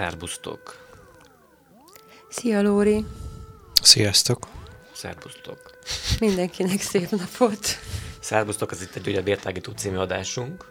Szerbusztok! 0.00 0.76
Szia 2.28 2.62
Lóri! 2.62 3.04
Sziasztok! 3.82 4.46
Szerbusztok! 4.92 5.78
Mindenkinek 6.20 6.80
szép 6.80 7.10
napot! 7.10 7.66
Szerbusztok, 8.20 8.72
ez 8.72 8.82
itt 8.82 8.94
egy 8.94 9.06
ugye 9.08 9.22
Vértágító 9.22 9.72
című 9.72 9.96
adásunk, 9.96 10.68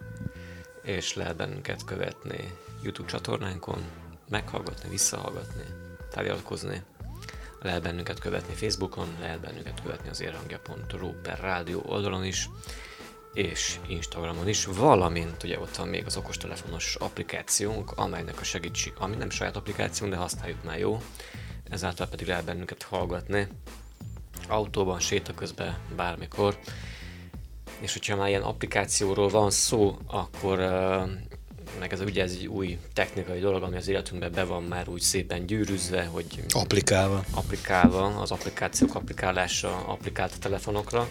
és 0.84 1.14
lehet 1.14 1.36
bennünket 1.36 1.84
követni 1.86 2.54
YouTube 2.82 3.10
csatornánkon, 3.10 3.84
meghallgatni, 4.30 4.90
visszahallgatni, 4.90 5.64
feliratkozni. 6.12 6.84
Lehet 7.62 7.82
bennünket 7.82 8.20
követni 8.20 8.54
Facebookon, 8.54 9.08
lehet 9.20 9.40
bennünket 9.40 9.82
követni 9.82 10.10
az 10.10 10.22
érhangja.ru 10.22 11.12
per 11.22 11.40
rádió 11.40 11.84
oldalon 11.86 12.24
is, 12.24 12.50
és 13.34 13.80
Instagramon 13.88 14.48
is, 14.48 14.66
valamint 14.66 15.44
ugye 15.44 15.60
ott 15.60 15.76
van 15.76 15.88
még 15.88 16.06
az 16.06 16.18
okostelefonos 16.18 16.96
applikációnk, 16.96 17.92
amelynek 17.92 18.40
a 18.40 18.44
segítség, 18.44 18.94
ami 18.98 19.16
nem 19.16 19.30
saját 19.30 19.56
applikációnk, 19.56 20.14
de 20.14 20.20
használjuk 20.20 20.64
már 20.64 20.80
jó, 20.80 21.02
ezáltal 21.70 22.08
pedig 22.08 22.28
lehet 22.28 22.46
bennünket 22.46 22.84
hallgatni 22.84 23.48
autóban, 24.50 25.00
séta 25.00 25.34
közben, 25.34 25.78
bármikor. 25.96 26.58
És 27.80 27.94
hogyha 27.94 28.16
már 28.16 28.28
ilyen 28.28 28.42
applikációról 28.42 29.30
van 29.30 29.52
szó, 29.52 29.98
akkor 30.08 30.60
uh, 30.60 31.10
meg 31.80 31.94
ez 31.94 32.00
ugye 32.00 32.24
ez 32.24 32.32
egy 32.32 32.48
új 32.48 32.78
technikai 32.94 33.40
dolog, 33.40 33.64
ami 33.64 33.78
az 33.78 33.88
életünkben 33.88 34.32
be 34.32 34.44
van 34.44 34.64
már 34.64 34.88
úgy 34.90 35.02
szépen 35.02 35.46
gyűrűzve, 35.46 36.04
hogy 36.04 36.26
applikálva, 36.54 37.24
applikálva 37.32 38.06
az 38.22 38.32
applikációk 38.32 38.96
applikálása 38.96 39.84
applikált 39.88 40.32
a 40.36 40.40
telefonokra. 40.40 41.08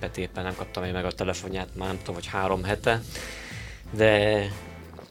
Peti 0.00 0.20
éppen 0.20 0.44
nem 0.44 0.54
kaptam 0.56 0.82
még 0.82 0.92
meg 0.92 1.04
a 1.04 1.12
telefonját, 1.12 1.68
már 1.74 1.88
nem 1.88 1.98
tudom, 1.98 2.14
hogy 2.14 2.26
három 2.26 2.64
hete, 2.64 3.02
de 3.90 4.40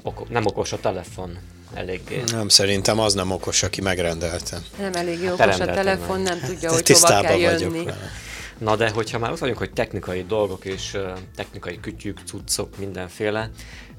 oko- 0.01 0.29
nem 0.29 0.45
okos 0.45 0.71
a 0.71 0.79
telefon 0.79 1.37
eléggé. 1.73 2.23
Nem, 2.31 2.49
szerintem 2.49 2.99
az 2.99 3.13
nem 3.13 3.31
okos, 3.31 3.63
aki 3.63 3.81
megrendelte. 3.81 4.57
Nem 4.79 4.93
elég 4.93 5.21
jó 5.21 5.35
Hát 5.35 5.47
okos 5.47 5.59
a 5.59 5.65
telefon, 5.73 6.19
nem 6.21 6.39
tudja, 6.39 6.69
De 6.69 6.75
hogy 6.75 6.87
hova 6.91 7.07
kell 7.07 7.21
tisztában 7.21 7.37
jönni. 7.37 7.63
vagyok 7.67 7.83
vele. 7.85 8.09
Na 8.57 8.75
de 8.75 8.89
hogyha 8.89 9.19
már 9.19 9.31
ott 9.31 9.39
vagyunk, 9.39 9.57
hogy 9.57 9.73
technikai 9.73 10.23
dolgok 10.23 10.65
és 10.65 10.97
technikai 11.35 11.79
kütyük, 11.79 12.19
cuccok, 12.25 12.77
mindenféle, 12.77 13.49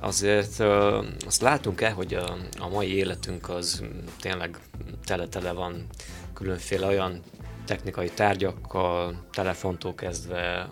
azért 0.01 0.61
azt 1.27 1.41
látunk 1.41 1.81
el, 1.81 1.93
hogy 1.93 2.15
a, 2.59 2.69
mai 2.69 2.95
életünk 2.95 3.48
az 3.48 3.83
tényleg 4.21 4.59
tele-tele 5.05 5.53
van 5.53 5.87
különféle 6.35 6.87
olyan 6.87 7.21
technikai 7.67 8.11
tárgyakkal, 8.11 9.25
telefontól 9.33 9.95
kezdve 9.95 10.69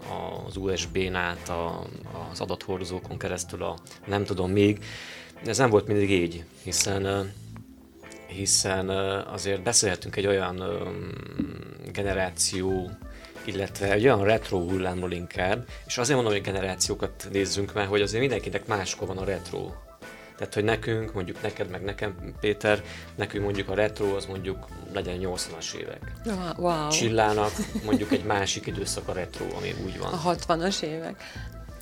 az 0.47 0.57
USB-n 0.57 1.15
át, 1.15 1.49
a, 1.49 1.87
az 2.31 2.41
adathordozókon 2.41 3.19
keresztül 3.19 3.63
a 3.63 3.77
nem 4.07 4.25
tudom 4.25 4.51
még. 4.51 4.85
Ez 5.45 5.59
nem 5.59 5.71
volt 5.71 5.87
mindig 5.87 6.11
így, 6.11 6.45
hiszen 6.63 7.33
hiszen 8.27 8.89
azért 9.27 9.63
beszélhetünk 9.63 10.17
egy 10.17 10.27
olyan 10.27 10.63
generáció, 11.93 12.91
illetve 13.47 13.93
egy 13.93 14.05
olyan 14.05 14.25
retro 14.25 14.59
hullámról 14.59 15.13
inkább, 15.13 15.67
és 15.87 15.99
azért 15.99 16.17
mondom, 16.17 16.35
hogy 16.35 16.43
generációkat 16.43 17.29
nézzünk 17.33 17.73
meg, 17.73 17.87
hogy 17.87 18.01
azért 18.01 18.21
mindenkinek 18.21 18.67
máskor 18.67 19.09
van 19.09 19.19
a 19.19 19.25
retro. 19.25 19.71
Tehát, 20.37 20.55
hogy 20.55 20.65
nekünk, 20.65 21.13
mondjuk 21.13 21.43
neked, 21.43 21.71
meg 21.71 21.83
nekem, 21.83 22.35
Péter, 22.41 22.83
nekünk 23.15 23.45
mondjuk 23.45 23.69
a 23.69 23.75
retro, 23.75 24.17
az 24.17 24.27
mondjuk 24.27 24.67
legyen 24.93 25.19
80-as 25.21 25.75
évek. 25.75 26.13
Wow. 26.57 26.89
Csillának 26.89 27.53
mondjuk 27.85 28.13
egy 28.13 28.25
másik 28.25 28.67
időszak 28.67 29.09
a 29.09 29.13
retro, 29.13 29.45
ami 29.57 29.75
úgy 29.85 29.99
van. 29.99 30.13
A 30.13 30.35
60-as 30.35 30.83
évek. 30.83 31.23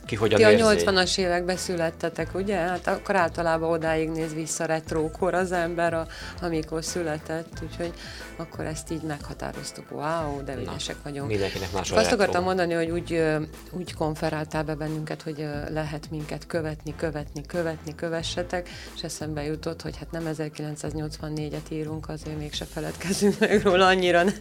Ki 0.06 0.16
hogyan 0.16 0.38
Ti 0.38 0.44
a 0.44 0.50
érzi. 0.50 0.84
80-as 0.86 1.18
években 1.18 1.56
születtetek, 1.56 2.34
ugye? 2.34 2.56
Hát 2.56 2.86
akkor 2.86 3.16
általában 3.16 3.70
odáig 3.70 4.08
néz 4.08 4.34
vissza 4.34 4.64
retrókor 4.64 5.34
az 5.34 5.52
ember, 5.52 5.94
a, 5.94 6.06
amikor 6.40 6.84
született, 6.84 7.48
úgyhogy 7.62 7.92
akkor 8.36 8.64
ezt 8.64 8.90
így 8.90 9.02
meghatároztuk. 9.02 9.84
Wow, 9.90 10.44
de 10.44 10.54
ügyesek 10.56 10.96
vagyunk. 11.02 11.28
Mindenkinek 11.28 11.72
más 11.72 11.90
a 11.90 11.94
Azt 11.96 12.02
retro. 12.04 12.20
akartam 12.22 12.44
mondani, 12.44 12.74
hogy 12.74 12.90
úgy, 12.90 13.22
úgy 13.70 13.94
konferáltál 13.94 14.62
be 14.62 14.74
bennünket, 14.74 15.22
hogy 15.22 15.46
lehet 15.72 16.06
minket 16.10 16.46
követni, 16.46 16.94
követni, 16.96 17.42
követni, 17.46 17.94
kövessetek, 17.94 18.69
és 18.96 19.02
eszembe 19.02 19.44
jutott, 19.44 19.82
hogy 19.82 19.96
hát 19.98 20.10
nem 20.10 20.24
1984-et 20.38 21.70
írunk, 21.70 22.08
azért 22.08 22.38
mégse 22.38 22.64
feledkezünk 22.64 23.38
meg 23.38 23.62
róla, 23.62 23.86
annyira 23.86 24.22
ne. 24.22 24.32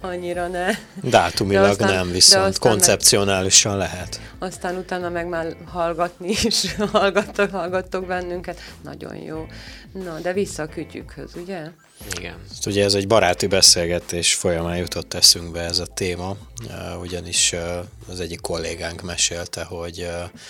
Annyira 0.00 0.46
ne. 0.48 0.66
Dátumilag 1.02 1.62
De 1.64 1.68
aztán- 1.70 1.94
nem, 1.94 2.10
viszont 2.10 2.44
aztán 2.44 2.70
meg- 2.70 2.78
koncepcionálisan 2.78 3.76
lehet. 3.76 4.20
Aztán 4.38 4.76
utána 4.76 5.05
meg 5.08 5.28
már 5.28 5.56
hallgatni 5.66 6.28
is 6.28 6.74
hallgattok, 6.92 7.50
hallgattok 7.50 8.06
bennünket. 8.06 8.60
Nagyon 8.82 9.16
jó. 9.16 9.46
Na, 9.92 10.18
de 10.18 10.32
vissza 10.32 10.62
a 10.62 10.66
kütyükhöz, 10.66 11.34
ugye? 11.34 11.70
Igen. 12.16 12.34
Ugye 12.66 12.84
ez 12.84 12.94
egy 12.94 13.06
baráti 13.06 13.46
beszélgetés 13.46 14.34
folyamán 14.34 14.76
jutott 14.76 15.14
eszünkbe 15.14 15.60
ez 15.60 15.78
a 15.78 15.86
téma, 15.86 16.36
uh, 16.64 17.00
ugyanis 17.00 17.52
uh, 17.52 17.60
az 18.08 18.20
egyik 18.20 18.40
kollégánk 18.40 19.02
mesélte, 19.02 19.64
hogy, 19.64 20.00
uh, 20.00 20.40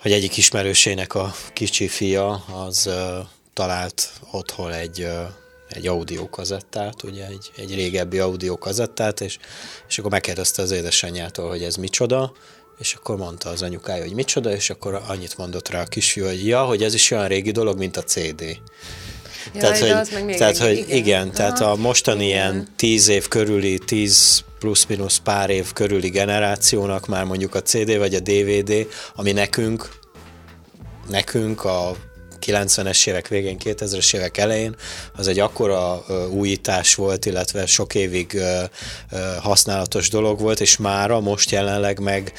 hogy 0.00 0.12
egyik 0.12 0.36
ismerősének 0.36 1.14
a 1.14 1.34
kicsi 1.52 1.88
fia 1.88 2.30
az 2.34 2.90
talált 3.52 4.10
otthon 4.30 4.72
egy, 4.72 5.08
egy 5.68 5.86
audiokazettát, 5.86 7.02
ugye 7.02 7.26
egy, 7.26 7.50
egy 7.56 7.74
régebbi 7.74 8.18
audiokazettát, 8.18 9.20
és, 9.20 9.38
és 9.88 9.98
akkor 9.98 10.10
megkérdezte 10.10 10.62
az 10.62 10.70
édesanyjától, 10.70 11.48
hogy 11.48 11.62
ez 11.62 11.76
micsoda, 11.76 12.32
és 12.78 12.94
akkor 12.94 13.16
mondta 13.16 13.48
az 13.48 13.62
anyukája, 13.62 14.02
hogy 14.02 14.14
micsoda, 14.14 14.54
és 14.54 14.70
akkor 14.70 15.02
annyit 15.06 15.36
mondott 15.38 15.68
rá 15.68 15.80
a 15.80 15.84
kisfiú, 15.84 16.24
hogy 16.24 16.46
ja, 16.46 16.64
hogy 16.64 16.82
ez 16.82 16.94
is 16.94 17.10
olyan 17.10 17.28
régi 17.28 17.50
dolog, 17.50 17.78
mint 17.78 17.96
a 17.96 18.02
CD. 18.02 18.60
Jaj, 19.54 19.80
de 19.80 19.96
az 19.96 20.08
meg 20.08 20.24
még 20.24 20.36
tehát, 20.36 20.58
régi, 20.58 20.80
hogy 20.80 20.88
igen, 20.88 20.96
igen 20.98 21.32
tehát 21.32 21.60
Aha, 21.60 21.70
a 21.70 21.76
mostani 21.76 22.24
igen. 22.26 22.36
ilyen 22.36 22.68
tíz 22.76 23.08
év 23.08 23.28
körüli, 23.28 23.78
tíz 23.78 24.44
plusz-minusz 24.58 25.16
pár 25.16 25.50
év 25.50 25.72
körüli 25.72 26.08
generációnak 26.08 27.06
már 27.06 27.24
mondjuk 27.24 27.54
a 27.54 27.62
CD 27.62 27.98
vagy 27.98 28.14
a 28.14 28.20
DVD, 28.20 28.86
ami 29.14 29.32
nekünk, 29.32 29.88
nekünk 31.08 31.64
a 31.64 31.96
90-es 32.46 33.06
évek 33.06 33.28
végén, 33.28 33.56
2000-es 33.64 34.14
évek 34.14 34.38
elején, 34.38 34.76
az 35.16 35.28
egy 35.28 35.38
akkora 35.38 36.04
újítás 36.30 36.94
volt, 36.94 37.26
illetve 37.26 37.66
sok 37.66 37.94
évig 37.94 38.40
használatos 39.40 40.08
dolog 40.10 40.40
volt, 40.40 40.60
és 40.60 40.76
mára 40.76 41.20
most 41.20 41.50
jelenleg 41.50 42.00
meg, 42.00 42.32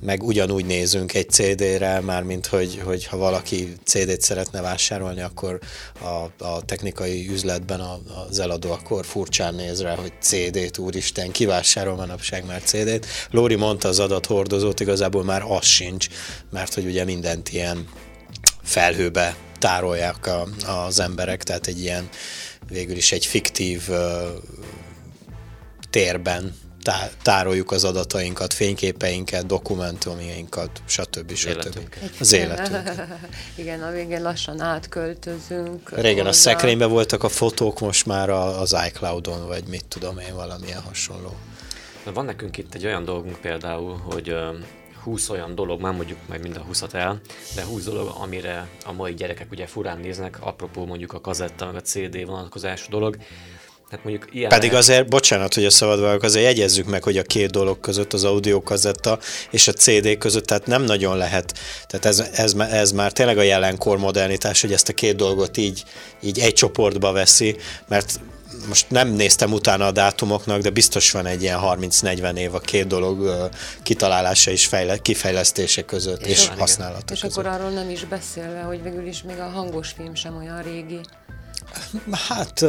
meg 0.00 0.22
ugyanúgy 0.22 0.64
nézünk 0.64 1.14
egy 1.14 1.30
CD-re, 1.30 2.00
mármint 2.00 2.46
hogy, 2.46 2.80
hogy 2.84 3.06
ha 3.06 3.16
valaki 3.16 3.72
CD-t 3.84 4.20
szeretne 4.20 4.60
vásárolni, 4.60 5.20
akkor 5.20 5.58
a, 6.00 6.44
a 6.44 6.64
technikai 6.64 7.28
üzletben 7.30 7.80
a, 7.80 7.98
az 8.28 8.38
eladó 8.38 8.70
akkor 8.72 9.06
furcsán 9.06 9.54
néz 9.54 9.82
rá, 9.82 9.94
hogy 9.94 10.12
CD-t, 10.20 10.78
úristen, 10.78 11.30
kivásárol 11.30 11.94
manapság 11.94 12.46
már 12.46 12.62
CD-t. 12.62 13.06
Lóri 13.30 13.54
mondta 13.54 13.88
az 13.88 13.98
adathordozót, 13.98 14.80
igazából 14.80 15.24
már 15.24 15.42
az 15.48 15.64
sincs, 15.64 16.06
mert 16.50 16.74
hogy 16.74 16.86
ugye 16.86 17.04
mindent 17.04 17.52
ilyen 17.52 17.88
felhőbe 18.62 19.36
tárolják 19.58 20.26
a, 20.26 20.46
az 20.66 21.00
emberek, 21.00 21.42
tehát 21.42 21.66
egy 21.66 21.80
ilyen 21.80 22.08
végül 22.68 22.96
is 22.96 23.12
egy 23.12 23.26
fiktív 23.26 23.82
ö, 23.88 24.28
térben 25.90 26.54
tá- 26.82 27.12
tároljuk 27.22 27.70
az 27.70 27.84
adatainkat, 27.84 28.52
fényképeinket, 28.52 29.46
dokumentumjainkat, 29.46 30.70
stb. 30.86 31.34
stb. 31.34 31.48
életünk. 31.48 31.98
Az 32.20 32.32
életünk. 32.42 32.90
Igen, 33.54 33.82
a 33.82 33.90
végén 33.90 34.22
lassan 34.22 34.60
átköltözünk. 34.60 35.90
Régen 36.00 36.24
a 36.24 36.28
hozzá. 36.28 36.40
szekrényben 36.50 36.90
voltak 36.90 37.22
a 37.22 37.28
fotók, 37.28 37.80
most 37.80 38.06
már 38.06 38.30
a- 38.30 38.60
az 38.60 38.76
iCloud-on, 38.86 39.46
vagy 39.46 39.64
mit 39.68 39.84
tudom 39.88 40.18
én, 40.18 40.34
valamilyen 40.34 40.80
hasonló. 40.82 41.34
Na, 42.04 42.12
Van 42.12 42.24
nekünk 42.24 42.56
itt 42.58 42.74
egy 42.74 42.84
olyan 42.86 43.04
dolgunk 43.04 43.36
például, 43.40 43.96
hogy 43.96 44.34
20 45.06 45.28
olyan 45.28 45.54
dolog, 45.54 45.80
már 45.80 45.94
mondjuk 45.94 46.18
majd 46.28 46.42
mind 46.42 46.56
a 46.56 46.60
20 46.60 46.82
el, 46.92 47.20
de 47.54 47.64
20 47.64 47.84
dolog, 47.84 48.14
amire 48.20 48.68
a 48.84 48.92
mai 48.92 49.14
gyerekek 49.14 49.50
ugye 49.50 49.66
furán 49.66 49.98
néznek, 49.98 50.38
apropó 50.40 50.84
mondjuk 50.84 51.12
a 51.12 51.20
kazetta 51.20 51.66
meg 51.66 51.74
a 51.74 51.80
CD 51.80 52.26
vonatkozású 52.26 52.90
dolog, 52.90 53.16
Hát 53.90 54.04
mondjuk 54.04 54.34
ilyen 54.34 54.48
Pedig 54.48 54.74
azért, 54.74 55.08
bocsánat, 55.08 55.54
hogy 55.54 55.64
a 55.64 55.70
szabad 55.70 56.00
vagyok, 56.00 56.22
azért 56.22 56.44
jegyezzük 56.44 56.86
meg, 56.86 57.02
hogy 57.02 57.18
a 57.18 57.22
két 57.22 57.50
dolog 57.50 57.80
között, 57.80 58.12
az 58.12 58.24
audiokazetta 58.24 59.18
és 59.50 59.68
a 59.68 59.72
CD 59.72 60.18
között, 60.18 60.46
tehát 60.46 60.66
nem 60.66 60.82
nagyon 60.82 61.16
lehet, 61.16 61.58
tehát 61.86 62.06
ez, 62.06 62.18
ez, 62.32 62.54
ez 62.70 62.92
már 62.92 63.12
tényleg 63.12 63.38
a 63.38 63.42
jelenkor 63.42 63.98
modernitás, 63.98 64.60
hogy 64.60 64.72
ezt 64.72 64.88
a 64.88 64.92
két 64.92 65.16
dolgot 65.16 65.56
így, 65.56 65.84
így 66.22 66.38
egy 66.38 66.52
csoportba 66.52 67.12
veszi, 67.12 67.56
mert 67.88 68.20
most 68.68 68.90
nem 68.90 69.08
néztem 69.08 69.52
utána 69.52 69.86
a 69.86 69.90
dátumoknak, 69.90 70.60
de 70.60 70.70
biztos 70.70 71.10
van 71.10 71.26
egy 71.26 71.42
ilyen 71.42 71.58
30-40 71.62 72.36
év 72.36 72.54
a 72.54 72.58
két 72.58 72.86
dolog 72.86 73.48
kitalálása 73.82 74.50
és 74.50 74.66
fejle, 74.66 74.98
kifejlesztése 74.98 75.82
között, 75.82 76.20
és, 76.20 76.28
és 76.28 76.48
használata 76.58 77.12
És 77.12 77.20
között. 77.20 77.36
akkor 77.36 77.52
arról 77.52 77.70
nem 77.70 77.90
is 77.90 78.04
beszélve, 78.04 78.60
hogy 78.60 78.82
végül 78.82 79.06
is 79.06 79.22
még 79.22 79.38
a 79.38 79.48
hangos 79.48 79.90
film 79.90 80.14
sem 80.14 80.36
olyan 80.36 80.62
régi. 80.62 81.00
Hát 82.28 82.64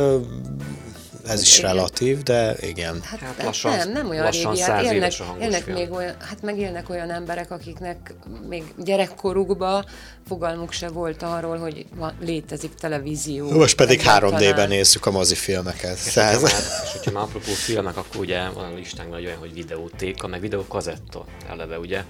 ez 1.27 1.41
is 1.41 1.57
igen. 1.57 1.71
relatív, 1.71 2.23
de 2.23 2.55
igen. 2.61 3.01
Hát, 3.03 3.19
hát 3.19 3.43
lassan, 3.43 3.77
nem, 3.77 3.91
nem 3.91 4.09
olyan 4.09 4.31
régi, 4.31 4.59
hát 4.59 4.83
élnek, 4.83 5.13
élnek 5.39 5.65
még 5.65 5.91
olyan, 5.91 6.15
hát 6.19 6.41
megélnek 6.41 6.89
olyan 6.89 7.11
emberek, 7.11 7.51
akiknek 7.51 8.13
még 8.47 8.63
gyerekkorukban 8.77 9.85
fogalmuk 10.27 10.71
se 10.71 10.87
volt 10.89 11.23
arról, 11.23 11.57
hogy 11.57 11.85
van, 11.95 12.13
létezik 12.21 12.73
televízió. 12.73 13.51
Most 13.51 13.75
pedig 13.75 14.01
3D-ben 14.05 14.67
nézzük 14.67 15.05
a 15.05 15.11
mozifilmeket. 15.11 15.97
És, 16.05 16.13
hogyha 16.13 16.39
már, 16.41 16.51
és 16.83 16.91
hogyha 16.91 17.11
már 17.11 17.23
apropó 17.23 17.51
filmek, 17.51 17.97
akkor 17.97 18.21
ugye 18.21 18.49
van 18.49 18.71
a 18.71 18.75
listánkban 18.75 19.23
olyan, 19.23 19.37
hogy 19.37 19.53
videótéka, 19.53 20.27
meg 20.27 20.39
videókazetta 20.39 21.25
eleve, 21.49 21.79
ugye? 21.79 22.03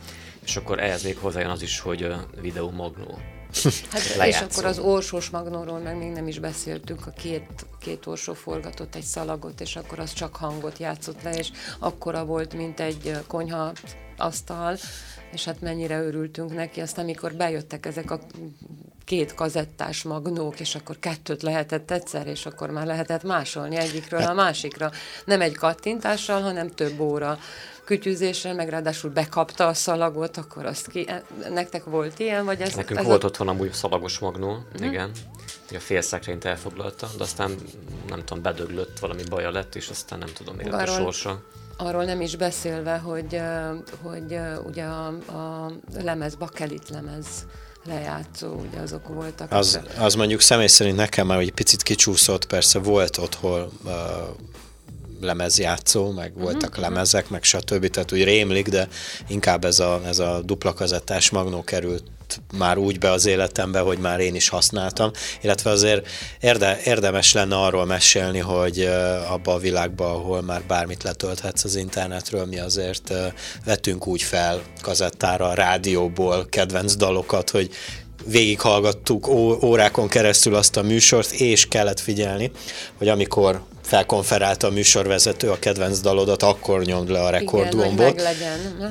És 0.45 0.55
akkor 0.55 0.79
ehhez 0.79 1.03
még 1.03 1.17
hozzájön 1.17 1.49
az 1.49 1.61
is, 1.61 1.79
hogy 1.79 2.13
videó 2.41 2.69
magnó. 2.69 3.19
Hát, 3.91 4.27
és 4.27 4.41
akkor 4.41 4.65
az 4.65 4.79
orsós 4.79 5.29
magnóról 5.29 5.79
meg 5.79 5.97
még 5.97 6.11
nem 6.11 6.27
is 6.27 6.39
beszéltünk, 6.39 7.07
a 7.07 7.11
két, 7.11 7.65
két 7.79 8.05
orsó 8.05 8.33
forgatott 8.33 8.95
egy 8.95 9.03
szalagot, 9.03 9.61
és 9.61 9.75
akkor 9.75 9.99
az 9.99 10.13
csak 10.13 10.35
hangot 10.35 10.77
játszott 10.77 11.21
le, 11.21 11.31
és 11.37 11.51
akkora 11.79 12.25
volt, 12.25 12.53
mint 12.53 12.79
egy 12.79 13.17
konyha 13.27 13.71
asztal, 14.17 14.77
és 15.31 15.45
hát 15.45 15.61
mennyire 15.61 16.01
örültünk 16.01 16.53
neki. 16.53 16.81
Aztán 16.81 17.03
amikor 17.03 17.33
bejöttek 17.33 17.85
ezek 17.85 18.11
a 18.11 18.19
két 19.05 19.33
kazettás 19.33 20.03
magnók, 20.03 20.59
és 20.59 20.75
akkor 20.75 20.99
kettőt 20.99 21.41
lehetett 21.41 21.91
egyszer, 21.91 22.27
és 22.27 22.45
akkor 22.45 22.69
már 22.69 22.85
lehetett 22.85 23.23
másolni 23.23 23.75
egyikről 23.75 24.21
a 24.21 24.33
másikra. 24.33 24.91
Nem 25.25 25.41
egy 25.41 25.55
kattintással, 25.55 26.41
hanem 26.41 26.69
több 26.69 26.99
óra 26.99 27.39
kütyűzésre, 27.87 28.53
meg 28.53 28.69
ráadásul 28.69 29.09
bekapta 29.09 29.67
a 29.67 29.73
szalagot, 29.73 30.37
akkor 30.37 30.65
azt 30.65 30.87
ki... 30.87 31.09
Nektek 31.49 31.83
volt 31.83 32.19
ilyen? 32.19 32.45
Vagy 32.45 32.61
ez, 32.61 32.75
Nekünk 32.75 32.99
ez 32.99 33.05
volt 33.05 33.23
a... 33.23 33.27
otthon 33.27 33.47
amúgy 33.47 33.73
szalagos 33.73 34.19
magnó, 34.19 34.57
hm. 34.77 34.83
igen. 34.83 35.11
A 35.71 35.79
fél 35.79 36.01
szekrényt 36.01 36.45
elfoglalta, 36.45 37.09
de 37.17 37.23
aztán 37.23 37.55
nem 38.09 38.23
tudom, 38.25 38.43
bedöglött, 38.43 38.99
valami 38.99 39.21
baja 39.29 39.51
lett, 39.51 39.75
és 39.75 39.89
aztán 39.89 40.19
nem 40.19 40.29
tudom, 40.33 40.55
mi 40.55 40.69
lett 40.69 40.87
a 40.87 40.91
sorsa. 40.91 41.43
Arról 41.77 42.03
nem 42.03 42.21
is 42.21 42.35
beszélve, 42.35 42.97
hogy, 42.97 43.41
hogy 44.01 44.39
ugye 44.65 44.83
a, 44.83 45.07
a 45.07 45.71
lemez, 46.03 46.35
bakelit 46.35 46.89
lemez 46.89 47.25
lejátszó, 47.85 48.47
ugye 48.47 48.79
azok 48.79 49.07
voltak. 49.07 49.51
Az, 49.51 49.79
az 49.97 50.15
mondjuk 50.15 50.41
személy 50.41 50.67
szerint 50.67 50.95
nekem 50.95 51.27
már 51.27 51.39
egy 51.39 51.53
picit 51.53 51.83
kicsúszott, 51.83 52.45
persze 52.45 52.79
volt 52.79 53.17
otthon 53.17 53.69
uh, 53.83 53.91
lemezjátszó, 55.21 56.11
meg 56.11 56.31
mhm, 56.33 56.41
voltak 56.41 56.69
uh-huh, 56.69 56.83
lemezek, 56.83 57.29
meg 57.29 57.43
stb. 57.43 57.87
Tehát 57.87 58.11
úgy 58.11 58.23
rémlik, 58.23 58.67
de 58.67 58.87
inkább 59.27 59.65
ez 59.65 59.79
a, 59.79 60.01
ez 60.05 60.19
a 60.19 60.41
dupla 60.45 60.73
kazettás 60.73 61.29
magnó 61.29 61.63
került 61.63 62.03
már 62.57 62.77
úgy 62.77 62.99
be 62.99 63.11
az 63.11 63.25
életembe, 63.25 63.79
hogy 63.79 63.97
már 63.97 64.19
én 64.19 64.35
is 64.35 64.49
használtam, 64.49 65.11
illetve 65.41 65.69
azért 65.69 66.07
érde, 66.39 66.79
érdemes 66.83 67.33
lenne 67.33 67.55
arról 67.55 67.85
mesélni, 67.85 68.39
hogy 68.39 68.89
abba 69.29 69.53
a 69.53 69.57
világba, 69.57 70.11
ahol 70.11 70.41
már 70.41 70.63
bármit 70.67 71.03
letölthetsz 71.03 71.63
az 71.63 71.75
internetről, 71.75 72.45
mi 72.45 72.59
azért 72.59 73.13
vettünk 73.65 74.07
úgy 74.07 74.21
fel 74.21 74.61
kazettára, 74.81 75.47
a 75.47 75.53
rádióból 75.53 76.45
kedvenc 76.49 76.95
dalokat, 76.95 77.49
hogy 77.49 77.69
végighallgattuk 78.25 79.27
órákon 79.63 80.07
keresztül 80.07 80.55
azt 80.55 80.77
a 80.77 80.81
műsort, 80.81 81.31
és 81.31 81.67
kellett 81.67 81.99
figyelni, 81.99 82.51
hogy 82.97 83.07
amikor 83.07 83.61
felkonferálta 83.87 84.67
a 84.67 84.69
műsorvezető 84.69 85.49
a 85.49 85.59
kedvenc 85.59 85.99
dalodat, 85.99 86.43
akkor 86.43 86.83
nyomd 86.83 87.09
le 87.09 87.23
a 87.23 87.29
rekordgombot, 87.29 88.21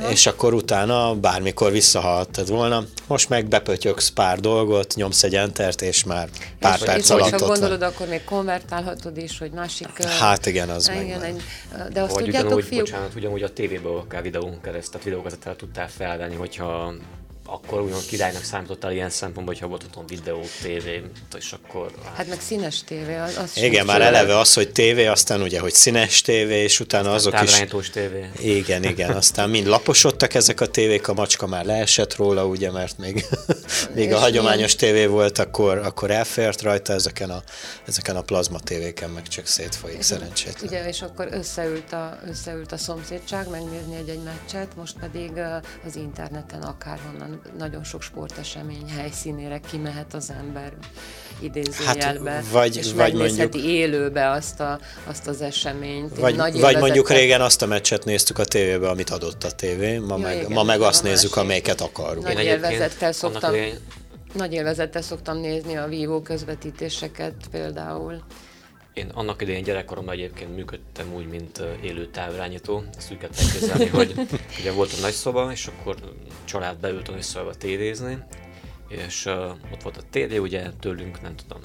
és 0.08 0.26
akkor 0.26 0.54
utána 0.54 1.14
bármikor 1.14 1.72
visszahaltad 1.72 2.48
volna. 2.48 2.84
Most 3.06 3.28
meg 3.28 3.46
bepötyöksz 3.46 4.08
pár 4.08 4.40
dolgot, 4.40 4.94
nyomsz 4.94 5.22
egy 5.22 5.34
entert, 5.34 5.82
és 5.82 6.04
már 6.04 6.28
pár 6.58 6.78
és, 6.78 6.84
perc 6.84 7.04
és 7.04 7.10
alatt 7.10 7.32
ott 7.32 7.48
gondolod, 7.48 7.78
van. 7.78 7.88
akkor 7.88 8.06
még 8.06 8.24
konvertálhatod 8.24 9.16
is, 9.16 9.38
hogy 9.38 9.50
másik... 9.50 10.02
Hát 10.02 10.46
igen, 10.46 10.68
az 10.68 10.90
igen, 11.02 11.22
egy, 11.22 11.42
De 11.92 12.00
azt 12.00 12.12
Vagy 12.12 12.24
tudjátok, 12.24 12.50
ugyanúgy, 12.50 12.64
fiúk... 12.64 12.80
bocsánat, 12.80 13.14
ugyanúgy 13.14 13.42
a 13.42 13.52
tévéből 13.52 13.96
akár 13.96 14.22
videón 14.22 14.60
keresztül, 14.60 14.90
tehát 14.90 15.06
videókat 15.06 15.56
tudtál 15.56 15.88
felvenni, 15.88 16.34
hogyha 16.34 16.94
akkor 17.46 17.80
úgymond 17.80 18.06
királynak 18.06 18.42
számítottál 18.42 18.92
ilyen 18.92 19.10
szempontból, 19.10 19.54
hogyha 19.54 19.66
volt 19.68 19.84
otthon 19.84 20.06
videó, 20.06 20.40
tévé, 20.62 21.02
és 21.36 21.52
akkor... 21.52 21.90
Hát, 22.14 22.28
meg 22.28 22.40
színes 22.40 22.84
tévé, 22.84 23.16
az, 23.16 23.36
az 23.36 23.62
Igen, 23.62 23.86
már 23.86 24.00
eleve 24.00 24.38
az, 24.38 24.54
hogy 24.54 24.72
tévé, 24.72 25.06
aztán 25.06 25.42
ugye, 25.42 25.60
hogy 25.60 25.72
színes 25.72 26.20
tévé, 26.20 26.62
és 26.62 26.80
utána 26.80 27.12
azok 27.12 27.34
is... 27.42 27.90
tévé. 27.90 28.30
Igen, 28.38 28.84
igen, 28.84 29.10
aztán 29.10 29.50
mind 29.50 29.66
laposodtak 29.66 30.34
ezek 30.34 30.60
a 30.60 30.66
tévék, 30.66 31.08
a 31.08 31.14
macska 31.14 31.46
már 31.46 31.64
leesett 31.64 32.16
róla, 32.16 32.46
ugye, 32.46 32.70
mert 32.70 32.98
még, 32.98 33.26
még 33.94 34.12
a 34.12 34.18
hagyományos 34.18 34.74
ilyen... 34.74 34.94
tévé 34.94 35.06
volt, 35.06 35.38
akkor, 35.38 35.78
akkor 35.78 36.10
elfért 36.10 36.62
rajta 36.62 36.92
ezeken 36.92 37.30
a, 37.30 37.42
ezeken 37.86 38.16
a 38.16 38.22
plazma 38.22 38.58
tévéken, 38.58 39.10
meg 39.10 39.28
csak 39.28 39.46
szétfolyik 39.46 40.02
szerencsét. 40.02 40.58
Ugye, 40.62 40.88
és 40.88 41.02
akkor 41.02 41.28
összeült 41.30 41.92
a, 41.92 42.18
összeült 42.28 42.72
a 42.72 42.76
szomszédság 42.76 43.48
megnézni 43.48 43.96
egy-egy 43.96 44.22
meccset, 44.22 44.76
most 44.76 44.96
pedig 45.00 45.30
az 45.86 45.96
interneten 45.96 46.62
akárhonnan 46.62 47.35
nagyon 47.58 47.84
sok 47.84 48.02
sportesemény 48.02 48.90
helyszínére 48.96 49.60
kimehet 49.70 50.14
az 50.14 50.32
ember 50.38 50.72
idézőjelbe, 51.40 52.30
hát, 52.30 52.48
vagy, 52.50 52.76
és 52.76 52.92
vagy 52.92 53.14
mondjuk, 53.14 53.54
élőbe 53.54 54.30
azt, 54.30 54.60
a, 54.60 54.78
azt 55.04 55.26
az 55.26 55.40
eseményt. 55.40 56.18
Vagy, 56.18 56.36
nagy 56.36 56.60
vagy 56.60 56.78
mondjuk 56.78 57.10
régen 57.10 57.40
azt 57.40 57.62
a 57.62 57.66
meccset 57.66 58.04
néztük 58.04 58.38
a 58.38 58.44
tévébe, 58.44 58.88
amit 58.88 59.10
adott 59.10 59.44
a 59.44 59.50
tévé, 59.50 59.98
ma, 59.98 60.16
ja, 60.16 60.22
meg, 60.22 60.36
igen, 60.36 60.52
ma 60.52 60.62
meg 60.62 60.80
azt 60.80 61.02
nézzük, 61.02 61.36
amelyiket 61.36 61.80
akarunk. 61.80 62.32
Nagy 62.32 62.44
élvezettel 62.44 63.12
szoktam, 63.12 63.54
nagy 64.32 64.52
élvezettel 64.52 65.02
szoktam 65.02 65.38
nézni 65.38 65.76
a 65.76 65.86
vívó 65.86 66.20
közvetítéseket 66.22 67.34
például. 67.50 68.22
Én 68.96 69.10
annak 69.14 69.42
idején 69.42 69.62
gyerekkoromban 69.62 70.14
egyébként 70.14 70.54
működtem 70.56 71.14
úgy, 71.14 71.28
mint 71.28 71.62
élő 71.82 72.06
távirányító. 72.06 72.84
Ezt 72.96 73.12
úgy 73.12 73.18
kell 73.18 73.28
elképzelni, 73.36 73.86
hogy 73.86 74.14
ugye 74.60 74.72
volt 74.72 74.92
a 74.92 75.00
nagy 75.00 75.12
szoba, 75.12 75.50
és 75.52 75.66
akkor 75.66 75.96
család 76.44 76.78
beült 76.78 77.08
a 77.08 77.12
nagy 77.12 77.22
szobába 77.22 77.54
tévézni, 77.54 78.18
és 78.88 79.26
uh, 79.26 79.32
ott 79.72 79.82
volt 79.82 79.96
a 79.96 80.02
tévé, 80.10 80.36
ugye 80.36 80.70
tőlünk 80.80 81.22
nem 81.22 81.36
tudom, 81.36 81.60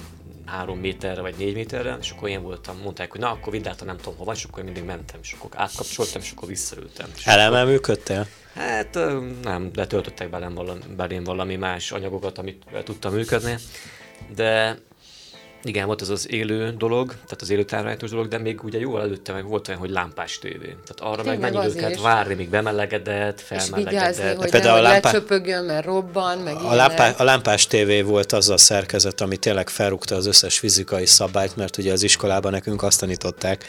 három 0.46 0.78
méterre 0.78 1.20
vagy 1.20 1.34
négy 1.38 1.54
méterre, 1.54 1.96
és 2.00 2.10
akkor 2.10 2.28
én 2.28 2.42
voltam, 2.42 2.78
mondták, 2.82 3.10
hogy 3.10 3.20
na, 3.20 3.30
akkor 3.30 3.52
vidd 3.52 3.68
át, 3.68 3.84
nem 3.84 3.96
tudom 3.96 4.18
hova, 4.18 4.32
és 4.32 4.44
akkor 4.44 4.58
én 4.58 4.64
mindig 4.64 4.84
mentem, 4.84 5.20
és 5.22 5.32
akkor 5.32 5.50
átkapcsoltam, 5.54 6.20
és 6.20 6.30
akkor 6.30 6.48
visszaültem. 6.48 7.10
Elemmel 7.24 7.64
működtél? 7.64 8.26
Hát 8.54 8.98
nem, 9.42 9.72
de 9.72 9.86
töltöttek 9.86 10.30
belém 10.30 10.54
valami, 10.54 10.80
belém 10.96 11.24
valami 11.24 11.56
más 11.56 11.92
anyagokat, 11.92 12.38
amit 12.38 12.64
tudtam 12.84 13.12
működni, 13.12 13.56
de 14.34 14.78
igen, 15.64 15.86
volt 15.86 16.00
ez 16.00 16.08
az 16.08 16.30
élő 16.30 16.74
dolog, 16.78 17.08
tehát 17.08 17.40
az 17.40 17.50
élő 17.50 17.62
távirányítós 17.62 18.10
dolog, 18.10 18.28
de 18.28 18.38
még 18.38 18.64
ugye 18.64 18.78
jóval 18.78 19.02
előtte 19.02 19.32
meg 19.32 19.46
volt 19.46 19.68
olyan, 19.68 19.80
hogy 19.80 19.90
lámpás 19.90 20.38
tévé. 20.38 20.76
Tehát 20.86 21.00
arra 21.00 21.22
Tényleg 21.22 21.40
meg 21.40 21.52
mennyi 21.52 21.70
időt 21.70 22.00
várni, 22.00 22.34
míg 22.34 22.48
bemelegedett, 22.48 23.40
felmelegedett. 23.40 23.92
És 23.92 23.98
vigyázni, 23.98 24.34
hogy 24.34 24.50
például 24.50 24.78
a 24.78 24.82
lámpá... 24.82 25.10
lecsöpögjön, 25.10 25.64
mert 25.64 25.84
robban, 25.84 26.38
meg 26.38 26.54
a, 26.54 26.74
lámpá... 26.74 27.14
a 27.16 27.22
lámpás 27.22 27.66
tévé 27.66 28.02
volt 28.02 28.32
az 28.32 28.50
a 28.50 28.56
szerkezet, 28.56 29.20
ami 29.20 29.36
tényleg 29.36 29.68
felrúgta 29.68 30.14
az 30.14 30.26
összes 30.26 30.58
fizikai 30.58 31.06
szabályt, 31.06 31.56
mert 31.56 31.76
ugye 31.76 31.92
az 31.92 32.02
iskolában 32.02 32.52
nekünk 32.52 32.82
azt 32.82 33.00
tanították, 33.00 33.66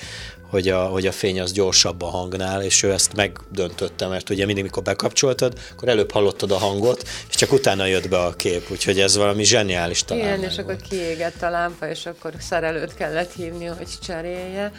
hogy 0.53 0.67
a, 0.67 0.83
hogy 0.83 1.07
a 1.07 1.11
fény 1.11 1.41
az 1.41 1.51
gyorsabb 1.51 2.01
a 2.01 2.05
hangnál, 2.05 2.63
és 2.63 2.83
ő 2.83 2.91
ezt 2.91 3.15
megdöntötte, 3.15 4.07
mert 4.07 4.29
ugye 4.29 4.45
mindig, 4.45 4.63
mikor 4.63 4.83
bekapcsoltad, 4.83 5.53
akkor 5.71 5.87
előbb 5.87 6.11
hallottad 6.11 6.51
a 6.51 6.57
hangot, 6.57 7.03
és 7.29 7.35
csak 7.35 7.51
utána 7.51 7.85
jött 7.85 8.09
be 8.09 8.19
a 8.19 8.33
kép, 8.33 8.71
úgyhogy 8.71 8.99
ez 8.99 9.17
valami 9.17 9.43
zseniális 9.43 10.03
talán. 10.03 10.23
Igen, 10.23 10.43
és 10.43 10.57
akkor 10.57 10.75
kiégett 10.75 11.41
a 11.41 11.49
lámpa, 11.49 11.89
és 11.89 12.05
akkor 12.05 12.33
szerelőt 12.39 12.93
kellett 12.93 13.33
hívni, 13.33 13.65
hogy 13.65 13.87
cserélje. 14.05 14.71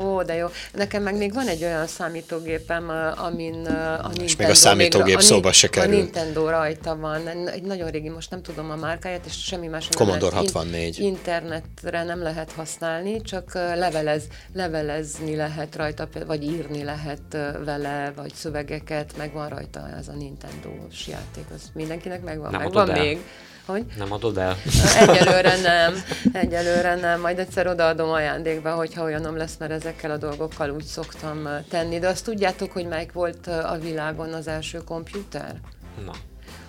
Ó, 0.00 0.22
de 0.22 0.34
jó. 0.34 0.46
Nekem 0.72 1.02
meg 1.02 1.16
még 1.16 1.34
van 1.34 1.48
egy 1.48 1.62
olyan 1.62 1.86
számítógépem, 1.86 2.88
amin 3.16 3.66
a 3.66 4.06
Nintendo... 4.06 4.22
És 4.22 4.36
még 4.36 4.48
a 4.48 4.54
számítógép 4.54 5.16
még, 5.16 5.24
szóba 5.24 5.48
a, 5.48 5.52
se 5.52 5.68
kerül. 5.68 5.94
A 5.94 5.96
Nintendo 5.96 6.48
rajta 6.48 6.96
van. 6.96 7.28
Egy 7.48 7.62
nagyon 7.62 7.90
régi, 7.90 8.08
most 8.08 8.30
nem 8.30 8.42
tudom 8.42 8.70
a 8.70 8.76
márkáját, 8.76 9.26
és 9.26 9.44
semmi 9.44 9.66
más 9.66 9.88
nem 9.88 10.06
Commodore 10.06 10.36
64. 10.36 10.98
Internetre 10.98 12.02
nem 12.04 12.22
lehet 12.22 12.52
használni, 12.52 13.22
csak 13.22 13.54
levelez, 13.54 14.22
levelez 14.52 15.20
dolgozni 15.22 15.36
lehet 15.36 15.76
rajta, 15.76 16.08
vagy 16.26 16.42
írni 16.42 16.84
lehet 16.84 17.36
vele, 17.64 18.12
vagy 18.16 18.34
szövegeket, 18.34 19.16
meg 19.16 19.32
van 19.32 19.48
rajta 19.48 19.88
ez 19.98 20.08
a 20.08 20.12
Nintendo-s 20.12 21.06
játék, 21.06 21.44
az 21.54 21.70
mindenkinek 21.74 22.22
megvan, 22.22 22.50
Nem 22.50 22.60
megvan 22.60 22.88
még. 22.88 23.18
Hogy? 23.66 23.84
Nem 23.98 24.12
adod 24.12 24.38
el? 24.38 24.56
Egyelőre 24.98 25.60
nem. 25.60 25.94
Egyelőre 26.32 26.94
nem. 26.94 27.20
Majd 27.20 27.38
egyszer 27.38 27.66
odaadom 27.66 28.10
ajándékba, 28.10 28.74
hogyha 28.74 29.02
olyanom 29.02 29.36
lesz, 29.36 29.56
mert 29.58 29.72
ezekkel 29.72 30.10
a 30.10 30.16
dolgokkal 30.16 30.70
úgy 30.70 30.84
szoktam 30.84 31.48
tenni. 31.68 31.98
De 31.98 32.08
azt 32.08 32.24
tudjátok, 32.24 32.72
hogy 32.72 32.86
melyik 32.86 33.12
volt 33.12 33.46
a 33.46 33.78
világon 33.80 34.32
az 34.32 34.48
első 34.48 34.78
komputer? 34.78 35.60
Na. 36.04 36.12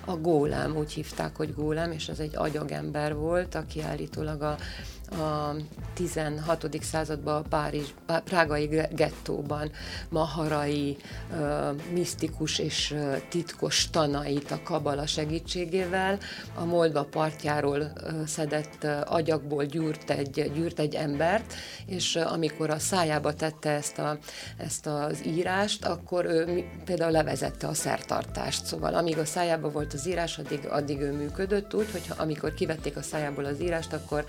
A 0.06 0.16
Gólem, 0.16 0.78
úgy 0.78 0.92
hívták, 0.92 1.36
hogy 1.36 1.54
Gólem, 1.56 1.92
és 1.92 2.08
ez 2.08 2.20
egy 2.20 2.36
agyagember 2.36 3.16
volt, 3.16 3.56
aki 3.56 3.82
állítólag 3.82 4.42
a 4.42 4.58
a 5.12 5.56
16. 5.94 6.68
században 6.82 7.46
Párizs, 7.50 7.88
prágai 8.24 8.66
gettóban 8.92 9.72
maharai, 10.10 10.98
misztikus 11.94 12.60
és 12.60 12.96
titkos 13.30 13.90
tanait 13.90 14.52
a 14.52 14.60
kabala 14.64 15.06
segítségével 15.06 16.18
a 16.56 16.66
Moldva 16.66 17.04
partjáról 17.04 17.92
szedett 18.26 18.88
agyakból 19.06 19.66
gyűrt 19.66 20.10
egy, 20.10 20.52
gyűrt 20.54 20.80
egy 20.80 20.96
embert, 20.96 21.54
és 21.86 22.16
amikor 22.16 22.70
a 22.70 22.80
szájába 22.80 23.34
tette 23.34 23.70
ezt, 23.70 24.00
a, 24.00 24.18
ezt 24.58 24.88
az 24.88 25.26
írást, 25.26 25.86
akkor 25.86 26.26
ő 26.26 26.66
például 26.86 27.12
levezette 27.12 27.68
a 27.68 27.74
szertartást. 27.74 28.66
Szóval 28.66 28.94
amíg 28.94 29.18
a 29.18 29.26
szájába 29.26 29.70
volt 29.70 29.94
az 29.94 30.08
írás, 30.08 30.38
addig, 30.38 30.66
addig 30.70 31.00
ő 31.00 31.12
működött 31.12 31.74
úgy, 31.74 31.92
hogy 31.92 32.04
amikor 32.18 32.54
kivették 32.54 32.98
a 32.98 33.02
szájából 33.02 33.46
az 33.46 33.62
írást, 33.62 33.94
akkor 33.94 34.26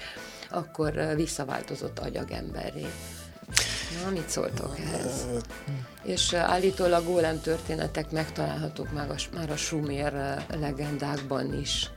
akkor 0.54 1.12
visszaváltozott 1.16 1.98
agyagemberré. 1.98 2.86
Na, 4.04 4.10
mit 4.10 4.28
szóltok 4.28 4.78
ehhez? 4.78 5.26
És 6.02 6.32
állítólag 6.32 7.04
gólem 7.04 7.40
történetek 7.40 8.10
megtalálhatók 8.10 8.92
már 8.92 9.10
a, 9.10 9.14
már 9.34 9.50
a 9.50 9.56
Sumér 9.56 10.12
legendákban 10.60 11.60
is. 11.60 11.90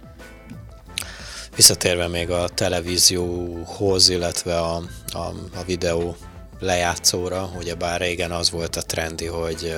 Visszatérve 1.56 2.08
még 2.08 2.30
a 2.30 2.50
televízióhoz, 2.50 4.10
illetve 4.10 4.60
a, 4.60 4.76
a, 5.12 5.18
a 5.56 5.64
videó 5.66 6.16
lejátszóra, 6.60 7.50
ugye 7.58 7.76
bár 7.76 8.00
régen 8.00 8.32
az 8.32 8.52
volt 8.52 8.76
a 8.76 8.82
trendi, 8.82 9.26
hogy 9.26 9.76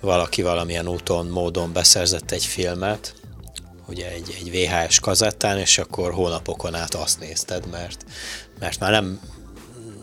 valaki 0.00 0.42
valamilyen 0.42 0.88
úton, 0.88 1.26
módon 1.26 1.72
beszerzett 1.72 2.30
egy 2.30 2.44
filmet, 2.44 3.14
ugye 3.86 4.10
egy, 4.10 4.36
egy 4.38 4.50
VHS 4.50 5.00
kazettán, 5.00 5.58
és 5.58 5.78
akkor 5.78 6.12
hónapokon 6.12 6.74
át 6.74 6.94
azt 6.94 7.20
nézted, 7.20 7.66
mert, 7.70 8.04
mert 8.58 8.80
már 8.80 8.90
nem, 8.90 9.20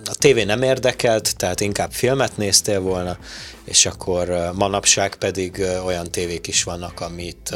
a 0.05 0.15
tévé 0.15 0.43
nem 0.43 0.61
érdekelt, 0.61 1.37
tehát 1.37 1.61
inkább 1.61 1.91
filmet 1.91 2.37
néztél 2.37 2.81
volna, 2.81 3.17
és 3.63 3.85
akkor 3.85 4.51
manapság 4.53 5.15
pedig 5.15 5.65
olyan 5.85 6.11
tévék 6.11 6.47
is 6.47 6.63
vannak, 6.63 6.99
amit 6.99 7.55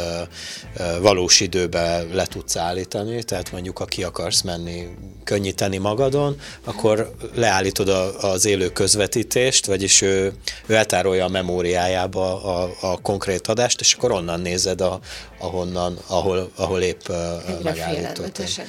valós 1.01 1.39
időben 1.39 2.09
le 2.13 2.25
tudsz 2.25 2.55
állítani, 2.55 3.23
tehát 3.23 3.51
mondjuk 3.51 3.79
aki 3.79 4.03
akarsz 4.03 4.41
menni 4.41 4.87
könnyíteni 5.23 5.77
magadon, 5.77 6.39
akkor 6.63 7.15
leállítod 7.33 7.89
az 8.19 8.45
élő 8.45 8.69
közvetítést, 8.69 9.65
vagyis 9.65 10.01
ő, 10.01 10.33
ő 10.65 10.75
eltárolja 10.75 11.25
a 11.25 11.29
memóriájába 11.29 12.43
a, 12.43 12.71
a 12.81 13.01
konkrét 13.01 13.47
adást, 13.47 13.79
és 13.79 13.93
akkor 13.93 14.11
onnan 14.11 14.39
nézed, 14.39 14.81
a, 14.81 14.99
ahonnan, 15.39 15.97
ahol, 16.07 16.51
ahol 16.55 16.81
épp. 16.81 17.09
Egyre 17.47 17.73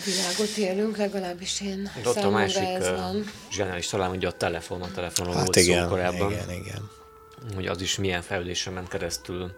világot 0.04 0.56
élünk, 0.56 0.96
legalábbis 0.96 1.60
én 1.60 1.90
De 2.02 2.08
ott 2.08 2.16
a 2.16 2.30
másik 2.30 2.68
zseniális 3.52 3.86
talán 3.86 4.10
ugye 4.10 4.28
a 4.28 4.32
telefon, 4.32 4.82
a 4.82 4.88
telefonon 4.94 5.34
hát 5.34 5.44
volt 5.44 5.56
igen, 5.56 5.82
szó 5.82 5.88
korábban. 5.88 6.30
Igen, 6.30 6.50
igen 6.50 6.90
hogy 7.54 7.66
az 7.66 7.80
is 7.80 7.96
milyen 7.96 8.22
fejlődésen 8.22 8.72
ment 8.72 8.88
keresztül, 8.88 9.50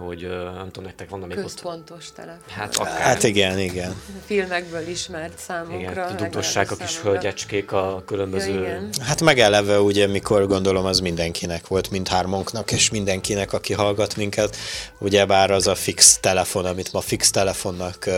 hogy 0.00 0.28
nem 0.54 0.66
tudom, 0.66 0.84
nektek 0.84 1.08
van 1.08 1.20
még 1.20 1.36
Központos 1.36 2.08
ott... 2.08 2.14
telefon. 2.14 2.42
Hát, 2.48 2.76
akár. 2.76 3.00
hát 3.00 3.22
igen, 3.22 3.58
igen. 3.58 3.90
A 3.90 4.22
filmekből 4.24 4.88
ismert 4.88 5.38
számokra. 5.38 6.10
Igen, 6.14 6.30
tudosságok 6.30 6.82
is 6.82 7.00
hölgyecskék 7.00 7.72
a 7.72 8.02
különböző... 8.06 8.52
Ja, 8.52 8.60
igen. 8.60 8.90
Hát 9.00 9.20
meg 9.20 9.38
eleve 9.38 9.80
ugye, 9.80 10.06
mikor 10.06 10.46
gondolom 10.46 10.84
az 10.84 11.00
mindenkinek 11.00 11.66
volt, 11.66 11.90
mindhármunknak, 11.90 12.72
és 12.72 12.90
mindenkinek, 12.90 13.52
aki 13.52 13.72
hallgat 13.72 14.16
minket, 14.16 14.56
ugye 14.98 15.24
bár 15.24 15.50
az 15.50 15.66
a 15.66 15.74
fix 15.74 16.18
telefon, 16.20 16.64
amit 16.64 16.92
ma 16.92 17.00
fix 17.00 17.30
telefonnak 17.30 18.04
uh, 18.06 18.14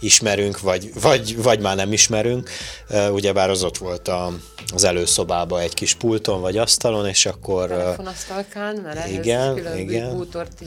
ismerünk, 0.00 0.60
vagy, 0.60 0.90
vagy, 1.00 1.42
vagy 1.42 1.60
már 1.60 1.76
nem 1.76 1.92
ismerünk, 1.92 2.50
uh, 2.90 3.32
bár 3.32 3.50
az 3.50 3.62
ott 3.62 3.78
volt 3.78 4.08
a, 4.08 4.32
az 4.74 4.84
előszobában 4.84 5.60
egy 5.60 5.74
kis 5.74 5.94
pulton 5.94 6.40
vagy 6.40 6.56
asztalon, 6.56 7.06
és 7.06 7.26
akkor... 7.26 7.68
Telefonasztalkán, 7.68 8.76
mert 8.76 9.08
igen, 9.08 9.76
igen. 9.76 10.16
bútort 10.16 10.60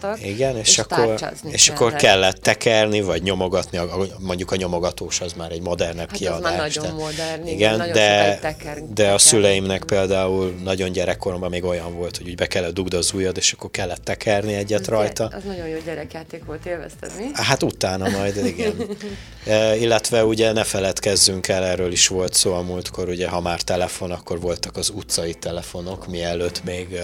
gyártottak. 0.00 0.26
Igen, 0.26 0.56
és, 0.56 0.68
és 0.68 0.78
akkor, 0.78 1.12
és 1.50 1.64
kellett. 1.64 1.80
akkor 1.80 1.94
kellett 1.94 2.36
tekerni, 2.36 3.00
vagy 3.00 3.22
nyomogatni, 3.22 3.80
mondjuk 4.18 4.50
a 4.50 4.56
nyomogatós 4.56 5.20
az 5.20 5.32
már 5.32 5.50
egy 5.50 5.60
modernebb 5.60 6.08
hát 6.08 6.18
kiadás. 6.18 6.38
Az 6.38 6.42
már 6.42 6.56
nagyon 6.56 6.96
de, 6.96 7.02
modern, 7.02 7.46
igen, 7.46 7.76
nagyon 7.76 7.92
de, 7.92 8.38
teker, 8.40 8.82
de 8.94 9.12
a 9.12 9.18
szüleimnek 9.18 9.84
például 9.84 10.54
nagyon 10.64 10.92
gyerekkoromban 10.92 11.50
még 11.50 11.64
olyan 11.64 11.94
volt, 11.94 12.16
hogy 12.16 12.28
úgy 12.28 12.34
be 12.34 12.46
kellett 12.46 12.74
dugd 12.74 12.94
az 12.94 13.12
ujjad, 13.12 13.36
és 13.36 13.52
akkor 13.52 13.70
kellett 13.70 14.04
tekerni 14.04 14.54
egyet 14.54 14.80
az 14.80 14.86
rajta. 14.86 15.24
Az 15.24 15.42
nagyon 15.44 15.68
jó 15.68 15.78
gyerekjáték 15.84 16.44
volt, 16.44 16.66
élvezted 16.66 17.12
mi? 17.18 17.24
Hát 17.32 17.62
utána 17.62 18.08
majd, 18.08 18.46
igen. 18.46 18.74
e, 19.46 19.76
illetve 19.76 20.24
ugye 20.24 20.52
ne 20.52 20.64
feledkezzünk 20.64 21.48
el, 21.48 21.64
erről 21.64 21.92
is 21.92 22.08
volt 22.08 22.34
szó 22.34 22.54
a 22.54 22.62
múltkor, 22.62 23.08
ugye 23.08 23.28
ha 23.28 23.40
már 23.40 23.60
telefon, 23.60 24.10
akkor 24.10 24.40
voltak 24.40 24.76
az 24.76 24.90
utcai 24.94 25.34
telefonok, 25.34 26.06
mielőtt 26.06 26.64
még 26.64 26.98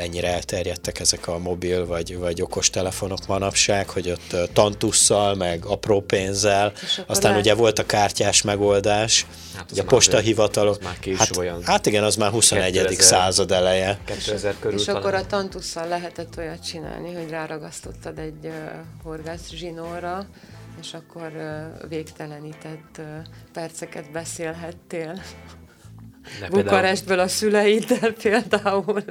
ennyire 0.00 0.28
elterjedtek 0.32 1.00
ezek 1.00 1.28
a 1.28 1.38
mobil 1.38 1.86
vagy, 1.90 2.18
vagy 2.18 2.42
okos 2.42 2.70
telefonok 2.70 3.26
manapság, 3.26 3.88
hogy 3.88 4.10
ott 4.10 4.52
tantusszal, 4.52 5.34
meg 5.34 5.64
apró 5.64 6.00
pénzzel, 6.00 6.72
aztán 7.06 7.30
lehet... 7.30 7.46
ugye 7.46 7.54
volt 7.54 7.78
a 7.78 7.86
kártyás 7.86 8.42
megoldás, 8.42 9.26
hát 9.56 9.70
ugye 9.72 9.82
a 9.82 9.84
postahivatalok. 9.84 10.82
Hát, 11.16 11.36
olyan. 11.36 11.62
Hát 11.62 11.86
igen, 11.86 12.04
az 12.04 12.16
már 12.16 12.30
21. 12.30 12.72
2000, 12.72 13.04
század 13.04 13.52
eleje. 13.52 13.98
2000 14.04 14.54
körül 14.60 14.78
És 14.78 14.84
talán. 14.84 15.00
akkor 15.00 15.14
a 15.14 15.26
tantusszal 15.26 15.88
lehetett 15.88 16.36
olyat 16.38 16.66
csinálni, 16.66 17.14
hogy 17.14 17.30
ráragasztottad 17.30 18.18
egy 18.18 18.44
uh, 18.44 18.52
horgász 19.02 19.50
zsinóra, 19.50 20.26
és 20.80 20.94
akkor 20.94 21.32
uh, 21.34 21.88
végtelenített 21.88 22.98
uh, 22.98 23.04
perceket 23.52 24.10
beszélhettél. 24.10 25.22
De 26.40 26.48
Bukarestből 26.48 27.18
a 27.18 27.28
szüleiddel 27.28 28.12
például. 28.22 29.04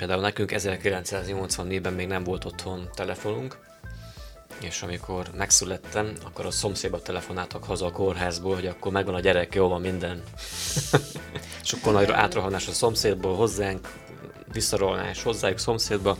Például 0.00 0.20
nekünk 0.20 0.50
1984-ben 0.54 1.92
még 1.92 2.06
nem 2.06 2.24
volt 2.24 2.44
otthon 2.44 2.88
telefonunk, 2.94 3.58
és 4.60 4.82
amikor 4.82 5.26
megszülettem, 5.36 6.12
akkor 6.24 6.46
a 6.46 6.50
szomszédba 6.50 7.02
telefonáltak 7.02 7.64
haza 7.64 7.86
a 7.86 7.90
kórházból, 7.90 8.54
hogy 8.54 8.66
akkor 8.66 8.92
megvan 8.92 9.14
a 9.14 9.20
gyerek, 9.20 9.54
jó 9.54 9.68
van 9.68 9.80
minden. 9.80 10.22
és 11.62 11.72
akkor 11.72 11.92
nagy 11.92 12.10
átrohanás 12.10 12.68
a 12.68 12.72
szomszédból 12.72 13.36
hozzánk, 13.36 13.92
visszarolnás 14.52 15.22
hozzájuk 15.22 15.58
szomszédba, 15.58 16.16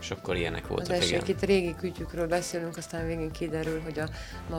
és 0.00 0.10
akkor 0.10 0.36
ilyenek 0.36 0.66
voltak, 0.66 1.06
igen. 1.06 1.22
itt 1.26 1.42
régi 1.42 1.74
kütyükről 1.74 2.26
beszélünk, 2.26 2.76
aztán 2.76 3.06
végén 3.06 3.30
kiderül, 3.30 3.80
hogy 3.82 3.98
a, 3.98 4.08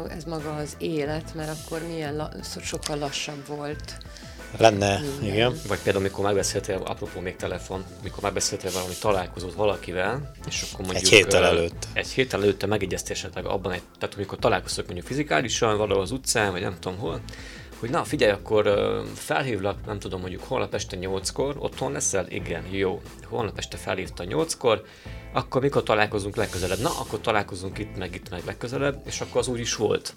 ez 0.09 0.23
maga 0.23 0.55
az 0.55 0.75
élet, 0.79 1.33
mert 1.33 1.57
akkor 1.59 1.81
milyen 1.87 2.15
la, 2.15 2.31
sokkal 2.61 2.97
lassabb 2.97 3.47
volt. 3.47 3.97
Lenne, 4.57 4.99
igen. 5.21 5.33
igen. 5.33 5.53
Vagy 5.67 5.79
például, 5.79 6.03
amikor 6.03 6.25
megbeszéltél, 6.25 6.81
apropó 6.85 7.19
még 7.19 7.35
telefon, 7.35 7.83
mikor 8.03 8.23
megbeszéltél 8.23 8.71
valami 8.71 8.93
találkozót 8.99 9.53
valakivel, 9.53 10.31
és 10.47 10.61
akkor 10.61 10.85
mondjuk... 10.85 11.03
Egy 11.05 11.09
héttel 11.09 11.45
előtt. 11.45 11.87
Egy 11.93 12.07
héttel 12.07 12.41
előtte 12.41 12.65
megegyeztél 12.65 13.15
esetleg 13.15 13.45
abban, 13.45 13.71
egy, 13.71 13.81
tehát 13.99 14.15
amikor 14.15 14.37
találkoztok 14.37 14.85
mondjuk 14.85 15.07
fizikálisan, 15.07 15.77
valahol 15.77 16.03
az 16.03 16.11
utcán, 16.11 16.51
vagy 16.51 16.61
nem 16.61 16.77
tudom 16.79 16.97
hol, 16.97 17.21
hogy 17.79 17.89
na 17.89 18.03
figyelj, 18.03 18.31
akkor 18.31 18.65
felhívlak, 19.15 19.85
nem 19.85 19.99
tudom, 19.99 20.19
mondjuk 20.19 20.43
holnap 20.43 20.73
este 20.73 20.97
8-kor, 21.01 21.55
otthon 21.59 21.91
leszel? 21.91 22.25
Igen, 22.29 22.63
jó. 22.71 23.01
Holnap 23.25 23.57
este 23.57 23.77
felhívta 23.77 24.23
8-kor, 24.27 24.85
akkor 25.33 25.61
mikor 25.61 25.83
találkozunk 25.83 26.35
legközelebb? 26.35 26.79
Na, 26.79 26.89
akkor 26.99 27.19
találkozunk 27.19 27.77
itt, 27.77 27.97
meg 27.97 28.15
itt, 28.15 28.29
meg 28.29 28.41
legközelebb, 28.45 29.01
és 29.05 29.21
akkor 29.21 29.41
az 29.41 29.47
úgy 29.47 29.59
is 29.59 29.75
volt. 29.75 30.13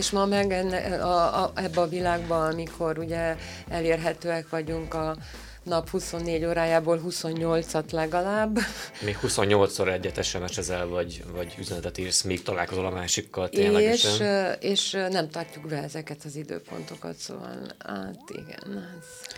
És 0.00 0.10
ma 0.10 0.26
meg 0.26 0.52
enne, 0.52 1.02
a, 1.02 1.42
a, 1.42 1.52
ebbe 1.54 1.80
a 1.80 1.88
világban, 1.88 2.50
amikor 2.50 2.98
ugye 2.98 3.36
elérhetőek 3.68 4.48
vagyunk 4.48 4.94
a 4.94 5.16
nap 5.62 5.88
24 5.88 6.44
órájából 6.44 7.00
28-at 7.08 7.90
legalább. 7.90 8.58
Még 9.04 9.18
28-szor 9.22 9.92
egyet 9.92 10.24
SMS-ezel, 10.24 10.86
vagy, 10.86 11.24
vagy 11.32 11.54
üzenetet 11.58 11.98
írsz, 11.98 12.22
még 12.22 12.42
találkozol 12.42 12.86
a 12.86 12.90
másikkal 12.90 13.48
ténylegesen. 13.48 14.56
És, 14.60 14.70
és 14.70 14.90
nem 15.10 15.30
tartjuk 15.30 15.66
be 15.66 15.82
ezeket 15.82 16.22
az 16.24 16.36
időpontokat, 16.36 17.16
szóval 17.16 17.58
hát 17.78 18.22
igen. 18.28 18.94
Ez... 18.98 19.36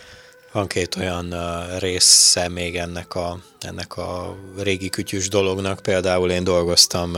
Van 0.51 0.67
két 0.67 0.95
olyan 0.95 1.33
része 1.79 2.47
még 2.47 2.77
ennek 2.77 3.15
a, 3.15 3.39
ennek 3.59 3.97
a 3.97 4.37
régi 4.57 4.89
kütyűs 4.89 5.29
dolognak. 5.29 5.79
Például 5.79 6.31
én 6.31 6.43
dolgoztam 6.43 7.15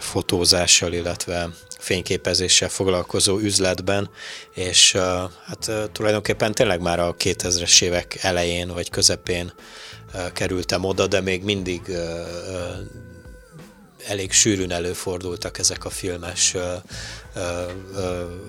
fotózással, 0.00 0.92
illetve 0.92 1.48
fényképezéssel 1.78 2.68
foglalkozó 2.68 3.38
üzletben, 3.38 4.10
és 4.54 4.92
hát 5.46 5.70
tulajdonképpen 5.92 6.52
tényleg 6.52 6.80
már 6.80 7.00
a 7.00 7.14
2000-es 7.14 7.82
évek 7.82 8.18
elején 8.20 8.68
vagy 8.68 8.90
közepén 8.90 9.52
kerültem 10.32 10.84
oda, 10.84 11.06
de 11.06 11.20
még 11.20 11.42
mindig 11.42 11.80
elég 14.06 14.32
sűrűn 14.32 14.70
előfordultak 14.70 15.58
ezek 15.58 15.84
a 15.84 15.90
filmes 15.90 16.56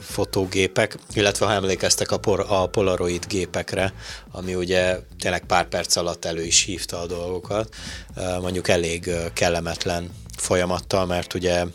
fotógépek, 0.02 0.98
illetve 1.14 1.46
ha 1.46 1.54
emlékeztek 1.54 2.12
a, 2.12 2.18
por, 2.18 2.46
a 2.48 2.68
Polaroid 2.68 3.26
gépekre, 3.28 3.94
ami 4.32 4.56
ugye 4.56 5.00
tényleg 5.20 5.46
pár 5.46 5.68
perc 5.68 5.96
alatt 5.96 6.26
elő 6.26 6.44
is 6.44 6.64
hívta 6.64 7.00
a 7.00 7.06
dolgokat, 7.06 7.76
mondjuk 8.42 8.68
elég 8.68 9.10
kellemetlen 9.34 10.10
folyamattal, 10.42 11.06
mert 11.06 11.34
ugye 11.34 11.66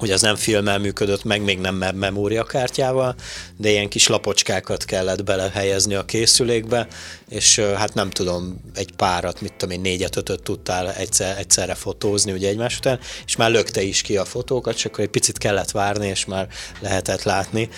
hogy 0.00 0.10
az 0.10 0.20
nem 0.20 0.36
filmmel 0.36 0.78
működött, 0.78 1.24
meg 1.24 1.42
még 1.42 1.58
nem 1.58 1.74
memóriakártyával, 1.94 3.14
de 3.56 3.70
ilyen 3.70 3.88
kis 3.88 4.06
lapocskákat 4.06 4.84
kellett 4.84 5.24
belehelyezni 5.24 5.94
a 5.94 6.04
készülékbe, 6.04 6.86
és 7.28 7.58
hát 7.58 7.94
nem 7.94 8.10
tudom, 8.10 8.60
egy 8.74 8.92
párat, 8.96 9.40
mit 9.40 9.52
tudom 9.52 9.74
én, 9.74 9.80
négyet, 9.80 10.16
ötöt 10.16 10.42
tudtál 10.42 10.92
egyszer, 10.92 11.38
egyszerre 11.38 11.74
fotózni 11.74 12.32
ugye 12.32 12.48
egymás 12.48 12.76
után, 12.76 12.98
és 13.26 13.36
már 13.36 13.50
lökte 13.50 13.82
is 13.82 14.02
ki 14.02 14.16
a 14.16 14.24
fotókat, 14.24 14.76
csak 14.76 14.92
akkor 14.92 15.04
egy 15.04 15.10
picit 15.10 15.38
kellett 15.38 15.70
várni, 15.70 16.06
és 16.06 16.24
már 16.24 16.48
lehetett 16.80 17.22
látni. 17.22 17.68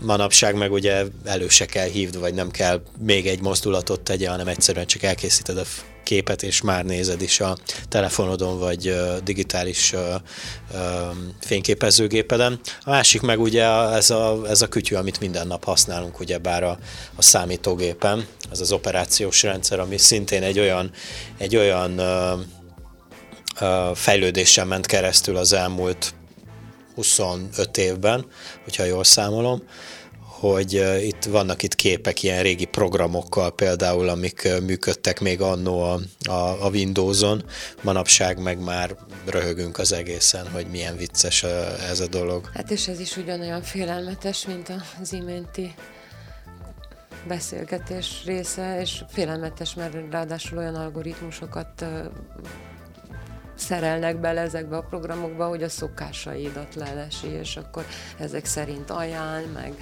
Manapság 0.00 0.54
meg 0.54 0.72
ugye 0.72 1.04
elő 1.24 1.48
se 1.48 1.66
kell 1.66 1.88
hívni, 1.88 2.18
vagy 2.18 2.34
nem 2.34 2.50
kell 2.50 2.82
még 2.98 3.26
egy 3.26 3.40
mozdulatot 3.40 4.00
tegye, 4.00 4.28
hanem 4.28 4.48
egyszerűen 4.48 4.86
csak 4.86 5.02
elkészíted 5.02 5.58
a 5.58 5.64
képet, 6.06 6.42
és 6.42 6.60
már 6.60 6.84
nézed 6.84 7.22
is 7.22 7.40
a 7.40 7.56
telefonodon, 7.88 8.58
vagy 8.58 8.96
digitális 9.24 9.94
fényképezőgépeden. 11.40 12.60
A 12.80 12.90
másik 12.90 13.20
meg 13.20 13.40
ugye 13.40 13.64
ez 13.70 14.10
a, 14.10 14.40
ez 14.48 14.62
a 14.62 14.68
kütyű, 14.68 14.94
amit 14.94 15.20
minden 15.20 15.46
nap 15.46 15.64
használunk, 15.64 16.20
ugye 16.20 16.38
bár 16.38 16.62
a, 16.62 16.78
a 17.16 17.22
számítógépen, 17.22 18.26
az 18.50 18.60
az 18.60 18.72
operációs 18.72 19.42
rendszer, 19.42 19.80
ami 19.80 19.98
szintén 19.98 20.42
egy 20.42 20.58
olyan, 20.58 20.90
egy 21.38 21.56
olyan 21.56 22.00
fejlődésen 23.94 24.66
ment 24.66 24.86
keresztül 24.86 25.36
az 25.36 25.52
elmúlt 25.52 26.14
25 26.94 27.76
évben, 27.76 28.26
hogyha 28.64 28.84
jól 28.84 29.04
számolom, 29.04 29.62
hogy 30.40 30.72
itt 31.00 31.24
vannak 31.24 31.62
itt 31.62 31.74
képek 31.74 32.22
ilyen 32.22 32.42
régi 32.42 32.64
programokkal 32.64 33.54
például, 33.54 34.08
amik 34.08 34.48
működtek 34.66 35.20
még 35.20 35.40
annó 35.40 35.82
a, 35.82 35.98
a, 36.28 36.64
a 36.64 36.68
Windows-on, 36.68 37.44
manapság 37.82 38.42
meg 38.42 38.58
már 38.58 38.96
röhögünk 39.24 39.78
az 39.78 39.92
egészen, 39.92 40.48
hogy 40.50 40.66
milyen 40.66 40.96
vicces 40.96 41.42
ez 41.90 42.00
a 42.00 42.06
dolog. 42.06 42.50
Hát 42.54 42.70
és 42.70 42.88
ez 42.88 43.00
is 43.00 43.16
ugyanolyan 43.16 43.62
félelmetes, 43.62 44.46
mint 44.46 44.72
az 45.02 45.12
iménti 45.12 45.74
beszélgetés 47.28 48.22
része, 48.24 48.80
és 48.80 49.04
félelmetes, 49.08 49.74
mert 49.74 49.96
ráadásul 50.10 50.58
olyan 50.58 50.74
algoritmusokat 50.74 51.84
szerelnek 53.54 54.20
bele 54.20 54.40
ezekbe 54.40 54.76
a 54.76 54.82
programokba, 54.82 55.46
hogy 55.46 55.62
a 55.62 55.68
szokásaidat 55.68 56.74
lelesi, 56.74 57.26
és 57.26 57.56
akkor 57.56 57.86
ezek 58.18 58.44
szerint 58.44 58.90
ajánl, 58.90 59.46
meg 59.54 59.74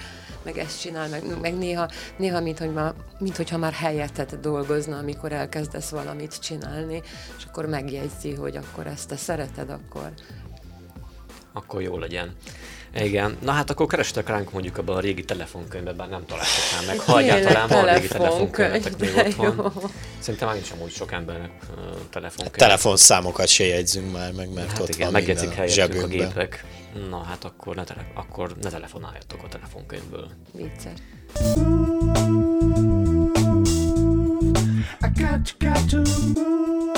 meg 0.45 0.59
ezt 0.59 0.81
csinál, 0.81 1.09
meg, 1.09 1.41
meg 1.41 1.59
néha, 1.59 1.89
néha 2.17 2.41
mint, 2.41 2.59
hogy 2.59 2.73
már, 2.73 2.95
mint 3.19 3.37
hogyha 3.37 3.59
már 3.59 3.73
helyettet 3.73 4.41
dolgozna, 4.41 4.97
amikor 4.97 5.33
elkezdesz 5.33 5.89
valamit 5.89 6.41
csinálni, 6.41 7.03
és 7.39 7.45
akkor 7.45 7.67
megjegyzi, 7.67 8.35
hogy 8.35 8.57
akkor 8.57 8.87
ezt 8.87 9.09
te 9.09 9.17
szereted, 9.17 9.71
akkor... 9.71 10.13
Akkor 11.53 11.83
jó 11.83 11.99
legyen. 11.99 12.37
Igen, 12.95 13.37
na 13.41 13.53
hát 13.53 13.71
akkor 13.71 13.87
kerestek 13.87 14.29
ránk 14.29 14.53
mondjuk 14.53 14.79
abban 14.79 14.97
a 14.97 15.01
régi 15.01 15.25
telefonkönyvben, 15.25 15.97
bár 15.97 16.09
nem 16.09 16.25
találtak 16.27 16.81
rá 16.81 16.87
meg. 16.87 16.99
Ha 16.99 17.19
egyáltalán 17.19 17.69
van 17.69 17.95
régi 17.95 18.09
telefonkönyvetek 18.09 18.99
még 18.99 19.17
otthon. 19.17 19.55
Jó. 19.57 19.73
Szerintem 20.19 20.49
már 20.49 20.57
nincs 20.57 20.71
amúgy 20.71 20.91
sok 20.91 21.13
embernek 21.13 21.51
uh, 21.71 21.77
telefonkönyv. 22.11 22.57
Telefonszámokat 22.57 23.47
se 23.47 23.65
jegyzünk 23.65 24.13
már 24.13 24.33
meg, 24.33 24.53
mert 24.53 24.69
hát 24.69 24.81
ott 24.81 24.89
igen, 24.89 25.13
van 25.13 25.13
megjegyzik 25.13 26.03
a 26.03 26.07
gépek. 26.07 26.65
Na 26.95 27.23
hát 27.23 27.45
akkor 27.45 27.75
ne, 27.77 27.85
tele- 27.85 28.11
akkor 28.15 28.57
ne 28.57 28.71
telefonáljatok 28.71 29.43
a 29.43 29.49
telefonkönyvből. 29.49 30.31
Vicces. 30.53 30.99
I 35.03 35.09
got, 35.21 35.55
got 35.59 35.88
to 35.90 35.97
move. 36.35 36.92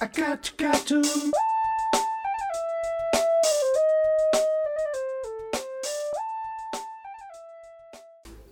I 0.00 0.06
got, 0.16 0.52
got 0.56 0.86
to 0.86 1.02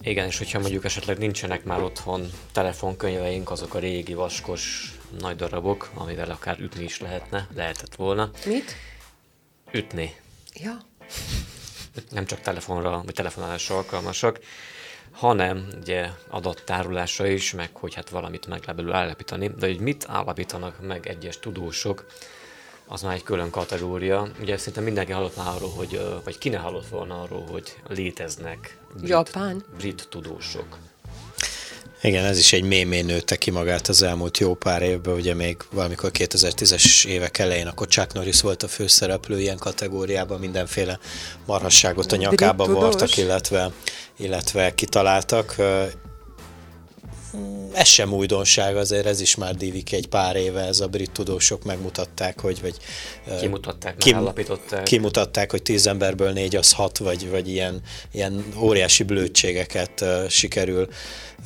Igen, 0.02 0.26
és 0.26 0.38
hogyha 0.38 0.58
mondjuk 0.58 0.84
esetleg 0.84 1.18
nincsenek 1.18 1.64
már 1.64 1.82
otthon 1.82 2.30
telefonkönyveink, 2.52 3.50
azok 3.50 3.74
a 3.74 3.78
régi 3.78 4.14
vaskos 4.14 4.94
nagy 5.18 5.36
darabok, 5.36 5.90
amivel 5.94 6.30
akár 6.30 6.58
ütni 6.58 6.84
is 6.84 7.00
lehetne, 7.00 7.46
lehetett 7.54 7.94
volna. 7.94 8.30
Mit? 8.46 8.74
Ütni. 9.72 10.14
Ja. 10.54 10.76
Nem 12.10 12.24
csak 12.24 12.40
telefonra, 12.40 13.02
vagy 13.04 13.14
telefonálásra 13.14 13.76
alkalmasak, 13.76 14.40
hanem 15.10 15.68
ugye 15.80 16.08
adattárolásra 16.28 17.26
is, 17.26 17.52
meg 17.52 17.76
hogy 17.76 17.94
hát 17.94 18.08
valamit 18.08 18.46
meg 18.46 18.60
lehet 18.60 18.76
belőle 18.76 18.96
állapítani, 18.96 19.48
de 19.58 19.66
hogy 19.66 19.80
mit 19.80 20.04
állapítanak 20.08 20.86
meg 20.86 21.06
egyes 21.06 21.38
tudósok, 21.38 22.06
az 22.92 23.02
már 23.02 23.14
egy 23.14 23.22
külön 23.22 23.50
kategória. 23.50 24.28
Ugye 24.40 24.56
szerintem 24.56 24.84
mindenki 24.84 25.12
hallott 25.12 25.36
már 25.36 25.48
arról, 25.56 25.70
hogy, 25.70 26.00
vagy 26.24 26.38
ki 26.38 26.48
ne 26.48 26.56
hallott 26.56 26.88
volna 26.88 27.22
arról, 27.22 27.46
hogy 27.50 27.76
léteznek 27.88 28.78
brit, 28.96 29.08
Japán. 29.08 29.64
brit 29.76 30.06
tudósok. 30.10 30.78
Igen, 32.02 32.24
ez 32.24 32.38
is 32.38 32.52
egy 32.52 32.62
mémé 32.62 33.00
nőtte 33.00 33.36
ki 33.36 33.50
magát 33.50 33.88
az 33.88 34.02
elmúlt 34.02 34.38
jó 34.38 34.54
pár 34.54 34.82
évben, 34.82 35.14
ugye 35.14 35.34
még 35.34 35.56
valamikor 35.72 36.10
2010-es 36.14 37.06
évek 37.06 37.38
elején, 37.38 37.66
akkor 37.66 37.86
Chuck 37.86 38.12
Norris 38.12 38.40
volt 38.40 38.62
a 38.62 38.68
főszereplő 38.68 39.40
ilyen 39.40 39.58
kategóriában, 39.58 40.40
mindenféle 40.40 40.98
marhasságot 41.46 42.12
a 42.12 42.16
nyakába 42.16 42.66
vartak, 42.66 43.16
illetve, 43.16 43.70
illetve 44.16 44.74
kitaláltak. 44.74 45.56
Ez 47.72 47.86
sem 47.86 48.12
újdonság, 48.12 48.76
azért 48.76 49.06
ez 49.06 49.20
is 49.20 49.34
már 49.34 49.54
divik 49.54 49.92
egy 49.92 50.06
pár 50.06 50.36
éve, 50.36 50.60
ez 50.60 50.80
a 50.80 50.86
brit 50.86 51.10
tudósok 51.10 51.64
megmutatták, 51.64 52.40
hogy... 52.40 52.60
Vagy, 52.60 52.76
kimutatták, 53.40 53.96
kim. 53.96 54.28
Kimutatták, 54.84 55.50
hogy 55.50 55.62
tíz 55.62 55.86
emberből 55.86 56.32
négy 56.32 56.56
az 56.56 56.72
hat, 56.72 56.98
vagy, 56.98 57.30
vagy 57.30 57.48
ilyen, 57.48 57.80
ilyen 58.12 58.44
óriási 58.58 59.02
blödségeket 59.02 60.00
uh, 60.00 60.28
sikerül 60.28 60.88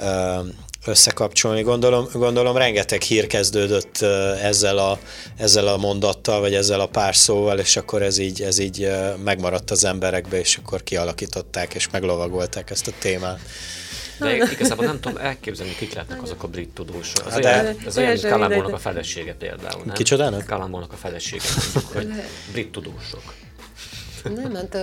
uh, 0.01 0.47
összekapcsolni. 0.87 1.63
Gondolom, 1.63 2.09
gondolom 2.13 2.57
rengeteg 2.57 3.03
hír 3.03 3.27
kezdődött 3.27 4.03
ezzel 4.43 4.79
a, 4.79 4.99
ezzel 5.37 5.67
a 5.67 5.77
mondattal, 5.77 6.41
vagy 6.41 6.55
ezzel 6.55 6.81
a 6.81 6.87
pár 6.87 7.17
szóval, 7.17 7.59
és 7.59 7.77
akkor 7.77 8.03
ez 8.03 8.19
így, 8.19 8.43
ez 8.43 8.59
így 8.59 8.91
megmaradt 9.25 9.71
az 9.71 9.85
emberekbe, 9.85 10.39
és 10.39 10.57
akkor 10.57 10.83
kialakították, 10.83 11.75
és 11.75 11.91
meglovagolták 11.91 12.71
ezt 12.71 12.87
a 12.87 12.93
témát. 12.99 13.41
De 14.19 14.37
igazából 14.37 14.85
nem 14.85 15.01
tudom 15.01 15.19
elképzelni, 15.19 15.75
kik 15.75 15.93
lehetnek 15.93 16.23
azok 16.23 16.43
a 16.43 16.49
brit 16.49 16.69
tudósok. 16.69 17.27
Az, 17.27 17.37
olyan, 17.37 17.77
az 17.87 17.99
olyan, 17.99 18.11
mint 18.11 18.27
Kalambónak 18.27 18.73
a 18.73 18.79
felesége 18.79 19.35
például, 19.35 19.83
nem? 19.85 19.95
Kicsodának? 19.95 20.47
Kalambónak 20.47 20.93
a 20.93 20.97
felesége, 20.97 21.45
mondjuk, 21.75 21.93
hogy 21.93 22.23
brit 22.53 22.73
tudósok. 22.73 23.35
Nem, 24.35 24.55
hát 24.55 24.77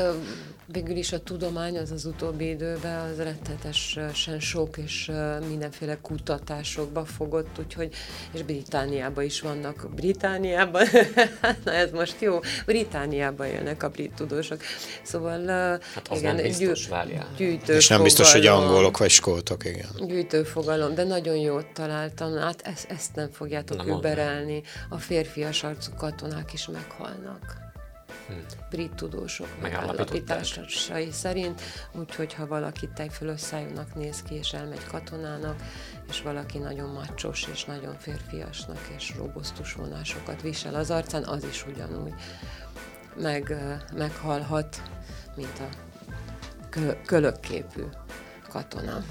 végül 0.72 0.96
is 0.96 1.12
a 1.12 1.20
tudomány 1.20 1.78
az 1.78 1.92
az 1.92 2.06
utóbbi 2.06 2.50
időben 2.50 3.10
az 3.10 3.18
rettetesen 3.18 4.40
sok 4.40 4.78
és 4.78 5.12
mindenféle 5.48 5.98
kutatásokba 6.02 7.06
fogott, 7.06 7.60
úgyhogy, 7.60 7.94
és 8.32 8.44
Britániában 8.44 9.24
is 9.24 9.42
vannak. 9.42 9.90
Britániában, 9.96 10.84
na 11.66 11.72
ez 11.72 11.92
most 11.92 12.16
jó, 12.20 12.40
Britániában 12.66 13.48
élnek 13.48 13.84
a 13.84 13.90
brit 13.90 14.14
tudósok. 14.14 14.62
Szóval 15.04 15.48
hát 15.94 16.08
az 16.10 16.20
igen, 16.20 16.36
nem 16.36 16.44
biztos, 16.44 16.90
gyű, 17.38 17.60
És 17.68 17.88
nem 17.88 18.04
biztos, 18.04 18.32
hogy 18.32 18.46
angolok 18.46 18.98
vagy 18.98 19.10
skótok, 19.10 19.66
igen. 19.66 19.90
Gyűjtőfogalom, 20.08 20.96
de 20.96 21.04
nagyon 21.04 21.36
jót 21.36 21.68
találtam. 21.74 22.38
Hát 22.38 22.62
ezt, 22.62 22.92
ezt 22.92 23.16
nem 23.16 23.30
fogjátok 23.32 23.88
überelni. 23.88 24.62
A 24.90 24.98
férfias 24.98 25.64
arcú 25.64 25.92
katonák 25.98 26.54
is 26.54 26.68
meghalnak 26.68 27.71
brit 28.70 28.96
tudósok 28.96 29.48
megállapításai 29.62 31.12
szerint, 31.12 31.62
úgyhogy 31.92 32.34
ha 32.34 32.48
valaki 32.48 32.90
tejfölösszájúnak 32.96 33.96
néz 33.96 34.22
ki 34.22 34.36
és 34.36 34.54
elmegy 34.54 34.86
katonának, 34.88 35.56
és 36.10 36.22
valaki 36.22 36.58
nagyon 36.58 36.90
macsos 36.90 37.48
és 37.52 37.66
nagyon 37.66 37.96
férfiasnak 37.98 38.88
és 38.96 39.14
robosztus 39.18 39.74
vonásokat 39.74 40.42
visel 40.42 40.76
az 40.76 40.92
arcán, 40.92 41.24
az 41.24 41.44
is 41.44 41.66
ugyanúgy 41.66 42.14
meg, 43.16 43.56
meghalhat, 43.94 44.82
mint 45.36 45.60
a 45.60 45.70
kölökképű 47.06 47.84
katona. 48.50 49.04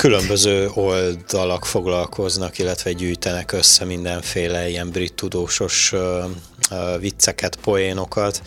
Különböző 0.00 0.70
oldalak 0.74 1.64
foglalkoznak, 1.64 2.58
illetve 2.58 2.92
gyűjtenek 2.92 3.52
össze 3.52 3.84
mindenféle 3.84 4.68
ilyen 4.68 4.90
brit 4.90 5.14
tudósos 5.14 5.92
vicceket, 6.98 7.56
poénokat. 7.56 8.42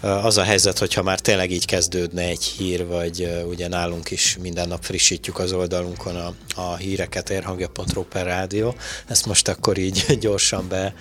Az 0.00 0.38
a 0.38 0.42
helyzet, 0.42 0.78
hogyha 0.78 1.02
már 1.02 1.20
tényleg 1.20 1.50
így 1.50 1.64
kezdődne 1.64 2.22
egy 2.22 2.42
hír, 2.42 2.86
vagy 2.86 3.44
ugye 3.48 3.68
nálunk 3.68 4.10
is 4.10 4.36
minden 4.40 4.68
nap 4.68 4.84
frissítjük 4.84 5.38
az 5.38 5.52
oldalunkon 5.52 6.16
a, 6.16 6.34
a 6.54 6.76
híreket, 6.76 7.30
érhangja.ro 7.30 8.02
per 8.02 8.26
rádió. 8.26 8.74
Ezt 9.06 9.26
most 9.26 9.48
akkor 9.48 9.78
így 9.78 10.04
gyorsan 10.20 10.68
be, 10.68 10.94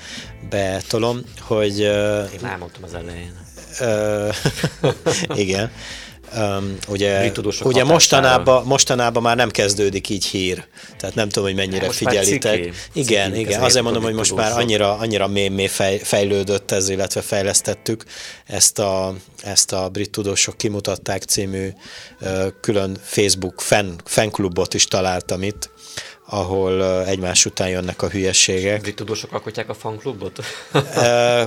betolom, 0.50 1.22
hogy... 1.40 1.80
Én 1.80 2.46
elmondtam 2.46 2.84
az 2.84 2.94
elején. 2.94 3.34
igen. 5.44 5.72
Um, 6.38 6.78
ugye 6.88 7.32
ugye 7.64 7.84
mostanában, 7.84 8.66
mostanában 8.66 9.24
már 9.24 9.36
nem 9.36 9.50
kezdődik 9.50 10.10
így 10.10 10.26
hír, 10.26 10.66
tehát 10.98 11.16
nem 11.16 11.30
tudom, 11.30 11.44
hogy 11.44 11.56
mennyire 11.56 11.86
most 11.86 11.98
figyelitek. 11.98 12.54
Ciki, 12.54 12.72
igen, 12.94 13.30
ciki, 13.30 13.40
igen, 13.40 13.62
azért 13.62 13.84
mondom, 13.84 14.04
hogy 14.04 14.14
most 14.14 14.36
már 14.36 14.52
annyira, 14.52 14.98
annyira 14.98 15.30
fej, 15.68 15.98
fejlődött 15.98 16.72
ez, 16.72 16.90
illetve 16.90 17.22
fejlesztettük 17.22 18.04
ezt 18.46 18.80
a, 18.80 19.16
ezt 19.44 19.72
a 19.72 19.90
Brit 19.90 20.10
Tudósok 20.10 20.58
Kimutatták 20.58 21.24
című 21.24 21.70
külön 22.62 22.98
Facebook 23.04 23.62
fan, 23.62 24.02
fanklubot 24.06 24.74
is 24.74 24.86
találtam 24.86 25.44
itt, 25.44 25.70
ahol 26.30 27.06
egymás 27.06 27.46
után 27.46 27.70
jönnek 27.70 28.02
a 28.02 28.10
hülyeségek. 28.10 28.82
Brit 28.82 28.96
tudósok 28.96 29.34
alkotják 29.34 29.70
a 29.70 29.74
fanklubot? 29.74 30.40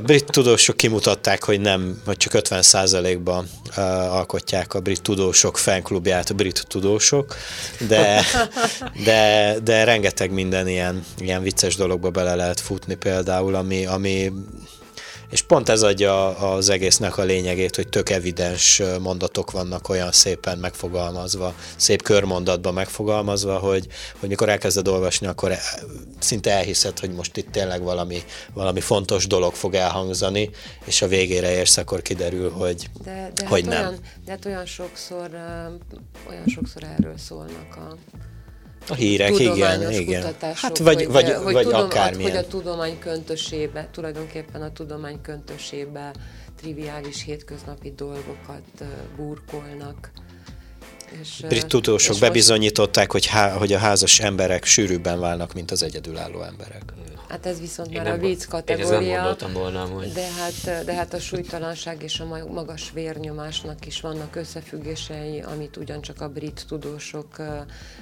brit 0.03 0.25
tudósok 0.25 0.77
kimutatták, 0.77 1.45
hogy 1.45 1.61
nem, 1.61 2.01
vagy 2.05 2.17
csak 2.17 2.35
50 2.35 2.63
ban 3.25 3.49
alkotják 4.11 4.75
a 4.75 4.81
brit 4.81 5.03
tudósok 5.03 5.59
fanklubját, 5.59 6.31
a 6.31 6.35
brit 6.35 6.65
tudósok, 6.69 7.37
de, 7.89 8.25
de, 9.05 9.57
de 9.63 9.85
rengeteg 9.85 10.31
minden 10.31 10.69
ilyen, 10.69 11.05
ilyen 11.19 11.43
vicces 11.43 11.77
dologba 11.77 12.11
bele 12.11 12.35
lehet 12.35 12.61
futni 12.61 12.95
például, 12.95 13.55
ami, 13.55 13.87
ami 13.87 14.33
és 15.33 15.43
pont 15.43 15.69
ez 15.69 15.83
adja 15.83 16.37
az 16.37 16.69
egésznek 16.69 17.17
a 17.17 17.23
lényegét, 17.23 17.77
hogy 17.77 17.89
tök 17.89 18.11
evidens 18.11 18.83
mondatok 19.01 19.51
vannak 19.51 19.89
olyan 19.89 20.13
szépen 20.13 20.59
megfogalmazva, 20.59 21.55
szép 21.77 22.03
körmondatban 22.03 22.75
megfogalmazva, 22.75 23.59
hogy, 23.59 23.87
hogy 24.19 24.29
mikor 24.29 24.49
elkezded 24.49 24.89
olvasni, 24.89 25.27
akkor 25.27 25.53
szinte 26.19 26.51
elhiszed, 26.51 26.99
hogy 26.99 27.11
most 27.11 27.37
itt 27.37 27.51
tényleg 27.51 27.83
valami, 27.83 28.23
valami 28.53 28.81
fontos 28.81 29.27
dolog 29.27 29.55
fog 29.55 29.75
elhangzani, 29.75 30.51
és 30.85 31.03
a 31.03 31.09
végére 31.09 31.51
érsz, 31.51 31.77
akkor 31.77 32.03
kiderül, 32.03 32.51
hogy, 32.51 32.91
de, 33.05 33.31
de 33.35 33.47
hogy 33.47 33.65
hát 33.65 33.75
nem. 33.75 33.87
Olyan, 33.87 34.01
de 34.25 34.31
hát 34.31 34.45
olyan 34.45 34.67
sokszor, 34.67 35.31
olyan 36.29 36.47
sokszor 36.47 36.83
erről 36.83 37.19
szólnak 37.19 37.77
a 37.77 37.97
a 38.89 38.95
hírek, 38.95 39.39
igen, 39.39 39.93
igen. 39.93 40.35
Hát 40.55 40.79
vagy, 40.79 40.97
hogy, 40.97 41.07
vagy, 41.13 41.33
hogy, 41.33 41.53
vagy 41.53 41.65
tudom, 41.65 41.81
akármilyen. 41.81 42.31
Hogy 42.31 42.45
a 42.45 42.47
tudomány 42.47 42.99
köntösébe, 42.99 43.89
tulajdonképpen 43.93 44.63
a 44.63 44.73
tudomány 44.73 45.21
köntösébe 45.21 46.13
triviális 46.57 47.25
hétköznapi 47.25 47.93
dolgokat 47.97 48.85
burkolnak. 49.17 50.11
És, 51.21 51.45
Brit 51.49 51.67
tudósok 51.67 52.15
és 52.15 52.21
bebizonyították, 52.21 53.13
hogy, 53.13 53.27
há, 53.27 53.53
hogy 53.53 53.73
a 53.73 53.79
házas 53.79 54.21
emberek 54.21 54.65
sűrűbben 54.65 55.21
válnak, 55.21 55.55
mint 55.55 55.71
az 55.71 55.83
egyedülálló 55.83 56.43
emberek. 56.43 56.83
Hát 57.29 57.47
ez 57.47 57.61
viszont 57.61 57.95
már 57.95 58.07
a 58.07 58.17
vicc 58.17 58.45
kategória. 58.45 59.37
Én 59.47 59.53
volna, 59.53 59.85
hogy... 59.85 60.13
de, 60.13 60.27
hát, 60.39 60.85
de 60.85 60.95
hát 60.95 61.15
a 61.15 61.19
súlytalanság 61.19 62.03
és 62.03 62.21
a 62.21 62.47
magas 62.51 62.91
vérnyomásnak 62.95 63.87
is 63.87 64.01
vannak 64.01 64.37
összefüggései, 64.37 65.41
amit 65.41 65.77
ugyancsak 65.77 66.21
a 66.21 66.29
brit 66.29 66.65
tudósok 66.69 67.37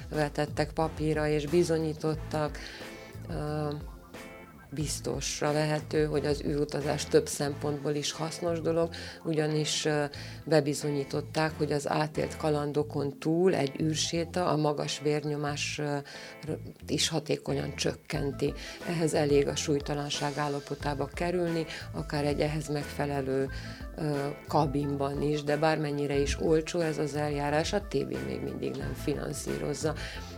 vetettek 0.09 0.71
papírra 0.73 1.27
és 1.27 1.45
bizonyítottak 1.45 2.59
biztosra 4.73 5.53
vehető, 5.53 6.05
hogy 6.05 6.25
az 6.25 6.43
űrutazás 6.45 7.05
több 7.05 7.27
szempontból 7.27 7.91
is 7.91 8.11
hasznos 8.11 8.61
dolog, 8.61 8.89
ugyanis 9.23 9.87
bebizonyították, 10.43 11.51
hogy 11.57 11.71
az 11.71 11.89
átélt 11.89 12.37
kalandokon 12.37 13.19
túl 13.19 13.55
egy 13.55 13.81
űrséta 13.81 14.47
a 14.47 14.57
magas 14.57 14.99
vérnyomás 14.99 15.81
is 16.87 17.07
hatékonyan 17.07 17.75
csökkenti. 17.75 18.53
Ehhez 18.87 19.13
elég 19.13 19.47
a 19.47 19.55
súlytalanság 19.55 20.37
állapotába 20.37 21.09
kerülni, 21.13 21.65
akár 21.91 22.25
egy 22.25 22.39
ehhez 22.39 22.67
megfelelő 22.67 23.49
kabinban 24.47 25.21
is, 25.21 25.43
de 25.43 25.57
bármennyire 25.57 26.19
is 26.19 26.41
olcsó 26.41 26.79
ez 26.79 26.97
az 26.97 27.15
eljárás, 27.15 27.73
a 27.73 27.87
tévé 27.87 28.17
még 28.27 28.41
mindig 28.41 28.75
nem 28.75 28.93
finanszírozza 28.93 29.93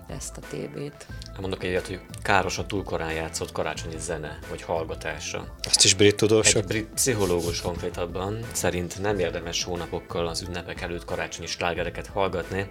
ezt 0.07 0.37
a 0.37 0.41
tévét. 0.49 1.07
Mondok 1.39 1.63
egyet, 1.63 1.87
hogy 1.87 1.99
károsan 2.21 2.67
túl 2.67 2.83
korán 2.83 3.13
játszott 3.13 3.51
karácsonyi 3.51 3.99
zene, 3.99 4.39
vagy 4.49 4.61
hallgatása. 4.61 5.55
Ezt 5.61 5.83
is 5.83 5.93
brit 5.93 6.15
tudósok? 6.15 6.61
Egy 6.61 6.67
brit 6.67 6.87
pszichológus 6.93 7.61
konkrétabban 7.61 8.39
szerint 8.51 9.01
nem 9.01 9.19
érdemes 9.19 9.63
hónapokkal 9.63 10.27
az 10.27 10.41
ünnepek 10.41 10.81
előtt 10.81 11.05
karácsonyi 11.05 11.47
slágereket 11.47 12.07
hallgatni, 12.07 12.67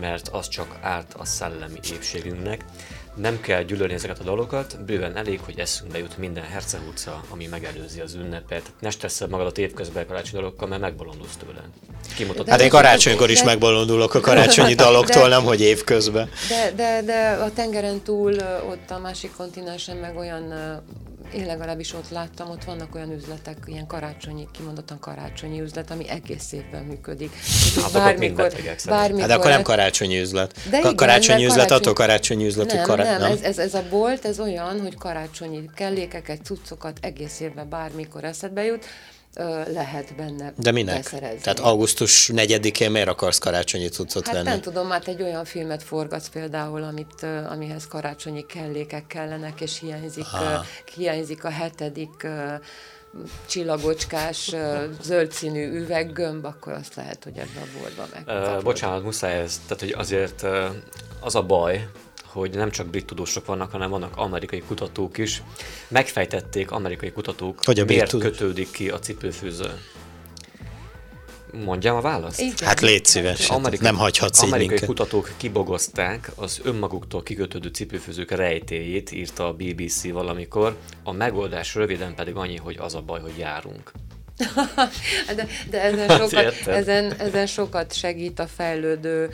mert 0.00 0.28
az 0.28 0.48
csak 0.48 0.78
árt 0.80 1.14
a 1.14 1.24
szellemi 1.24 1.78
épségünknek, 1.92 2.64
nem 3.16 3.40
kell 3.40 3.62
gyűlölni 3.62 3.92
ezeket 3.92 4.18
a 4.18 4.22
dolgokat, 4.22 4.84
bőven 4.84 5.16
elég, 5.16 5.40
hogy 5.44 5.58
eszünkbe 5.58 5.98
jut 5.98 6.18
minden 6.18 6.44
hercehúca, 6.44 7.22
ami 7.28 7.46
megelőzi 7.46 8.00
az 8.00 8.14
ünnepet. 8.14 8.72
Ne 8.80 8.90
stresszed 8.90 9.30
magadat 9.30 9.58
évközben 9.58 10.06
karácsonyi 10.06 10.42
dalokkal, 10.42 10.68
mert 10.68 10.80
megbolondulsz 10.80 11.36
tőle. 11.36 11.60
Kimutatod. 12.16 12.48
Hát 12.48 12.60
én 12.60 12.68
karácsonykor 12.68 13.30
is 13.30 13.42
megbolondulok 13.42 14.14
a 14.14 14.20
karácsonyi 14.20 14.74
daloktól, 14.74 15.22
de, 15.22 15.28
nem 15.28 15.44
hogy 15.44 15.60
évközben. 15.60 16.30
De, 16.48 16.72
de, 16.76 17.02
de 17.02 17.30
a 17.30 17.52
tengeren 17.52 18.00
túl, 18.00 18.32
ott 18.70 18.90
a 18.90 18.98
másik 18.98 19.30
kontinensen 19.36 19.96
meg 19.96 20.16
olyan 20.16 20.52
én 21.34 21.46
legalábbis 21.46 21.92
ott 21.92 22.08
láttam, 22.08 22.50
ott 22.50 22.64
vannak 22.64 22.94
olyan 22.94 23.12
üzletek, 23.12 23.56
ilyen 23.66 23.86
karácsonyi, 23.86 24.48
kimondottan 24.52 24.98
karácsonyi 24.98 25.60
üzlet, 25.60 25.90
ami 25.90 26.08
egész 26.08 26.52
évben 26.52 26.84
működik. 26.84 27.32
Hát 27.82 27.92
bármikor, 27.92 28.52
bármikor, 28.86 29.20
hát 29.20 29.28
de 29.28 29.34
akkor 29.34 29.50
nem 29.50 29.62
karácsonyi 29.62 30.20
üzlet. 30.20 30.54
De 30.70 30.78
igen, 30.78 30.96
karácsonyi 30.96 31.44
üzlet, 31.44 31.56
karácsony... 31.56 31.78
attól 31.78 31.92
karácsonyi 31.92 32.46
üzlet, 32.46 32.72
nem, 32.72 32.84
kará... 32.84 33.04
nem, 33.04 33.20
nem. 33.20 33.30
Ez, 33.30 33.40
ez, 33.40 33.58
ez, 33.58 33.74
a 33.74 33.82
bolt, 33.90 34.24
ez 34.24 34.40
olyan, 34.40 34.80
hogy 34.80 34.96
karácsonyi 34.96 35.70
kellékeket, 35.74 36.44
cuccokat 36.44 36.98
egész 37.00 37.40
évben 37.40 37.68
bármikor 37.68 38.24
eszedbe 38.24 38.64
jut, 38.64 38.84
lehet 39.72 40.14
benne 40.16 40.52
De 40.56 40.70
minek? 40.70 40.96
beszerezni. 40.96 41.40
Tehát 41.40 41.58
augusztus 41.58 42.30
4-én 42.32 42.90
miért 42.90 43.08
akarsz 43.08 43.38
karácsonyi 43.38 43.88
cuccot 43.88 44.26
hát 44.26 44.34
venni? 44.34 44.48
nem 44.48 44.60
tudom, 44.60 44.90
hát 44.90 45.08
egy 45.08 45.22
olyan 45.22 45.44
filmet 45.44 45.82
forgatsz 45.82 46.28
például, 46.28 46.82
amit, 46.82 47.26
amihez 47.48 47.86
karácsonyi 47.86 48.46
kellékek 48.46 49.06
kellenek, 49.06 49.60
és 49.60 49.78
hiányzik, 49.78 50.26
uh, 50.32 50.66
hiányzik 50.94 51.44
a 51.44 51.50
hetedik 51.50 52.26
csillagocskás, 53.46 54.54
zöld 55.02 55.32
színű 55.32 55.70
üveggömb, 55.72 56.44
akkor 56.44 56.72
azt 56.72 56.94
lehet, 56.94 57.24
hogy 57.24 57.36
ebben 57.36 57.62
a 57.62 57.78
boltban 57.78 58.06
meg. 58.12 58.56
Uh, 58.56 58.62
bocsánat, 58.62 59.02
muszáj 59.02 59.40
ez, 59.40 59.60
tehát 59.66 59.82
hogy 59.82 59.94
azért 59.98 60.44
az 61.20 61.34
a 61.34 61.42
baj, 61.42 61.88
hogy 62.34 62.54
nem 62.54 62.70
csak 62.70 62.86
brit 62.86 63.06
tudósok 63.06 63.46
vannak, 63.46 63.70
hanem 63.70 63.90
vannak 63.90 64.16
amerikai 64.16 64.60
kutatók 64.60 65.18
is. 65.18 65.42
Megfejtették 65.88 66.70
amerikai 66.70 67.12
kutatók, 67.12 67.60
hogy 67.64 67.80
a 67.80 67.84
miért 67.84 68.10
tudós? 68.10 68.30
kötődik 68.30 68.70
ki 68.70 68.90
a 68.90 68.98
cipőfűző. 68.98 69.70
Mondjam 71.64 71.96
a 71.96 72.00
választ? 72.00 72.40
Igen. 72.40 72.68
Hát 72.68 72.80
légy 72.80 73.04
szíves, 73.04 73.48
hát 73.48 73.58
amerikai, 73.58 73.86
nem 73.86 73.96
hagyhatsz 73.96 74.42
Amerikai 74.42 74.62
így 74.62 74.68
minket. 74.68 74.88
kutatók 74.88 75.32
kibogozták 75.36 76.30
az 76.34 76.60
önmaguktól 76.62 77.22
kikötődő 77.22 77.68
cipőfűzők 77.68 78.30
rejtéjét, 78.30 79.12
írta 79.12 79.46
a 79.48 79.52
BBC 79.52 80.10
valamikor. 80.10 80.76
A 81.02 81.12
megoldás 81.12 81.74
röviden 81.74 82.14
pedig 82.14 82.34
annyi, 82.34 82.56
hogy 82.56 82.76
az 82.80 82.94
a 82.94 83.00
baj, 83.00 83.20
hogy 83.20 83.38
járunk. 83.38 83.92
De, 85.36 85.46
de 85.70 85.82
ezen, 85.82 86.08
sokat, 86.08 86.54
ezen, 86.66 87.14
ezen 87.18 87.46
sokat 87.46 87.94
segít 87.94 88.38
a 88.38 88.46
fejlődő 88.46 89.30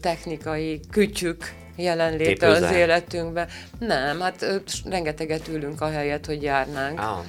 technikai 0.00 0.80
kütyük 0.90 1.52
jelenléte 1.76 2.46
az 2.46 2.70
életünkben. 2.70 3.48
Nem, 3.78 4.20
hát 4.20 4.46
rengeteget 4.84 5.48
ülünk 5.48 5.80
a 5.80 5.90
helyet, 5.90 6.26
hogy 6.26 6.42
járnánk. 6.42 7.00
Ah. 7.00 7.24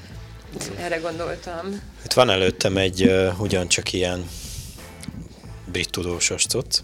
Erre 0.79 0.97
gondoltam. 0.97 1.81
Itt 2.05 2.13
van 2.13 2.29
előttem 2.29 2.77
egy 2.77 3.03
uh, 3.03 3.39
ugyancsak 3.39 3.93
ilyen 3.93 4.29
brit 5.65 5.89
tudósos 5.89 6.45
cucc, 6.45 6.79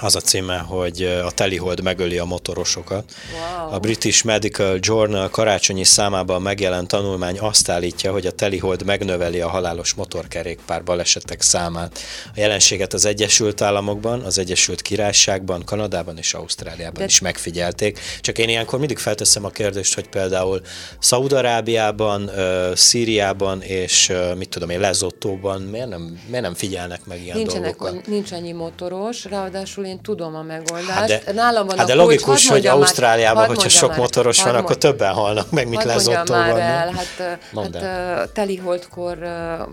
az 0.00 0.16
a 0.16 0.20
címe, 0.20 0.56
hogy 0.56 1.02
a 1.02 1.30
telihold 1.30 1.82
megöli 1.82 2.18
a 2.18 2.24
motorosokat. 2.24 3.12
Wow. 3.32 3.72
A 3.74 3.78
British 3.78 4.24
Medical 4.24 4.78
Journal 4.80 5.28
karácsonyi 5.28 5.84
számában 5.84 6.42
megjelent 6.42 6.88
tanulmány 6.88 7.38
azt 7.38 7.68
állítja, 7.68 8.12
hogy 8.12 8.26
a 8.26 8.30
telihold 8.30 8.84
megnöveli 8.84 9.40
a 9.40 9.48
halálos 9.48 9.94
motorkerékpár 9.94 10.84
balesetek 10.84 11.40
számát. 11.40 11.98
A 12.26 12.40
jelenséget 12.40 12.92
az 12.92 13.04
Egyesült 13.04 13.60
Államokban, 13.60 14.20
az 14.20 14.38
Egyesült 14.38 14.82
Királyságban, 14.82 15.64
Kanadában 15.64 16.18
és 16.18 16.34
Ausztráliában 16.34 16.98
De... 16.98 17.04
is 17.04 17.20
megfigyelték. 17.20 17.98
Csak 18.20 18.38
én 18.38 18.48
ilyenkor 18.48 18.78
mindig 18.78 18.98
felteszem 18.98 19.44
a 19.44 19.50
kérdést, 19.50 19.94
hogy 19.94 20.08
például 20.08 20.60
Szaudarábiában, 20.98 22.30
Szíriában 22.74 23.62
és 23.62 24.12
mit 24.36 24.48
tudom 24.48 24.70
én, 24.70 24.80
Lezottóban 24.80 25.62
miért 25.62 25.88
nem, 25.88 26.20
miért 26.26 26.44
nem 26.44 26.54
figyelnek 26.54 27.04
meg 27.04 27.22
ilyen 27.22 27.36
Nincsenek, 27.36 27.76
dolgokat? 27.76 28.06
Nincs 28.06 28.32
annyi 28.32 28.52
motoros, 28.52 29.24
ráadásul 29.24 29.83
tudásról 29.84 29.94
én 29.94 30.00
tudom 30.00 30.34
a 30.34 30.42
megoldást. 30.42 30.90
Hát 30.90 31.24
de, 31.24 31.32
Nálam 31.32 31.66
van 31.66 31.76
hát 31.76 31.86
a 31.86 31.88
de 31.88 31.94
logikus, 31.94 32.24
kulcs, 32.24 32.48
hogy 32.48 32.66
Ausztráliában, 32.66 33.46
hogyha 33.46 33.68
sok 33.68 33.88
már, 33.88 33.98
motoros 33.98 34.42
van, 34.42 34.54
akkor 34.54 34.76
többen 34.76 35.12
halnak 35.12 35.50
meg, 35.50 35.68
mint 35.68 35.84
lezottóban. 35.84 36.40
már 36.40 36.58
el, 36.58 36.92
hát, 36.92 37.38
hát 37.54 38.32
teliholdkor 38.32 39.18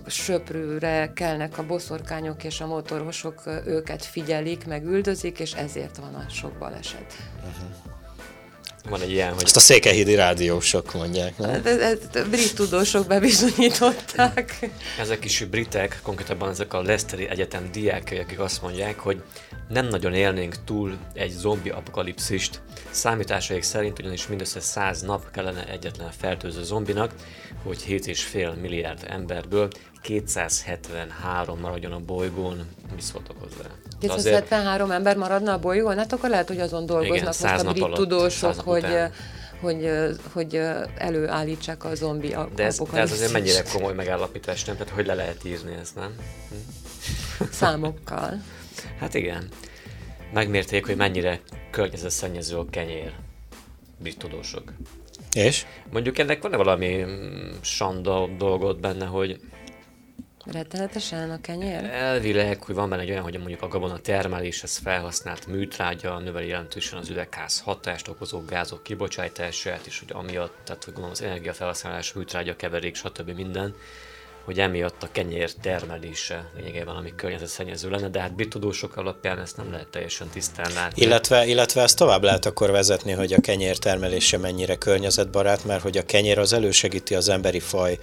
söprűre 0.07 1.11
kelnek 1.15 1.57
a 1.57 1.63
boszorkányok, 1.63 2.43
és 2.43 2.61
a 2.61 2.67
motorosok 2.67 3.43
őket 3.65 4.05
figyelik, 4.05 4.67
meg 4.67 4.85
üldözik, 4.85 5.39
és 5.39 5.51
ezért 5.53 5.97
van 5.97 6.13
a 6.13 6.29
sok 6.29 6.51
baleset. 6.51 7.13
Uh-huh. 7.37 7.90
Van 8.89 9.01
egy 9.01 9.11
ilyen, 9.11 9.33
hogy... 9.33 9.43
Ezt 9.43 9.55
a 9.55 9.59
székelyhídi 9.59 10.15
rádiósok 10.15 10.93
mondják, 10.93 11.37
nem? 11.37 11.49
Hát, 11.49 11.65
ez, 11.65 11.79
ez, 12.13 12.27
brit 12.27 12.55
tudósok 12.55 13.07
bebizonyították. 13.07 14.69
Ezek 14.99 15.25
is 15.25 15.43
britek, 15.43 15.99
konkrétabban 16.01 16.49
ezek 16.49 16.73
a 16.73 16.81
Leicesteri 16.81 17.27
Egyetem 17.27 17.69
diákai, 17.71 18.17
akik 18.17 18.39
azt 18.39 18.61
mondják, 18.61 18.99
hogy 18.99 19.21
nem 19.69 19.87
nagyon 19.87 20.13
élnénk 20.13 20.63
túl 20.65 20.97
egy 21.13 21.31
zombi 21.31 21.69
apokalipszist. 21.69 22.61
Számításaik 22.89 23.63
szerint 23.63 23.99
ugyanis 23.99 24.27
mindössze 24.27 24.59
100 24.59 25.01
nap 25.01 25.31
kellene 25.31 25.67
egyetlen 25.67 26.11
fertőző 26.17 26.63
zombinak, 26.63 27.11
hogy 27.63 27.83
7,5 27.87 28.61
milliárd 28.61 29.05
emberből 29.09 29.69
273 30.01 31.59
maradjon 31.59 31.91
a 31.91 31.99
bolygón. 31.99 32.67
Mi 32.95 33.01
szóltok 33.01 33.35
hozzá? 33.39 33.80
273 34.07 34.85
azért... 34.85 34.97
ember 34.97 35.17
maradna 35.17 35.53
a 35.53 35.59
bolygón? 35.59 35.97
Hát 35.97 36.13
akkor 36.13 36.29
lehet, 36.29 36.47
hogy 36.47 36.59
azon 36.59 36.85
dolgoznak 36.85 37.15
Igen, 37.15 37.25
most 37.25 37.65
a 37.65 37.71
brit 37.71 37.83
alatt, 37.83 37.97
tudósok, 37.97 38.59
hogy, 38.59 38.85
hogy, 39.61 39.89
hogy 40.33 40.61
előállítsák 40.97 41.83
a 41.85 41.95
zombi 41.95 42.35
de 42.55 42.63
ez, 42.63 42.77
de 42.91 42.99
ez 42.99 43.11
azért 43.11 43.31
mennyire 43.31 43.63
komoly 43.73 43.93
megállapítás, 43.93 44.63
nem? 44.63 44.77
Tehát 44.77 44.93
hogy 44.93 45.05
le 45.05 45.13
lehet 45.13 45.45
írni 45.45 45.75
ezt, 45.81 45.95
nem? 45.95 46.15
Hm? 46.49 47.43
Számokkal. 47.51 48.33
Hát 48.99 49.13
igen. 49.13 49.47
Megmérték, 50.33 50.85
hogy 50.85 50.95
mennyire 50.95 51.39
környezetszennyező 51.71 52.57
a 52.57 52.65
kenyér. 52.69 53.13
Brit 53.97 54.17
tudósok. 54.17 54.73
És? 55.33 55.65
Mondjuk 55.91 56.17
ennek 56.17 56.41
van-e 56.41 56.57
valami 56.57 57.03
mm, 57.03 57.51
sanda 57.61 58.27
dolgot 58.37 58.79
benne, 58.79 59.05
hogy 59.05 59.39
Rettenetesen 60.45 61.31
a 61.31 61.41
kenyér? 61.41 61.83
Elvileg, 61.83 62.63
hogy 62.63 62.75
van 62.75 62.89
benne 62.89 63.01
egy 63.01 63.09
olyan, 63.09 63.23
hogy 63.23 63.37
mondjuk 63.37 63.61
a 63.61 63.67
gabona 63.67 63.99
termeléshez 63.99 64.77
felhasznált 64.77 65.47
műtrágya 65.47 66.19
növeli 66.19 66.47
jelentősen 66.47 66.99
az 66.99 67.09
üvegház 67.09 67.59
hatást 67.59 68.07
okozó 68.07 68.45
gázok 68.45 68.83
kibocsátását, 68.83 69.85
és 69.85 69.99
hogy 69.99 70.11
amiatt, 70.17 70.55
tehát 70.63 70.83
hogy 70.83 70.93
gondolom 70.93 71.11
az 71.11 71.21
energiafelhasználás, 71.21 72.13
műtrágya 72.13 72.55
keverék, 72.55 72.95
stb. 72.95 73.29
minden, 73.29 73.75
hogy 74.45 74.59
emiatt 74.59 75.03
a 75.03 75.07
kenyér 75.11 75.51
termelése 75.53 76.49
lényegében 76.55 76.95
ami 76.95 77.13
környezetszennyező 77.15 77.89
lenne, 77.89 78.09
de 78.09 78.19
hát 78.19 78.35
bitudósok 78.35 78.97
alapján 78.97 79.39
ezt 79.39 79.57
nem 79.57 79.71
lehet 79.71 79.87
teljesen 79.87 80.27
tisztán 80.27 80.71
látni. 80.73 81.01
Illetve, 81.01 81.45
illetve 81.45 81.81
ezt 81.81 81.97
tovább 81.97 82.23
lehet 82.23 82.45
akkor 82.45 82.71
vezetni, 82.71 83.11
hogy 83.11 83.33
a 83.33 83.41
kenyér 83.41 83.77
termelése 83.77 84.37
mennyire 84.37 84.75
környezetbarát, 84.75 85.65
mert 85.65 85.81
hogy 85.81 85.97
a 85.97 86.05
kenyér 86.05 86.39
az 86.39 86.53
elősegíti 86.53 87.15
az 87.15 87.29
emberi 87.29 87.59
faj 87.59 87.99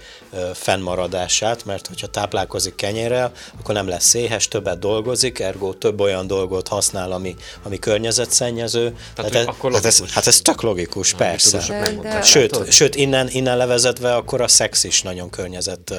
fennmaradását, 0.53 1.65
mert 1.65 1.87
hogyha 1.87 2.07
táplálkozik 2.07 2.75
kenyérrel, 2.75 3.31
akkor 3.59 3.73
nem 3.73 3.87
lesz 3.87 4.05
széhes, 4.05 4.47
többet 4.47 4.79
dolgozik, 4.79 5.39
ergo 5.39 5.73
több 5.73 5.99
olyan 5.99 6.27
dolgot 6.27 6.67
használ, 6.67 7.11
ami, 7.11 7.35
ami 7.63 7.79
környezetszennyező. 7.79 8.95
Tehát, 9.13 9.33
hát, 9.33 9.47
akkor 9.47 9.73
hát, 9.73 9.85
ez, 9.85 10.11
hát 10.13 10.27
ez 10.27 10.41
tök 10.41 10.61
logikus, 10.61 11.11
Na, 11.11 11.17
persze. 11.17 11.65
De, 11.67 11.91
de, 12.01 12.21
sőt, 12.21 12.71
sőt 12.71 12.95
innen, 12.95 13.27
innen 13.29 13.57
levezetve 13.57 14.15
akkor 14.15 14.41
a 14.41 14.47
szex 14.47 14.83
is 14.83 15.01
nagyon 15.01 15.29
környezet 15.29 15.93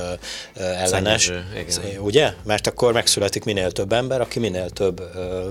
ellenes. 0.54 1.24
Szennyező, 1.24 1.98
ugye? 1.98 2.32
Mert 2.44 2.66
akkor 2.66 2.92
megszületik 2.92 3.44
minél 3.44 3.70
több 3.70 3.92
ember, 3.92 4.20
aki 4.20 4.38
minél 4.38 4.70
több 4.70 5.00
ö, 5.14 5.50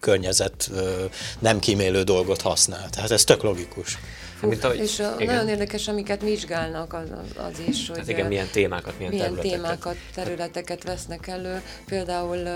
környezet 0.00 0.70
ö, 0.74 1.04
nem 1.38 1.58
kímélő 1.58 2.02
dolgot 2.02 2.40
használ. 2.40 2.90
Tehát 2.90 3.10
ez 3.10 3.24
tök 3.24 3.42
logikus. 3.42 3.98
Fú, 4.38 4.48
Mint 4.48 4.64
ahogy, 4.64 4.78
és 4.78 4.98
a, 4.98 5.14
nagyon 5.18 5.48
érdekes, 5.48 5.88
amiket 5.88 6.22
vizsgálnak 6.22 6.92
az, 6.92 7.08
az 7.36 7.62
is, 7.68 7.88
hogy 7.88 7.98
hát 7.98 8.08
igen, 8.08 8.26
milyen 8.26 8.48
témákat, 8.52 8.98
milyen, 8.98 9.12
milyen 9.12 9.26
területeket. 9.34 9.60
témákat, 9.60 9.96
területeket 10.14 10.82
vesznek 10.82 11.26
elő. 11.26 11.62
Például 11.86 12.48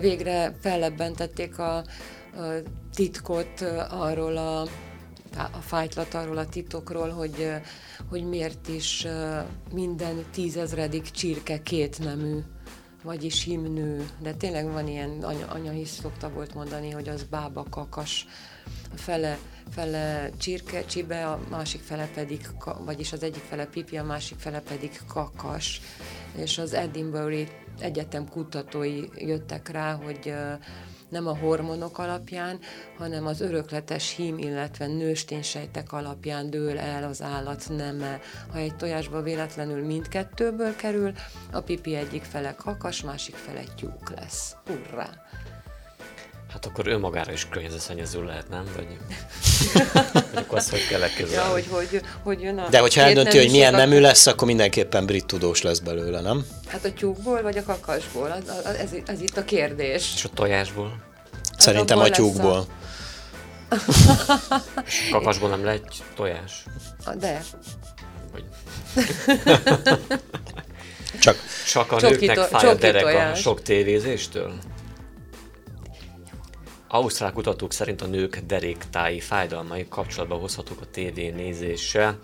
végre 0.00 0.54
fellebbentették 0.62 1.58
a, 1.58 1.76
a 1.76 1.84
titkot 2.94 3.64
arról 3.90 4.36
a, 4.36 4.66
a 5.36 5.60
fájtlat 5.60 6.14
arról 6.14 6.36
a 6.36 6.48
titokról, 6.48 7.08
hogy 7.08 7.52
hogy 8.08 8.28
miért 8.28 8.68
is 8.68 9.06
minden 9.72 10.24
tízezredik 10.32 11.10
csirke 11.10 11.62
kétnemű, 11.62 12.38
vagyis 13.02 13.44
himnő, 13.44 14.06
de 14.22 14.32
tényleg 14.34 14.72
van 14.72 14.88
ilyen, 14.88 15.22
anya, 15.22 15.46
anya 15.46 15.72
is 15.72 15.88
szokta 15.88 16.28
volt 16.30 16.54
mondani, 16.54 16.90
hogy 16.90 17.08
az 17.08 17.22
bába 17.22 17.64
kakas, 17.70 18.26
a 18.92 18.96
fele, 18.96 19.38
fele 19.70 20.30
csirke, 20.38 20.84
csibe, 20.84 21.26
a 21.26 21.40
másik 21.50 21.80
fele 21.80 22.08
pedig, 22.14 22.48
vagyis 22.84 23.12
az 23.12 23.22
egyik 23.22 23.42
fele 23.42 23.66
pipi, 23.66 23.96
a 23.96 24.04
másik 24.04 24.38
fele 24.38 24.60
pedig 24.60 25.00
kakas, 25.06 25.80
és 26.36 26.58
az 26.58 26.74
Edinburgh 26.74 27.50
Egyetem 27.78 28.28
kutatói 28.28 29.02
jöttek 29.14 29.68
rá, 29.68 29.94
hogy 29.94 30.34
nem 31.14 31.26
a 31.26 31.36
hormonok 31.36 31.98
alapján, 31.98 32.58
hanem 32.98 33.26
az 33.26 33.40
örökletes 33.40 34.14
hím, 34.16 34.38
illetve 34.38 34.86
nősténysejtek 34.86 35.92
alapján 35.92 36.50
dől 36.50 36.78
el 36.78 37.04
az 37.04 37.22
állat 37.22 37.68
neme. 37.68 38.20
Ha 38.52 38.58
egy 38.58 38.76
tojásba 38.76 39.22
véletlenül 39.22 39.84
mindkettőből 39.84 40.76
kerül, 40.76 41.12
a 41.52 41.60
pipi 41.60 41.94
egyik 41.94 42.22
fele 42.22 42.54
kakas, 42.54 43.02
másik 43.02 43.34
fele 43.34 43.62
tyúk 43.76 44.10
lesz. 44.10 44.56
Hurrá! 44.66 45.08
Hát 46.54 46.66
akkor 46.66 46.86
önmagára 46.86 47.32
is 47.32 47.48
környezetszennyező 47.48 48.24
lehet, 48.24 48.48
nem? 48.48 48.64
Vagy, 48.76 48.86
vagy 50.34 50.44
azt, 50.48 50.70
hogy 50.70 50.86
kell 50.88 51.02
elképzelni. 51.02 51.48
Ja, 51.48 51.52
hogy, 51.52 51.66
hogy, 51.70 52.00
hogy 52.22 52.40
jön 52.40 52.58
a 52.58 52.68
De 52.68 52.78
hogyha 52.78 53.00
eldönti, 53.00 53.38
hogy 53.38 53.50
milyen 53.50 53.74
nemű 53.74 54.00
lesz, 54.00 54.26
akkor 54.26 54.46
mindenképpen 54.46 55.06
brit 55.06 55.26
tudós 55.26 55.62
lesz 55.62 55.78
belőle, 55.78 56.20
nem? 56.20 56.46
Hát 56.66 56.84
a 56.84 56.92
tyúkból 56.92 57.42
vagy 57.42 57.56
a 57.56 57.62
kakasból? 57.62 58.30
Az, 58.30 58.56
az, 58.64 58.74
ez, 58.74 58.90
ez 59.06 59.20
itt 59.20 59.36
a 59.36 59.44
kérdés. 59.44 60.12
És 60.14 60.24
a 60.24 60.28
tojásból? 60.34 60.96
Szerintem 61.58 61.98
a 61.98 62.08
tyúkból. 62.08 62.66
A... 63.68 63.76
Kakasból 65.10 65.48
nem 65.48 65.64
lehet 65.64 65.84
tojás? 66.16 66.64
De. 67.18 67.42
Hogy... 68.32 68.44
Csak, 71.20 71.36
Csak 71.66 71.92
a 71.92 72.00
csoki 72.00 72.26
nőknek 72.26 72.46
fáj 72.46 72.66
a 72.70 72.74
derek 72.74 73.32
a 73.32 73.34
sok 73.34 73.62
tévézéstől? 73.62 74.54
Ausztrál 76.94 77.32
kutatók 77.32 77.72
szerint 77.72 78.02
a 78.02 78.06
nők 78.06 78.38
deréktái 78.38 79.20
fájdalmai 79.20 79.86
kapcsolatba 79.88 80.34
hozhatók 80.34 80.80
a 80.80 80.90
tévé 80.90 81.30
nézéssel, 81.30 82.18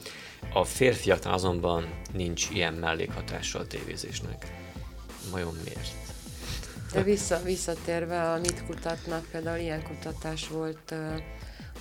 a 0.53 0.65
férfiaknál 0.65 1.35
azonban 1.35 1.95
nincs 2.13 2.51
ilyen 2.51 2.75
mellékhatása 2.75 3.59
a 3.59 3.67
tévézésnek. 3.67 4.47
Vajon 5.31 5.55
miért? 5.65 5.89
De 6.93 7.03
vissza, 7.03 7.43
visszatérve, 7.43 8.39
mit 8.39 8.65
kutatnak, 8.67 9.27
például 9.31 9.59
ilyen 9.59 9.83
kutatás 9.83 10.49
volt 10.49 10.95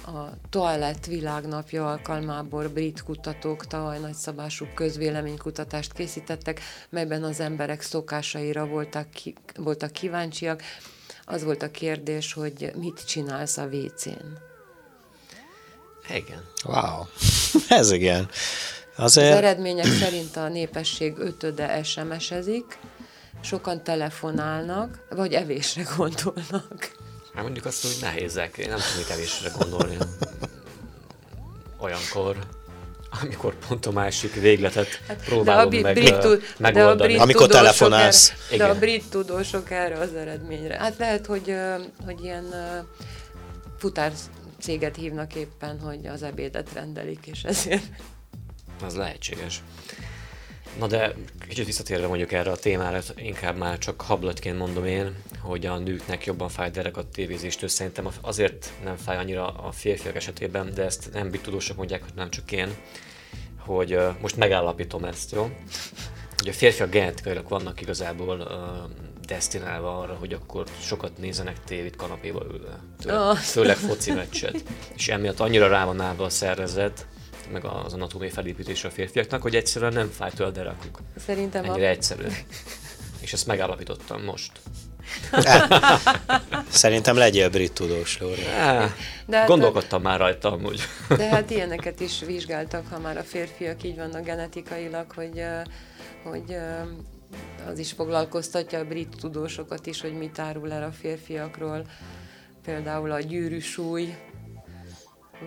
a 0.06 0.30
Toalett 0.50 1.06
világnapja 1.06 1.92
alkalmából 1.92 2.68
brit 2.68 3.04
kutatók 3.04 3.68
tavaly 3.68 4.00
nagyszabású 4.00 4.66
közvéleménykutatást 4.76 5.94
készítettek, 5.94 6.62
melyben 6.90 7.24
az 7.24 7.40
emberek 7.40 7.82
szokásaira 7.82 8.66
voltak, 8.66 9.10
ki, 9.10 9.36
voltak 9.56 9.92
kíváncsiak. 9.92 10.62
Az 11.32 11.44
volt 11.44 11.62
a 11.62 11.72
kérdés, 11.72 12.34
hogy 12.34 12.72
mit 12.76 13.06
csinálsz 13.06 13.58
a 13.58 13.66
WC-n. 13.66 14.38
Igen. 16.10 16.46
Wow, 16.66 17.06
ez 17.80 17.92
igen. 17.92 18.30
Azért... 18.96 19.32
Az 19.32 19.38
eredmények 19.38 19.86
szerint 19.86 20.36
a 20.36 20.48
népesség 20.48 21.18
ötöde 21.18 21.84
SMS-ezik, 21.84 22.80
sokan 23.42 23.84
telefonálnak, 23.84 25.06
vagy 25.10 25.34
evésre 25.34 25.84
gondolnak. 25.98 26.92
Hát 27.34 27.44
mondjuk 27.44 27.66
azt, 27.66 27.82
hogy 27.82 27.98
nehézek. 28.02 28.58
Én 28.58 28.70
nem 28.70 28.80
tudnék 28.80 29.10
evésre 29.10 29.50
gondolni. 29.58 29.98
Olyankor 31.84 32.38
amikor 33.10 33.56
pont 33.68 33.86
a 33.86 33.92
másik 33.92 34.34
végletet 34.34 35.02
hát, 35.08 35.24
próbálom 35.24 35.70
de 35.70 35.78
a 35.78 35.82
meg, 35.82 35.94
brit, 35.94 36.58
megoldani. 36.58 36.74
De 36.74 36.82
a 36.82 36.96
brit 36.96 37.20
amikor 37.20 37.48
telefonálsz. 37.48 38.34
Erre, 38.52 38.58
de 38.58 38.70
a 38.70 38.80
brit 38.80 39.04
tudósok 39.10 39.72
erre 39.72 39.98
az 39.98 40.14
eredményre. 40.14 40.78
Hát 40.78 40.98
lehet, 40.98 41.26
hogy, 41.26 41.56
hogy 42.06 42.24
ilyen 42.24 42.46
futár 43.78 44.12
céget 44.60 44.96
hívnak 44.96 45.36
éppen, 45.36 45.80
hogy 45.80 46.08
az 46.08 46.24
ebédet 46.24 46.74
rendelik, 46.74 47.28
és 47.28 47.44
ezért... 47.44 47.84
Az 48.86 48.96
lehetséges. 48.96 49.64
Na 50.78 50.88
de 50.88 51.14
kicsit 51.48 51.66
visszatérve 51.66 52.08
mondjuk 52.08 52.32
erre 52.32 52.52
a 52.52 52.58
témára, 52.58 53.00
inkább 53.16 53.58
már 53.58 53.78
csak 53.78 54.02
hablatként 54.02 54.58
mondom 54.58 54.86
én, 54.86 55.16
hogy 55.42 55.66
a 55.66 55.78
nőknek 55.78 56.26
jobban 56.26 56.50
fáj 56.50 56.72
a 56.94 57.10
tévézéstől. 57.10 57.70
Szerintem 57.70 58.08
azért 58.22 58.72
nem 58.84 58.96
fáj 58.96 59.18
annyira 59.18 59.48
a 59.48 59.72
férfiak 59.72 60.16
esetében, 60.16 60.74
de 60.74 60.84
ezt 60.84 61.10
nem 61.14 61.32
tudósok 61.32 61.78
mondják, 61.78 62.04
hogy 62.04 62.14
nem 62.16 62.30
csak 62.30 62.52
én, 62.52 62.76
hogy 63.58 63.96
uh, 63.96 64.20
most 64.22 64.38
megállapítom 64.38 65.04
ezt, 65.04 65.32
jó? 65.32 65.52
hogy 66.38 66.50
a 66.50 66.54
férfiak 66.54 66.90
genetikailag 66.90 67.50
vannak 67.50 67.82
igazából 67.82 68.40
uh, 68.40 69.08
destinálva 69.28 70.00
arra, 70.00 70.14
hogy 70.14 70.34
akkor 70.34 70.66
sokat 70.82 71.18
nézenek 71.18 71.64
tévét 71.64 71.96
kanapéba 71.96 72.46
ülve. 72.52 72.80
Tőle, 73.00 73.20
oh. 73.20 73.36
Főleg 73.36 73.76
foci 73.76 74.12
meccset. 74.12 74.64
És 74.96 75.08
emiatt 75.08 75.40
annyira 75.40 75.68
rá 75.68 75.86
van 75.86 76.02
állva 76.02 76.24
a 76.24 76.30
szervezet, 76.30 77.08
meg 77.52 77.66
az 77.66 77.94
anatómiai 77.94 78.30
felépítése 78.30 78.88
a 78.88 78.92
férfiaknak, 78.92 79.42
hogy 79.42 79.56
egyszerűen 79.56 79.94
nem 79.94 80.10
fáj 80.10 80.32
tőle 80.36 80.50
a 80.50 80.52
derekuk. 80.52 81.00
Szerintem 81.18 81.64
Ennyire 81.64 81.88
a... 81.88 81.90
egyszerű. 81.90 82.24
És 83.22 83.34
ezt 83.34 83.48
megállapítottam 83.48 84.24
most. 84.24 84.52
Szerintem 86.70 87.16
legyél 87.16 87.50
brit 87.50 87.74
tudós, 87.74 88.20
Lóri. 88.20 88.42
De 89.26 89.38
hát, 89.38 89.48
Gondolkodtam 89.48 90.02
már 90.02 90.20
rajta 90.20 90.52
amúgy. 90.52 90.82
De 91.10 91.30
hát 91.30 91.50
ilyeneket 91.50 92.00
is 92.00 92.20
vizsgáltak, 92.26 92.88
ha 92.88 93.00
már 93.00 93.18
a 93.18 93.24
férfiak 93.24 93.84
így 93.84 93.96
vannak 93.96 94.24
genetikailag, 94.24 95.12
hogy, 95.12 95.44
hogy 96.24 96.56
az 97.68 97.80
is 97.80 97.92
foglalkoztatja 97.92 98.80
a 98.80 98.86
brit 98.86 99.16
tudósokat 99.20 99.86
is, 99.86 100.02
hogy 100.02 100.14
mit 100.14 100.40
árul 100.40 100.72
el 100.72 100.84
a 100.84 100.92
férfiakról. 100.92 101.86
Például 102.64 103.12
a 103.12 103.20
gyűrűsúly, 103.20 104.16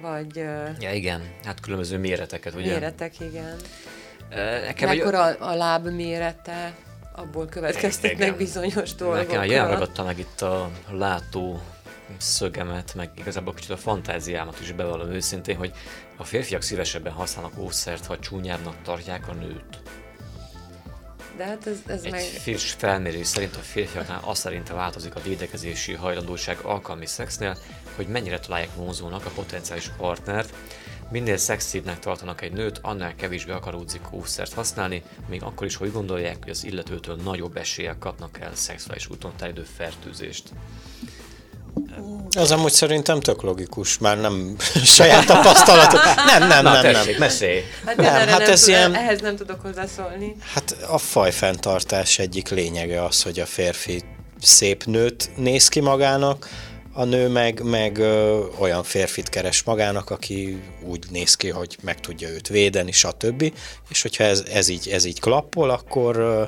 vagy... 0.00 0.36
Ja 0.80 0.92
igen, 0.92 1.22
hát 1.44 1.60
különböző 1.60 1.98
méreteket, 1.98 2.54
ugye? 2.54 2.72
Méretek, 2.72 3.20
igen. 3.20 3.56
Nekem 4.64 4.88
Mekkora 4.88 5.28
egy... 5.28 5.36
a 5.38 5.54
láb 5.54 5.88
mérete, 5.88 6.74
abból 7.12 7.46
következtetnek 7.46 8.36
bizonyos 8.36 8.94
dolgok. 8.94 9.16
Nekem 9.16 9.40
olyan 9.40 9.68
ragadta 9.68 10.04
meg 10.04 10.18
itt 10.18 10.40
a 10.40 10.70
látó 10.90 11.60
szögemet, 12.16 12.94
meg 12.94 13.10
igazából 13.14 13.54
kicsit 13.54 13.70
a 13.70 13.76
fantáziámat 13.76 14.60
is 14.60 14.72
bevallom 14.72 15.10
őszintén, 15.10 15.56
hogy 15.56 15.72
a 16.16 16.24
férfiak 16.24 16.62
szívesebben 16.62 17.12
használnak 17.12 17.58
ószert, 17.58 18.06
ha 18.06 18.18
csúnyábbnak 18.18 18.74
tartják 18.82 19.28
a 19.28 19.32
nőt. 19.32 19.82
De 21.36 21.44
hát 21.44 21.66
ez, 21.66 21.78
ez 21.86 22.02
Egy 22.04 22.10
meg... 22.10 22.20
friss 22.20 22.72
felmérés 22.72 23.26
szerint 23.26 23.56
a 23.56 23.58
férfiaknál 23.58 24.20
az 24.24 24.38
szerint 24.38 24.68
változik 24.68 25.14
a 25.14 25.20
védekezési 25.20 25.92
hajlandóság 25.92 26.58
alkalmi 26.62 27.06
szexnél, 27.06 27.58
hogy 27.96 28.06
mennyire 28.06 28.38
találják 28.38 28.74
vonzónak 28.74 29.26
a 29.26 29.30
potenciális 29.30 29.90
partnert, 29.96 30.54
Minél 31.12 31.36
szexibbnek 31.36 31.98
tartanak 31.98 32.40
egy 32.40 32.52
nőt, 32.52 32.78
annál 32.82 33.14
kevésbé 33.14 33.52
akaródzik 33.52 34.12
ószert 34.12 34.52
használni, 34.52 35.02
még 35.28 35.42
akkor 35.42 35.66
is, 35.66 35.76
hogy 35.76 35.92
gondolják, 35.92 36.36
hogy 36.42 36.50
az 36.50 36.64
illetőtől 36.64 37.16
nagyobb 37.16 37.56
eséllyel 37.56 37.96
kapnak 37.98 38.40
el 38.40 38.54
szexuális 38.54 39.08
úton 39.08 39.32
terjedő 39.36 39.62
fertőzést. 39.62 40.50
Az 42.36 42.50
amúgy 42.50 42.72
szerintem 42.72 43.20
tök 43.20 43.42
logikus, 43.42 43.98
már 43.98 44.20
nem 44.20 44.56
saját 44.96 45.26
tapasztalat. 45.26 45.92
Nem, 46.26 46.48
nem, 46.48 46.62
Na, 46.62 46.72
nem, 46.72 46.82
tessék, 46.82 47.10
nem. 47.10 47.28
Mesélj. 47.28 47.60
Hát, 47.84 47.96
nem, 47.96 48.06
hát 48.06 48.38
nem 48.38 48.50
ez 48.50 48.60
tud, 48.60 48.68
ilyen... 48.68 48.94
Ehhez 48.94 49.20
nem 49.20 49.36
tudok 49.36 49.60
hozzászólni. 49.60 50.36
Hát 50.54 50.76
a 50.88 50.98
fajfenntartás 50.98 52.18
egyik 52.18 52.48
lényege 52.48 53.04
az, 53.04 53.22
hogy 53.22 53.40
a 53.40 53.46
férfi 53.46 54.02
szép 54.40 54.84
nőt 54.84 55.30
néz 55.36 55.68
ki 55.68 55.80
magának, 55.80 56.48
a 56.94 57.04
nő 57.04 57.28
meg, 57.28 57.62
meg 57.62 57.98
ö, 57.98 58.44
olyan 58.58 58.82
férfit 58.82 59.28
keres 59.28 59.62
magának, 59.62 60.10
aki 60.10 60.62
úgy 60.82 61.04
néz 61.10 61.34
ki, 61.34 61.48
hogy 61.48 61.76
meg 61.82 62.00
tudja 62.00 62.28
őt 62.28 62.48
védeni, 62.48 62.92
stb. 62.92 63.52
És 63.88 64.02
hogyha 64.02 64.24
ez, 64.24 64.44
ez, 64.52 64.68
így, 64.68 64.88
ez 64.88 65.04
így 65.04 65.20
klappol, 65.20 65.70
akkor, 65.70 66.16
ö, 66.16 66.42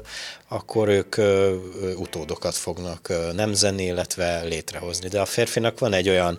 akkor 0.55 0.88
ők 0.88 1.17
utódokat 1.97 2.55
fognak 2.55 3.12
nemzeni, 3.35 3.85
illetve 3.85 4.43
létrehozni. 4.43 5.09
De 5.09 5.21
a 5.21 5.25
férfinak 5.25 5.79
van 5.79 5.93
egy 5.93 6.09
olyan 6.09 6.38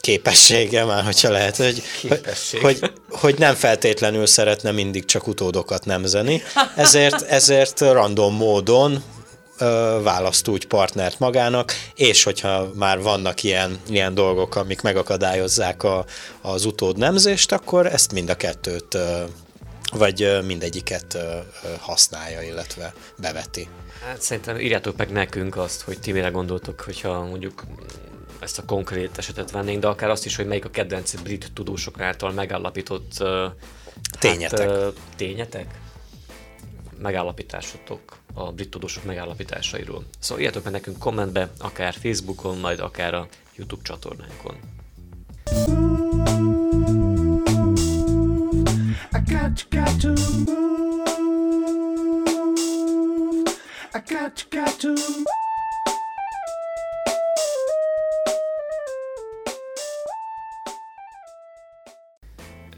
képessége 0.00 0.84
már, 0.84 1.04
hogyha 1.04 1.30
lehet, 1.30 1.56
hogy, 1.56 1.82
hogy, 2.08 2.20
hogy, 2.60 2.92
hogy 3.08 3.38
nem 3.38 3.54
feltétlenül 3.54 4.26
szeretne 4.26 4.70
mindig 4.70 5.04
csak 5.04 5.26
utódokat 5.26 5.84
nemzeni, 5.84 6.42
ezért, 6.76 7.22
ezért 7.22 7.80
random 7.80 8.34
módon 8.34 9.02
választ 10.02 10.48
úgy 10.48 10.66
partnert 10.66 11.18
magának, 11.18 11.72
és 11.94 12.22
hogyha 12.22 12.70
már 12.74 13.00
vannak 13.00 13.42
ilyen, 13.42 13.78
ilyen 13.88 14.14
dolgok, 14.14 14.56
amik 14.56 14.80
megakadályozzák 14.80 15.82
a, 15.82 16.04
az 16.42 16.64
utód 16.64 16.98
nemzést, 16.98 17.52
akkor 17.52 17.86
ezt 17.86 18.12
mind 18.12 18.30
a 18.30 18.34
kettőt 18.34 18.98
vagy 19.94 20.38
mindegyiket 20.44 21.18
használja, 21.80 22.42
illetve 22.42 22.94
beveti. 23.18 23.68
Hát 24.04 24.22
szerintem 24.22 24.58
írjátok 24.58 24.96
meg 24.96 25.10
nekünk 25.10 25.56
azt, 25.56 25.82
hogy 25.82 26.00
ti 26.00 26.12
mire 26.12 26.28
gondoltok, 26.28 26.80
hogyha 26.80 27.24
mondjuk 27.24 27.64
ezt 28.38 28.58
a 28.58 28.64
konkrét 28.64 29.18
esetet 29.18 29.50
vennénk, 29.50 29.80
de 29.80 29.86
akár 29.86 30.10
azt 30.10 30.24
is, 30.24 30.36
hogy 30.36 30.46
melyik 30.46 30.64
a 30.64 30.70
kedvenc 30.70 31.14
brit 31.14 31.52
tudósok 31.52 32.00
által 32.00 32.32
megállapított 32.32 33.24
tényetek. 34.18 34.70
Hát, 34.70 34.92
tényetek? 35.16 35.78
Megállapításotok 36.98 38.16
a 38.34 38.52
brit 38.52 38.70
tudósok 38.70 39.04
megállapításairól. 39.04 40.04
Szóval 40.18 40.38
írjátok 40.38 40.64
meg 40.64 40.72
nekünk 40.72 40.98
kommentbe, 40.98 41.50
akár 41.58 41.94
Facebookon, 41.94 42.58
majd 42.58 42.80
akár 42.80 43.14
a 43.14 43.28
YouTube 43.56 43.82
csatornánkon. 43.82 44.56
Got 49.54 49.62
you, 49.62 49.68
got 49.70 50.00
to 50.00 50.08
move. 50.08 51.04
I 53.94 54.00
got 54.00 54.42
you, 54.42 54.48
got 54.50 54.80
to 54.80 54.94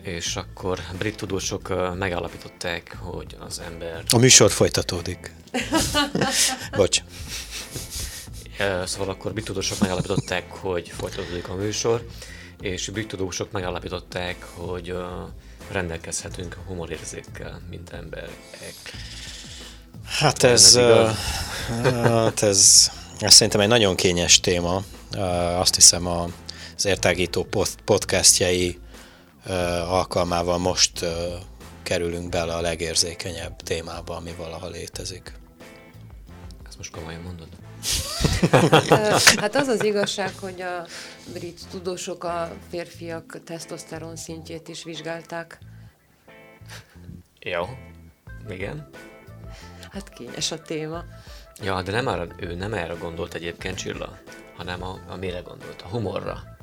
és 0.03 0.37
akkor 0.37 0.81
brit 0.99 1.17
tudósok 1.17 1.95
megállapították, 1.99 2.97
hogy 3.01 3.37
az 3.39 3.61
ember... 3.61 4.05
A 4.11 4.19
műsor 4.19 4.51
folytatódik. 4.51 5.33
Bocs. 6.77 7.03
Szóval 8.85 9.09
akkor 9.09 9.33
brit 9.33 9.45
tudósok 9.45 9.79
megállapították, 9.79 10.51
hogy 10.51 10.89
folytatódik 10.89 11.49
a 11.49 11.55
műsor, 11.55 12.07
és 12.61 12.89
brit 12.89 13.09
tudósok 13.09 13.53
megállapították, 13.53 14.47
hogy 14.55 14.95
rendelkezhetünk 15.71 16.57
humorérzékkel, 16.67 17.61
mint 17.71 17.91
emberek. 17.91 18.93
Hát 20.05 20.43
ez, 20.43 20.77
ez, 20.77 21.17
hát 21.93 22.43
ez, 22.43 22.91
ez 23.19 23.35
szerintem 23.35 23.61
egy 23.61 23.69
nagyon 23.69 23.97
kényes 23.97 24.41
téma. 24.41 24.83
Azt 25.59 25.75
hiszem 25.75 26.07
az 26.07 26.85
értágító 26.85 27.47
podcastjai 27.85 28.79
alkalmával 29.89 30.59
most 30.59 31.05
kerülünk 31.83 32.29
bele 32.29 32.55
a 32.55 32.61
legérzékenyebb 32.61 33.57
témába, 33.57 34.17
ami 34.17 34.35
valaha 34.37 34.69
létezik. 34.69 35.33
Ezt 36.67 36.77
most 36.77 36.91
komolyan 36.91 37.21
mondod? 37.21 37.49
hát 39.41 39.55
az 39.55 39.69
az 39.69 39.85
igazság, 39.85 40.33
hogy 40.41 40.61
a 40.61 40.87
brit 41.33 41.61
tudósok 41.71 42.25
a 42.25 42.53
férfiak 42.71 43.43
tesztoszteron 43.45 44.17
szintjét 44.17 44.69
is 44.69 44.85
vizsgálták. 44.85 45.59
Jó, 47.41 47.65
igen. 48.49 48.89
Hát 49.93 50.09
kényes 50.09 50.51
a 50.51 50.63
téma. 50.63 51.05
Ja, 51.63 51.83
de 51.83 51.93
nem 51.93 52.07
arra, 52.07 52.27
ő 52.37 52.55
nem 52.55 52.75
erre 52.75 52.95
gondolt 52.95 53.35
egyébként 53.35 53.77
Csilla, 53.77 54.19
hanem 54.57 54.83
a, 54.83 54.99
a 55.09 55.17
mire 55.17 55.41
gondolt, 55.41 55.83
a 55.83 55.89
humorra. 55.89 56.56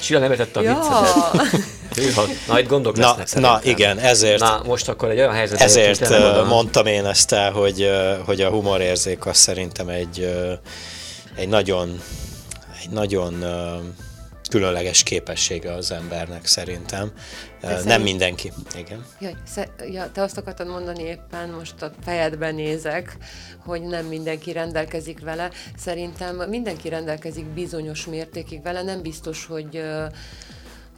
Csilla 0.00 0.18
nem 0.18 0.30
értette 0.30 0.58
a 0.58 0.62
ja. 0.62 0.74
viccedet. 0.74 1.66
Hűha, 1.94 2.24
na, 2.48 2.60
itt 2.60 2.68
gondok 2.68 2.96
na, 2.96 3.16
Na 3.34 3.60
igen, 3.62 3.98
ezért... 3.98 4.40
Na, 4.40 4.62
most 4.64 4.88
akkor 4.88 5.10
egy 5.10 5.18
olyan 5.18 5.32
helyzet... 5.32 5.60
Ezért 5.60 6.08
mondtam 6.46 6.86
én 6.86 7.06
ezt 7.06 7.32
el, 7.32 7.52
hogy, 7.52 7.90
hogy 8.24 8.40
a 8.40 8.50
humorérzék 8.50 9.26
az 9.26 9.36
szerintem 9.36 9.88
egy, 9.88 10.34
egy 11.34 11.48
nagyon, 11.48 12.02
egy 12.82 12.90
nagyon 12.90 13.44
különleges 14.48 15.02
képessége 15.02 15.72
az 15.72 15.92
embernek 15.92 16.46
szerintem. 16.46 17.12
De 17.60 17.68
Nem 17.68 17.78
szerint... 17.78 18.04
mindenki. 18.04 18.52
Igen. 18.76 19.06
Jaj, 19.20 19.34
sze... 19.46 19.68
ja, 19.92 20.10
te 20.12 20.22
azt 20.22 20.38
akartad 20.38 20.68
mondani 20.68 21.02
éppen, 21.02 21.48
most 21.48 21.82
a 21.82 21.92
fejedben 22.04 22.54
nézek, 22.54 23.16
hogy 23.64 23.82
nem 23.82 24.06
mindenki 24.06 24.52
rendelkezik 24.52 25.20
vele. 25.20 25.50
Szerintem 25.76 26.36
mindenki 26.36 26.88
rendelkezik 26.88 27.46
bizonyos 27.46 28.06
mértékig 28.06 28.62
vele, 28.62 28.82
nem 28.82 29.02
biztos, 29.02 29.46
hogy 29.46 29.82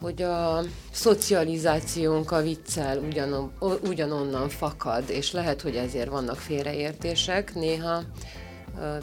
hogy 0.01 0.23
a 0.23 0.63
szocializációnk 0.93 2.31
a 2.31 2.43
viccel 2.43 2.99
ugyanon, 2.99 3.53
ugyanonnan 3.83 4.49
fakad, 4.49 5.11
és 5.11 5.33
lehet, 5.33 5.61
hogy 5.61 5.77
ezért 5.77 6.09
vannak 6.09 6.37
félreértések 6.37 7.55
néha 7.55 8.03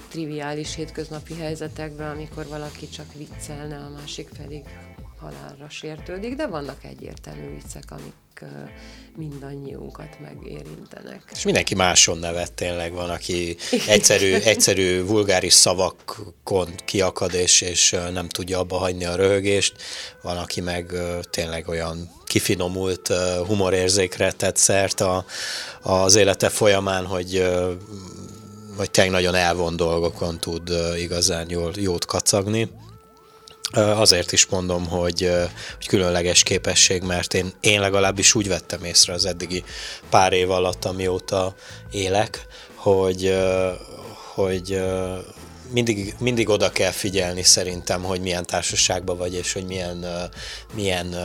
triviális 0.10 0.76
hétköznapi 0.76 1.34
helyzetekben, 1.34 2.10
amikor 2.10 2.48
valaki 2.48 2.90
csak 2.90 3.14
viccelne, 3.14 3.76
a 3.76 3.90
másik 4.00 4.30
pedig 4.38 4.64
halálra 5.20 5.70
sértődik, 5.70 6.36
de 6.36 6.48
vannak 6.48 6.84
egyértelmű 6.84 7.54
viccek, 7.54 7.84
amik 7.92 8.14
mindannyiunkat 9.16 10.20
megérintenek. 10.20 11.24
És 11.32 11.44
mindenki 11.44 11.76
máson 11.76 12.18
nevet 12.18 12.54
tényleg, 12.54 12.94
van, 12.94 13.10
aki 13.10 13.58
egyszerű, 13.88 14.34
egyszerű 14.34 15.04
vulgáris 15.04 15.54
szavakon 15.54 16.70
kiakad, 16.86 17.34
és, 17.34 17.62
és 17.62 17.96
nem 18.12 18.30
tudja 18.30 18.60
abba 18.60 18.78
hagyni 18.78 19.06
a 19.06 19.16
röhögést, 19.16 19.76
van, 20.22 20.38
aki 20.38 20.62
meg 20.62 20.94
tényleg 21.30 21.68
olyan 21.68 22.12
kifinomult 22.26 23.08
humorérzékre 23.48 24.32
tett 24.32 24.58
szert 24.58 25.02
a, 25.02 25.26
az 25.82 26.16
élete 26.16 26.50
folyamán, 26.50 27.06
hogy 27.06 27.48
vagy 28.78 28.92
tényleg 28.92 29.14
nagyon 29.14 29.36
elvon 29.36 29.76
dolgokon 29.76 30.40
tud 30.40 30.72
igazán 30.98 31.50
jól, 31.50 31.72
jót 31.76 32.06
kacagni. 32.06 32.70
Azért 33.74 34.32
is 34.32 34.46
mondom, 34.46 34.88
hogy, 34.88 35.30
hogy 35.76 35.88
különleges 35.88 36.44
képesség, 36.44 37.02
mert 37.02 37.34
én, 37.34 37.54
én 37.60 37.80
legalábbis 37.80 38.36
úgy 38.36 38.48
vettem 38.48 38.84
észre 38.84 39.14
az 39.14 39.26
eddigi 39.26 39.64
pár 40.10 40.34
év 40.34 40.52
alatt, 40.52 40.86
amióta 40.86 41.56
élek, 41.92 42.46
hogy, 42.76 43.38
hogy 44.34 44.82
mindig, 45.72 46.16
mindig 46.20 46.50
oda 46.50 46.70
kell 46.70 46.92
figyelni 46.92 47.44
szerintem, 47.44 48.04
hogy 48.04 48.22
milyen 48.22 48.46
társaságban 48.46 49.18
vagy, 49.18 49.34
és 49.34 49.54
hogy 49.54 49.66
milyen, 49.66 50.06
milyen 50.74 51.16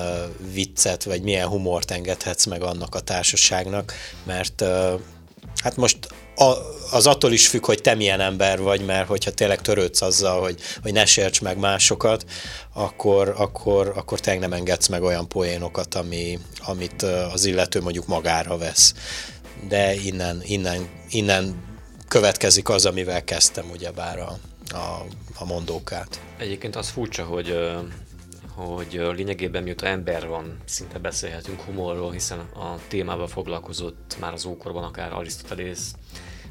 viccet, 0.53 1.05
vagy 1.05 1.22
milyen 1.22 1.48
humort 1.48 1.90
engedhetsz 1.90 2.44
meg 2.44 2.62
annak 2.62 2.94
a 2.94 3.00
társaságnak, 3.00 3.92
mert 4.24 4.64
hát 5.62 5.76
most 5.76 5.98
a, 6.37 6.55
az 6.91 7.07
attól 7.07 7.33
is 7.33 7.49
függ, 7.49 7.66
hogy 7.66 7.80
te 7.80 7.95
milyen 7.95 8.20
ember 8.20 8.61
vagy, 8.61 8.85
mert 8.85 9.09
hogyha 9.09 9.30
tényleg 9.30 9.61
törődsz 9.61 10.03
azzal, 10.03 10.41
hogy, 10.41 10.61
hogy 10.83 10.93
ne 10.93 11.05
sérts 11.05 11.41
meg 11.41 11.59
másokat, 11.59 12.24
akkor, 12.72 13.35
akkor, 13.37 13.93
akkor 13.97 14.20
tényleg 14.20 14.43
nem 14.43 14.59
engedsz 14.59 14.87
meg 14.87 15.03
olyan 15.03 15.28
poénokat, 15.28 15.95
ami, 15.95 16.39
amit 16.59 17.03
az 17.03 17.45
illető 17.45 17.80
mondjuk 17.80 18.07
magára 18.07 18.59
vesz. 18.59 18.95
De 19.68 19.95
innen, 19.95 20.41
innen, 20.43 20.89
innen 21.11 21.64
következik 22.09 22.68
az, 22.68 22.87
amivel 22.87 23.24
kezdtem 23.24 23.70
ugyebár 23.70 24.18
a, 24.18 24.39
a, 24.72 25.07
a 25.39 25.45
mondókát. 25.45 26.20
Egyébként 26.39 26.76
az 26.76 26.89
furcsa, 26.89 27.24
hogy 27.24 27.59
hogy 28.66 29.00
lényegében 29.16 29.62
mióta 29.62 29.86
ember 29.86 30.26
van, 30.26 30.58
szinte 30.64 30.98
beszélhetünk 30.98 31.60
humorról, 31.60 32.10
hiszen 32.10 32.38
a 32.38 32.78
témával 32.88 33.26
foglalkozott 33.26 34.16
már 34.20 34.32
az 34.32 34.44
ókorban, 34.44 34.84
akár 34.84 35.12
Arisztotelész, 35.12 35.94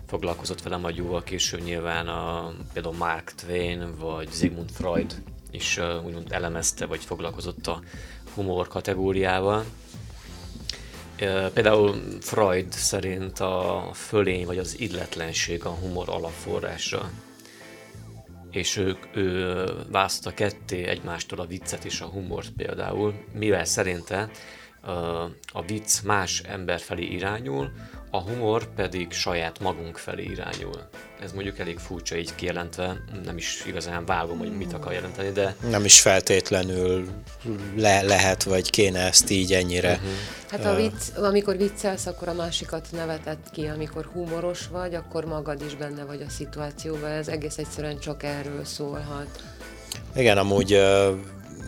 foglalkozott 0.07 0.61
vele 0.61 0.77
majd 0.77 0.95
jóval 0.95 1.23
később 1.23 1.63
nyilván 1.63 2.07
a, 2.07 2.53
például 2.73 2.95
Mark 2.95 3.31
Twain 3.35 3.95
vagy 3.99 4.29
Sigmund 4.31 4.71
Freud 4.71 5.21
is 5.51 5.79
úgymond 6.05 6.31
elemezte, 6.31 6.85
vagy 6.85 7.03
foglalkozott 7.03 7.67
a 7.67 7.81
humor 8.33 8.67
kategóriával. 8.67 9.65
Például 11.53 12.01
Freud 12.19 12.71
szerint 12.71 13.39
a 13.39 13.89
fölény 13.93 14.45
vagy 14.45 14.57
az 14.57 14.79
illetlenség 14.79 15.65
a 15.65 15.69
humor 15.69 16.09
alapforrása 16.09 17.09
és 18.51 18.77
ők, 18.77 19.05
ő 19.15 19.65
választotta 19.91 20.35
ketté 20.35 20.83
egymástól 20.83 21.39
a 21.39 21.45
viccet 21.45 21.85
és 21.85 22.01
a 22.01 22.05
humort 22.05 22.49
például, 22.49 23.13
mivel 23.33 23.65
szerinte 23.65 24.29
a 25.51 25.61
vicc 25.65 26.01
más 26.03 26.41
ember 26.45 26.79
felé 26.79 27.03
irányul, 27.03 27.71
a 28.13 28.21
humor 28.21 28.73
pedig 28.75 29.11
saját 29.11 29.59
magunk 29.59 29.97
felé 29.97 30.23
irányul. 30.23 30.89
Ez 31.21 31.31
mondjuk 31.31 31.59
elég 31.59 31.77
furcsa 31.77 32.15
így 32.15 32.35
kijelentve, 32.35 33.03
nem 33.25 33.37
is 33.37 33.63
igazán 33.65 34.05
vágom, 34.05 34.37
hogy 34.37 34.57
mit 34.57 34.73
akar 34.73 34.93
jelenteni, 34.93 35.31
de... 35.31 35.55
Nem 35.69 35.85
is 35.85 36.01
feltétlenül 36.01 37.09
le, 37.75 38.01
lehet, 38.01 38.43
vagy 38.43 38.69
kéne 38.69 38.99
ezt 38.99 39.29
így 39.29 39.53
ennyire... 39.53 39.91
Uh-huh. 39.91 40.09
Hát 40.49 40.65
a 40.65 40.75
vicc, 40.75 41.17
amikor 41.17 41.57
viccelsz, 41.57 42.05
akkor 42.05 42.27
a 42.27 42.33
másikat 42.33 42.87
neveted 42.91 43.37
ki, 43.51 43.67
amikor 43.67 44.05
humoros 44.13 44.67
vagy, 44.67 44.95
akkor 44.95 45.25
magad 45.25 45.61
is 45.61 45.75
benne 45.75 46.03
vagy 46.03 46.21
a 46.27 46.29
szituációban, 46.29 47.09
ez 47.09 47.27
egész 47.27 47.57
egyszerűen 47.57 47.99
csak 47.99 48.23
erről 48.23 48.65
szólhat. 48.65 49.43
Igen, 50.15 50.37
amúgy 50.37 50.81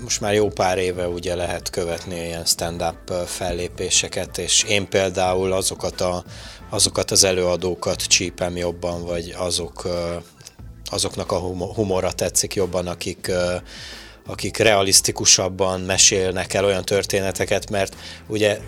most 0.01 0.21
már 0.21 0.33
jó 0.33 0.49
pár 0.49 0.77
éve 0.77 1.07
ugye 1.07 1.35
lehet 1.35 1.69
követni 1.69 2.15
ilyen 2.15 2.45
stand-up 2.45 3.13
fellépéseket, 3.25 4.37
és 4.37 4.63
én 4.63 4.89
például 4.89 5.51
azokat, 5.51 6.01
a, 6.01 6.23
azokat 6.69 7.11
az 7.11 7.23
előadókat 7.23 8.01
csípem 8.01 8.57
jobban, 8.57 9.05
vagy 9.05 9.33
azok, 9.37 9.87
azoknak 10.89 11.31
a 11.31 11.39
humora 11.73 12.11
tetszik 12.11 12.53
jobban, 12.53 12.87
akik 12.87 13.31
akik 14.25 14.57
realisztikusabban 14.57 15.81
mesélnek 15.81 16.53
el 16.53 16.65
olyan 16.65 16.85
történeteket, 16.85 17.69
mert 17.69 17.95
ugye 18.27 18.59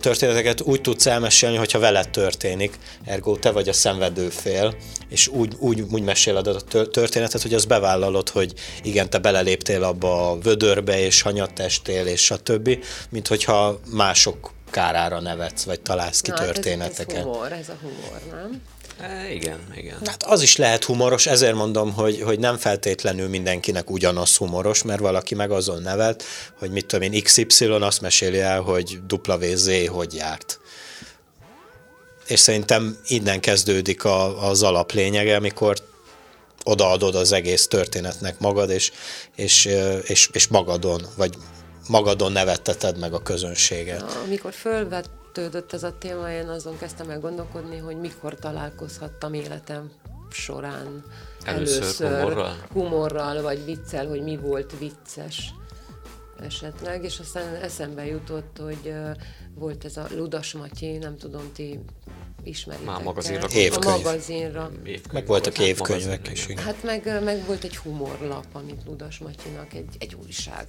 történeteket 0.00 0.60
úgy 0.60 0.80
tudsz 0.80 1.06
elmesélni, 1.06 1.56
hogyha 1.56 1.78
veled 1.78 2.08
történik, 2.08 2.78
ergo 3.04 3.36
te 3.36 3.50
vagy 3.50 3.68
a 3.68 3.72
szenvedő 3.72 4.28
fél, 4.28 4.74
és 5.08 5.28
úgy, 5.28 5.54
úgy, 5.58 5.84
úgy 5.90 6.02
meséled 6.02 6.46
a 6.46 6.60
történetet, 6.90 7.42
hogy 7.42 7.54
az 7.54 7.64
bevállalod, 7.64 8.28
hogy 8.28 8.52
igen, 8.82 9.10
te 9.10 9.18
beleléptél 9.18 9.82
abba 9.82 10.30
a 10.30 10.38
vödörbe, 10.38 11.00
és 11.00 11.22
hanyattestél, 11.22 12.06
és 12.06 12.24
stb., 12.24 12.84
mint 13.10 13.28
hogyha 13.28 13.80
mások 13.92 14.56
kárára 14.70 15.20
nevetsz, 15.20 15.62
vagy 15.62 15.80
találsz 15.80 16.20
ki 16.20 16.30
Na, 16.30 16.36
történeteket. 16.36 17.16
Hát 17.16 17.26
ez, 17.26 17.28
ez 17.28 17.32
humor, 17.32 17.52
ez 17.52 17.68
a 17.68 17.76
humor, 17.80 18.20
nem? 18.30 18.62
E, 19.00 19.32
igen, 19.32 19.58
igen. 19.76 19.96
Hát 20.04 20.22
az 20.22 20.42
is 20.42 20.56
lehet 20.56 20.84
humoros, 20.84 21.26
ezért 21.26 21.54
mondom, 21.54 21.92
hogy, 21.92 22.20
hogy 22.20 22.38
nem 22.38 22.56
feltétlenül 22.56 23.28
mindenkinek 23.28 23.90
ugyanaz 23.90 24.36
humoros, 24.36 24.82
mert 24.82 25.00
valaki 25.00 25.34
meg 25.34 25.50
azon 25.50 25.82
nevelt, 25.82 26.24
hogy 26.58 26.70
mit 26.70 26.86
tudom 26.86 27.12
én, 27.12 27.22
XY 27.22 27.64
azt 27.64 28.00
meséli 28.00 28.40
el, 28.40 28.60
hogy 28.60 29.00
WZ 29.26 29.86
hogy 29.86 30.14
járt. 30.14 30.60
És 32.26 32.40
szerintem 32.40 32.98
innen 33.06 33.40
kezdődik 33.40 34.04
a, 34.04 34.48
az 34.48 34.62
alaplényege, 34.62 35.36
amikor 35.36 35.76
odaadod 36.64 37.14
az 37.14 37.32
egész 37.32 37.66
történetnek 37.66 38.38
magad, 38.38 38.70
és, 38.70 38.92
és, 39.36 39.68
és, 40.02 40.28
és 40.32 40.46
magadon, 40.46 41.06
vagy 41.16 41.34
magadon 41.88 42.32
nevetteted 42.32 42.98
meg 42.98 43.12
a 43.12 43.22
közönséget. 43.22 44.00
Na, 44.00 44.20
amikor 44.26 44.52
fölvett 44.52 45.18
felvetődött 45.38 45.72
ez 45.72 45.82
a 45.82 45.98
téma, 45.98 46.30
én 46.30 46.48
azon 46.48 46.78
kezdtem 46.78 47.10
el 47.10 47.20
gondolkodni, 47.20 47.76
hogy 47.76 47.96
mikor 47.96 48.34
találkozhattam 48.34 49.34
életem 49.34 49.90
során 50.30 51.04
először, 51.44 51.82
először 51.82 52.20
humorral? 52.20 52.56
humorral, 52.72 53.42
vagy 53.42 53.64
viccel, 53.64 54.06
hogy 54.06 54.22
mi 54.22 54.36
volt 54.36 54.78
vicces 54.78 55.54
esetleg, 56.40 57.04
és 57.04 57.18
aztán 57.18 57.54
eszembe 57.54 58.06
jutott, 58.06 58.58
hogy 58.60 58.80
uh, 58.84 59.10
volt 59.54 59.84
ez 59.84 59.96
a 59.96 60.06
Ludas 60.16 60.52
Matyi, 60.52 60.96
nem 60.96 61.16
tudom, 61.16 61.52
ti 61.54 61.80
ismeritek 62.48 62.86
Már 62.86 63.02
magazinra. 63.02 63.48
Évkönyv. 63.52 63.94
A 63.94 63.96
magazinra. 63.96 64.70
Évkönyv 64.84 65.12
meg 65.12 65.26
voltak 65.26 65.56
volt, 65.56 65.68
évkönyvek 65.68 66.26
hát 66.26 66.36
is. 66.36 66.46
Igen. 66.48 66.64
Hát 66.64 66.82
meg, 66.82 67.22
meg 67.22 67.46
volt 67.46 67.64
egy 67.64 67.76
humorlap, 67.76 68.46
amit 68.52 68.80
Ludas 68.86 69.18
Matyinak, 69.18 69.74
egy, 69.74 69.96
egy 69.98 70.16
újság, 70.24 70.66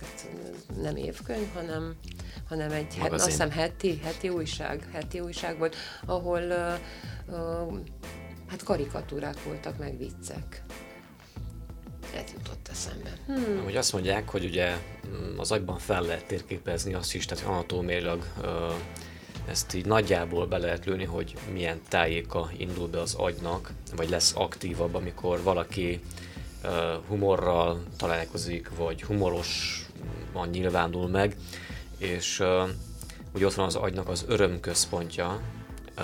nem 0.82 0.96
évkönyv, 0.96 1.54
hanem, 1.54 1.96
hanem 2.50 2.72
egy, 2.72 2.98
hát, 2.98 3.12
azt 3.12 3.26
hiszem 3.26 3.52
heti, 3.52 4.00
heti 4.04 4.30
újság, 4.30 4.90
heti 4.94 5.20
újság 5.20 5.58
volt, 5.58 5.76
ahol 6.06 6.42
uh, 6.42 7.38
uh, 7.38 7.78
hát 8.48 8.64
karikatúrák 8.64 9.44
voltak, 9.44 9.78
meg 9.78 9.98
viccek. 9.98 10.64
Ez 12.16 12.32
jutott 12.38 12.68
eszembe. 12.72 13.18
Hmm. 13.26 13.64
Hogy 13.64 13.76
azt 13.76 13.94
mondják, 13.94 14.30
hogy 14.30 14.46
ugye 14.46 14.78
mm, 15.08 15.40
az 15.40 15.52
agyban 15.52 15.78
fel 15.78 16.02
lehet 16.02 16.26
térképezni 16.26 16.94
azt 16.94 17.16
is, 17.16 17.26
tehát 17.26 17.46
anatómiailag 17.46 18.26
uh, 18.42 18.48
ezt 19.48 19.74
így 19.74 19.86
nagyjából 19.86 20.48
be 20.48 20.58
lehet 20.58 20.86
lőni, 20.86 21.04
hogy 21.04 21.36
milyen 21.54 21.82
tájéka 21.88 22.50
indul 22.58 22.88
be 22.88 23.00
az 23.00 23.14
agynak, 23.14 23.72
vagy 23.96 24.10
lesz 24.10 24.34
aktívabb, 24.36 24.96
amikor 24.96 25.42
valaki 25.44 26.02
uh, 26.64 26.72
humorral 27.08 27.84
találkozik, 27.98 28.70
vagy 28.76 29.04
humoros 29.04 29.82
nyilvánul 30.52 31.08
meg, 31.08 31.36
és 31.98 32.40
uh, 32.40 32.70
ugye 33.34 33.46
ott 33.46 33.54
van 33.54 33.66
az 33.66 33.76
agynak 33.76 34.10
az 34.10 34.26
örömközpontja, 34.28 35.42
uh, 35.98 36.04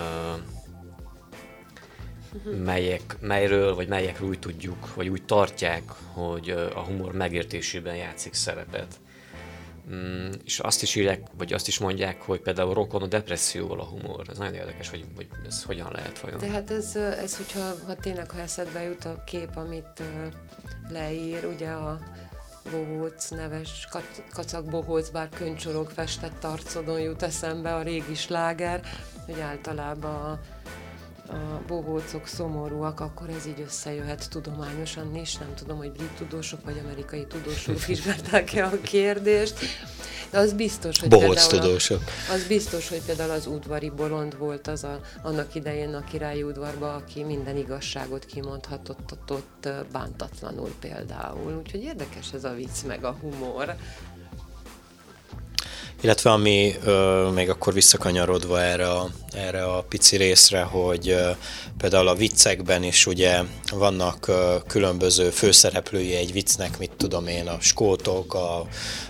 melyek, 2.63 3.17
melyről, 3.19 3.75
vagy 3.75 3.87
melyekről 3.87 4.29
úgy 4.29 4.39
tudjuk, 4.39 4.95
vagy 4.95 5.07
úgy 5.07 5.23
tartják, 5.23 5.83
hogy 6.13 6.49
a 6.49 6.79
humor 6.79 7.13
megértésében 7.13 7.95
játszik 7.95 8.33
szerepet. 8.33 8.99
Mm, 9.93 10.29
és 10.43 10.59
azt 10.59 10.81
is 10.81 10.95
írják, 10.95 11.21
vagy 11.37 11.53
azt 11.53 11.67
is 11.67 11.79
mondják, 11.79 12.21
hogy 12.21 12.39
például 12.39 12.73
rokon 12.73 13.01
a 13.01 13.07
depresszióval 13.07 13.79
a 13.79 13.83
humor. 13.83 14.25
Ez 14.29 14.37
nagyon 14.37 14.53
érdekes, 14.53 14.89
hogy, 14.89 15.05
hogy 15.15 15.27
ez 15.47 15.63
hogyan 15.63 15.91
lehet 15.91 16.19
vajon. 16.19 16.39
Tehát 16.39 16.71
ez, 16.71 16.95
ez 16.95 17.37
hogyha 17.37 17.73
ha 17.85 17.95
tényleg 17.95 18.31
ha 18.31 18.39
eszedbe 18.39 18.81
jut 18.81 19.05
a 19.05 19.23
kép, 19.23 19.49
amit 19.55 20.01
leír, 20.89 21.45
ugye 21.45 21.69
a 21.69 21.99
bohóc 22.71 23.29
neves, 23.29 23.87
kacak 24.33 24.65
bohóc, 24.65 25.09
bár 25.09 25.29
könycsorog 25.29 25.89
festett 25.89 26.43
arcodon 26.43 26.99
jut 26.99 27.23
eszembe 27.23 27.75
a 27.75 27.81
régi 27.81 28.15
sláger, 28.15 28.81
hogy 29.25 29.39
általában 29.39 30.15
a 30.15 30.39
a 31.27 31.61
bohócok 31.67 32.27
szomorúak, 32.27 32.99
akkor 32.99 33.29
ez 33.29 33.45
így 33.45 33.61
összejöhet 33.65 34.29
tudományosan 34.29 35.15
is. 35.15 35.37
Nem 35.37 35.53
tudom, 35.55 35.77
hogy 35.77 35.91
brit 35.91 36.11
tudósok 36.17 36.65
vagy 36.65 36.81
amerikai 36.83 37.25
tudósok 37.25 37.85
vizsgálták-e 37.85 38.65
a 38.73 38.81
kérdést. 38.81 39.59
De 40.29 40.37
az 40.37 40.53
biztos, 40.53 40.99
hogy 40.99 41.09
Bohóc 41.09 41.47
tudósok. 41.47 42.01
A, 42.29 42.33
az 42.33 42.47
biztos, 42.47 42.89
hogy 42.89 43.01
például 43.05 43.31
az 43.31 43.47
udvari 43.47 43.89
bolond 43.89 44.37
volt 44.37 44.67
az 44.67 44.83
a, 44.83 44.99
annak 45.23 45.55
idején 45.55 45.93
a 45.93 46.03
királyi 46.03 46.43
udvarba, 46.43 46.93
aki 46.93 47.23
minden 47.23 47.57
igazságot 47.57 48.25
kimondhatott 48.25 49.11
ott, 49.11 49.31
ott 49.31 49.69
bántatlanul 49.91 50.73
például. 50.79 51.57
Úgyhogy 51.57 51.81
érdekes 51.81 52.33
ez 52.33 52.43
a 52.43 52.53
vicc 52.53 52.83
meg 52.87 53.03
a 53.03 53.17
humor. 53.21 53.75
Illetve 56.05 56.31
ami 56.31 56.75
ö, 56.83 57.29
még 57.33 57.49
akkor 57.49 57.73
visszakanyarodva 57.73 58.61
erre 58.61 58.89
a, 58.89 59.09
erre 59.33 59.63
a 59.63 59.81
pici 59.89 60.17
részre, 60.17 60.61
hogy 60.61 61.09
ö, 61.09 61.29
például 61.77 62.07
a 62.07 62.15
viccekben 62.15 62.83
is 62.83 63.05
ugye 63.05 63.41
vannak 63.73 64.27
ö, 64.27 64.55
különböző 64.67 65.29
főszereplői 65.29 66.15
egy 66.15 66.31
viccnek, 66.31 66.77
mit 66.77 66.91
tudom 66.97 67.27
én, 67.27 67.47
a 67.47 67.57
skótok, 67.59 68.33
a, 68.33 68.67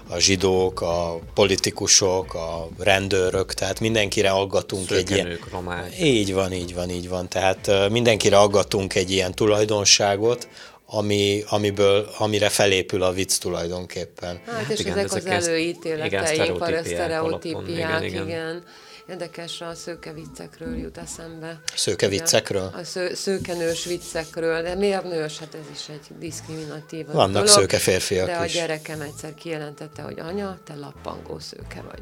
a 0.09 0.17
zsidók, 0.17 0.81
a 0.81 1.19
politikusok, 1.33 2.33
a 2.33 2.67
rendőrök, 2.77 3.53
tehát 3.53 3.79
mindenkire 3.79 4.29
aggatunk 4.29 4.91
egy 4.91 5.11
ilyen... 5.11 5.39
román. 5.51 5.91
Így 6.01 6.33
van, 6.33 6.53
így 6.53 6.73
van, 6.73 6.89
így 6.89 7.09
van. 7.09 7.29
Tehát 7.29 7.67
ö, 7.67 7.87
mindenkire 7.89 8.37
aggatunk 8.37 8.95
egy 8.95 9.11
ilyen 9.11 9.33
tulajdonságot, 9.33 10.47
ami, 10.95 11.43
amiből, 11.49 12.09
amire 12.17 12.49
felépül 12.49 13.03
a 13.03 13.11
vicc 13.11 13.37
tulajdonképpen. 13.37 14.39
Hát, 14.45 14.69
és 14.69 14.79
igen, 14.79 14.97
ezek, 14.97 15.17
ezek 15.17 15.37
az 15.37 15.47
előítéleteink, 15.47 16.61
a 16.61 16.83
sztereotípiák, 16.83 18.03
igen, 18.03 18.03
igen. 18.03 18.27
igen. 18.27 18.63
Érdekes, 19.10 19.62
a 19.62 19.76
szőke 19.76 20.14
viccekről 20.14 20.78
jut 20.78 20.97
eszembe. 20.97 21.60
Szőke 21.76 22.08
viccekről? 22.08 22.72
A 22.76 22.84
sző, 22.84 23.14
szőkenős 23.14 23.86
viccekről, 23.86 24.62
de 24.62 24.76
miért 24.76 25.03
nős? 25.03 25.39
Hát 25.39 25.53
ez 25.53 25.66
is 25.74 25.89
egy 25.89 26.18
diszkriminatív 26.20 27.06
Vannak 27.06 27.32
dolog, 27.32 27.47
szőke 27.47 27.78
férfiak 27.78 28.26
De 28.26 28.36
a 28.36 28.45
is. 28.45 28.53
gyerekem 28.53 29.01
egyszer 29.01 29.34
kijelentette, 29.34 30.01
hogy 30.01 30.20
anya, 30.20 30.58
te 30.64 30.76
lappangó 30.76 31.39
szőke 31.39 31.84
vagy. 31.91 32.01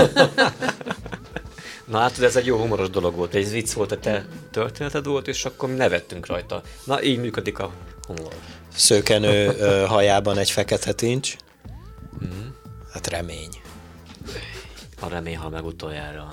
Na 1.85 1.99
hát 1.99 2.19
ez 2.19 2.37
egy 2.37 2.47
jó 2.47 2.59
humoros 2.59 2.91
dolog 2.91 3.15
volt, 3.15 3.35
egy 3.35 3.51
vicc 3.51 3.73
volt, 3.73 3.93
a 3.93 3.99
te 3.99 4.27
történeted 4.51 5.07
volt, 5.07 5.29
és 5.29 5.45
akkor 5.45 5.69
mi 5.69 5.75
nevettünk 5.75 6.27
rajta. 6.27 6.63
Na 6.85 7.03
így 7.03 7.19
működik 7.19 7.59
a 7.59 7.73
humor. 8.07 8.33
Szőkenő 8.75 9.53
hajában 9.87 10.39
egy 10.39 10.51
fekete 10.51 10.93
tincs. 10.93 11.37
Mm. 12.25 12.47
Hát 12.93 13.07
remény. 13.07 13.65
A 15.01 15.09
remény 15.09 15.37
hal 15.37 15.51
meg 15.51 15.65
utoljára. 15.65 16.33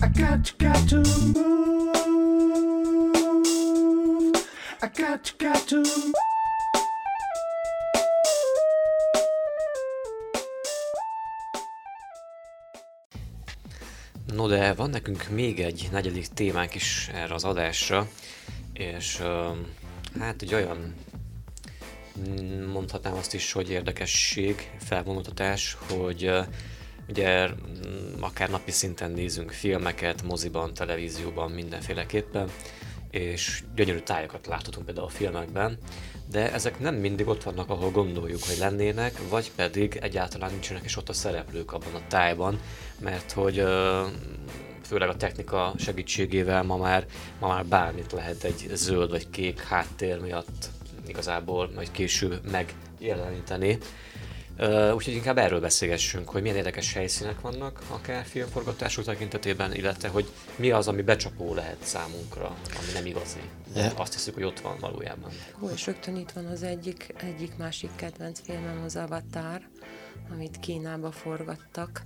I 0.00 0.08
got 0.14 0.48
you, 0.48 0.72
got 0.72 0.88
to 0.88 0.96
move. 0.96 1.44
I 4.82 4.88
got 4.94 5.28
you, 5.28 5.52
got 5.52 5.68
to 5.68 5.76
move. 5.76 6.24
No 14.32 14.48
de 14.48 14.74
van 14.74 14.90
nekünk 14.90 15.28
még 15.28 15.60
egy 15.60 15.88
negyedik 15.92 16.26
témánk 16.26 16.74
is 16.74 17.08
erre 17.12 17.34
az 17.34 17.44
adásra, 17.44 18.08
és 18.72 19.22
hát 20.18 20.42
egy 20.42 20.54
olyan 20.54 20.94
mondhatnám 22.72 23.14
azt 23.14 23.34
is, 23.34 23.52
hogy 23.52 23.70
érdekesség, 23.70 24.70
felvonultatás, 24.78 25.76
hogy 25.88 26.30
ugye 27.08 27.48
akár 28.20 28.50
napi 28.50 28.70
szinten 28.70 29.10
nézünk 29.10 29.50
filmeket, 29.50 30.22
moziban, 30.22 30.74
televízióban, 30.74 31.50
mindenféleképpen, 31.50 32.50
és 33.10 33.62
gyönyörű 33.74 33.98
tájakat 33.98 34.46
láthatunk 34.46 34.86
például 34.86 35.06
a 35.06 35.10
filmekben, 35.10 35.78
de 36.30 36.52
ezek 36.52 36.78
nem 36.78 36.94
mindig 36.94 37.28
ott 37.28 37.42
vannak, 37.42 37.70
ahol 37.70 37.90
gondoljuk, 37.90 38.42
hogy 38.42 38.58
lennének, 38.58 39.28
vagy 39.28 39.50
pedig 39.56 39.98
egyáltalán 40.02 40.50
nincsenek 40.50 40.84
is 40.84 40.96
ott 40.96 41.08
a 41.08 41.12
szereplők 41.12 41.72
abban 41.72 41.94
a 41.94 42.06
tájban, 42.08 42.60
mert 43.00 43.32
hogy 43.32 43.62
főleg 44.82 45.08
a 45.08 45.16
technika 45.16 45.72
segítségével 45.76 46.62
ma 46.62 46.76
már, 46.76 47.06
ma 47.40 47.48
már 47.48 47.66
bármit 47.66 48.12
lehet 48.12 48.44
egy 48.44 48.68
zöld 48.72 49.10
vagy 49.10 49.30
kék 49.30 49.60
háttér 49.60 50.20
miatt 50.20 50.70
igazából 51.08 51.70
majd 51.74 51.90
később 51.90 52.50
megjeleníteni. 52.50 53.78
Uh, 54.58 54.94
úgyhogy 54.94 55.14
inkább 55.14 55.38
erről 55.38 55.60
beszélgessünk, 55.60 56.28
hogy 56.28 56.42
milyen 56.42 56.56
érdekes 56.56 56.92
helyszínek 56.92 57.40
vannak 57.40 57.80
akár 57.88 58.24
filmforgatások 58.24 59.04
tekintetében, 59.04 59.74
illetve 59.74 60.08
hogy 60.08 60.28
mi 60.56 60.70
az, 60.70 60.88
ami 60.88 61.02
becsapó 61.02 61.54
lehet 61.54 61.76
számunkra, 61.82 62.46
ami 62.46 62.92
nem 62.94 63.06
igazi. 63.06 63.40
De 63.72 63.92
azt 63.96 64.12
hiszük, 64.12 64.34
hogy 64.34 64.42
ott 64.42 64.60
van 64.60 64.76
valójában. 64.80 65.30
Hú, 65.58 65.68
és 65.68 65.86
rögtön 65.86 66.16
itt 66.16 66.30
van 66.30 66.46
az 66.46 66.62
egyik, 66.62 67.14
egyik 67.16 67.56
másik 67.56 67.90
kedvenc 67.96 68.40
filmem, 68.40 68.82
az 68.84 68.96
Avatar, 68.96 69.60
amit 70.32 70.60
Kínába 70.60 71.10
forgattak 71.10 72.04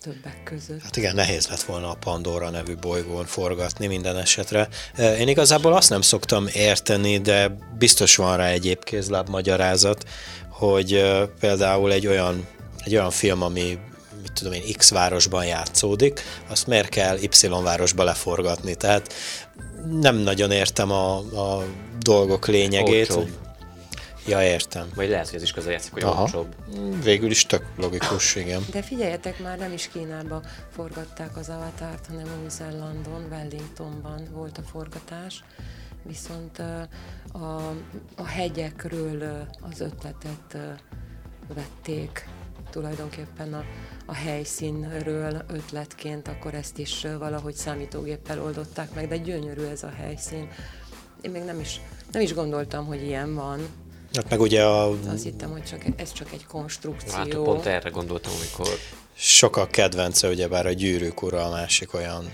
többek 0.00 0.42
között. 0.44 0.82
Hát 0.82 0.96
igen, 0.96 1.14
nehéz 1.14 1.48
lett 1.48 1.62
volna 1.62 1.90
a 1.90 1.96
Pandora 2.00 2.50
nevű 2.50 2.76
bolygón 2.76 3.24
forgatni 3.24 3.86
minden 3.86 4.16
esetre. 4.16 4.68
Én 4.96 5.28
igazából 5.28 5.72
azt 5.72 5.90
nem 5.90 6.00
szoktam 6.00 6.46
érteni, 6.52 7.18
de 7.18 7.56
biztos 7.78 8.16
van 8.16 8.36
rá 8.36 8.46
egy 8.46 8.78
kézláb 8.82 9.28
magyarázat, 9.28 10.04
hogy 10.48 11.04
például 11.40 11.92
egy 11.92 12.06
olyan, 12.06 12.46
egy 12.84 12.92
olyan 12.92 13.10
film, 13.10 13.42
ami 13.42 13.78
mit 14.22 14.32
tudom 14.32 14.52
én, 14.52 14.62
X 14.76 14.90
városban 14.90 15.44
játszódik, 15.44 16.20
azt 16.48 16.66
miért 16.66 16.88
kell 16.88 17.18
Y 17.20 17.48
városba 17.62 18.04
leforgatni? 18.04 18.74
Tehát 18.74 19.12
nem 20.00 20.16
nagyon 20.16 20.50
értem 20.50 20.90
a, 20.90 21.16
a 21.16 21.64
dolgok 21.98 22.46
lényegét. 22.46 23.10
Olcsóbb. 23.10 23.49
Ja, 24.30 24.42
értem. 24.42 24.88
Vagy 24.94 25.08
lehet, 25.08 25.26
hogy 25.26 25.36
ez 25.36 25.42
is 25.42 25.52
közel 25.52 25.72
játszik, 25.72 25.92
hogy 25.92 26.02
Aha. 26.02 26.20
olcsóbb. 26.20 26.54
Végül 27.02 27.30
is 27.30 27.46
tök 27.46 27.64
logikus, 27.76 28.34
igen. 28.34 28.62
De 28.70 28.82
figyeljetek 28.82 29.38
már, 29.38 29.58
nem 29.58 29.72
is 29.72 29.88
Kínába 29.88 30.42
forgatták 30.70 31.36
az 31.36 31.48
avatárt, 31.48 32.06
hanem 32.06 32.26
Új-Zélandon, 32.42 33.26
Wellingtonban 33.30 34.28
volt 34.32 34.58
a 34.58 34.62
forgatás 34.62 35.44
viszont 36.02 36.58
a, 37.32 37.68
a 38.16 38.24
hegyekről 38.26 39.46
az 39.70 39.80
ötletet 39.80 40.56
vették 41.54 42.28
tulajdonképpen 42.70 43.54
a, 43.54 43.64
a 44.06 44.14
helyszínről 44.14 45.44
ötletként, 45.48 46.28
akkor 46.28 46.54
ezt 46.54 46.78
is 46.78 47.06
valahogy 47.18 47.54
számítógéppel 47.54 48.42
oldották 48.42 48.94
meg, 48.94 49.08
de 49.08 49.16
gyönyörű 49.16 49.62
ez 49.62 49.82
a 49.82 49.90
helyszín. 49.96 50.48
Én 51.20 51.30
még 51.30 51.42
nem 51.42 51.60
is, 51.60 51.80
nem 52.12 52.22
is 52.22 52.34
gondoltam, 52.34 52.86
hogy 52.86 53.02
ilyen 53.02 53.34
van. 53.34 53.60
Hát 54.14 54.30
meg 54.30 54.40
ugye 54.40 54.64
a... 54.64 54.90
Azt 54.90 55.22
hittem, 55.22 55.50
hogy 55.50 55.64
csak, 55.64 55.82
ez 55.96 56.12
csak 56.12 56.32
egy 56.32 56.46
konstrukció. 56.46 57.16
Hát 57.16 57.28
pont 57.28 57.66
erre 57.66 57.88
gondoltam, 57.88 58.32
amikor... 58.38 58.78
Sokak 59.16 59.70
kedvence, 59.70 60.28
ugyebár 60.28 60.66
a 60.66 60.72
gyűrűk 60.72 61.22
ura 61.22 61.44
a 61.44 61.50
másik 61.50 61.94
olyan 61.94 62.32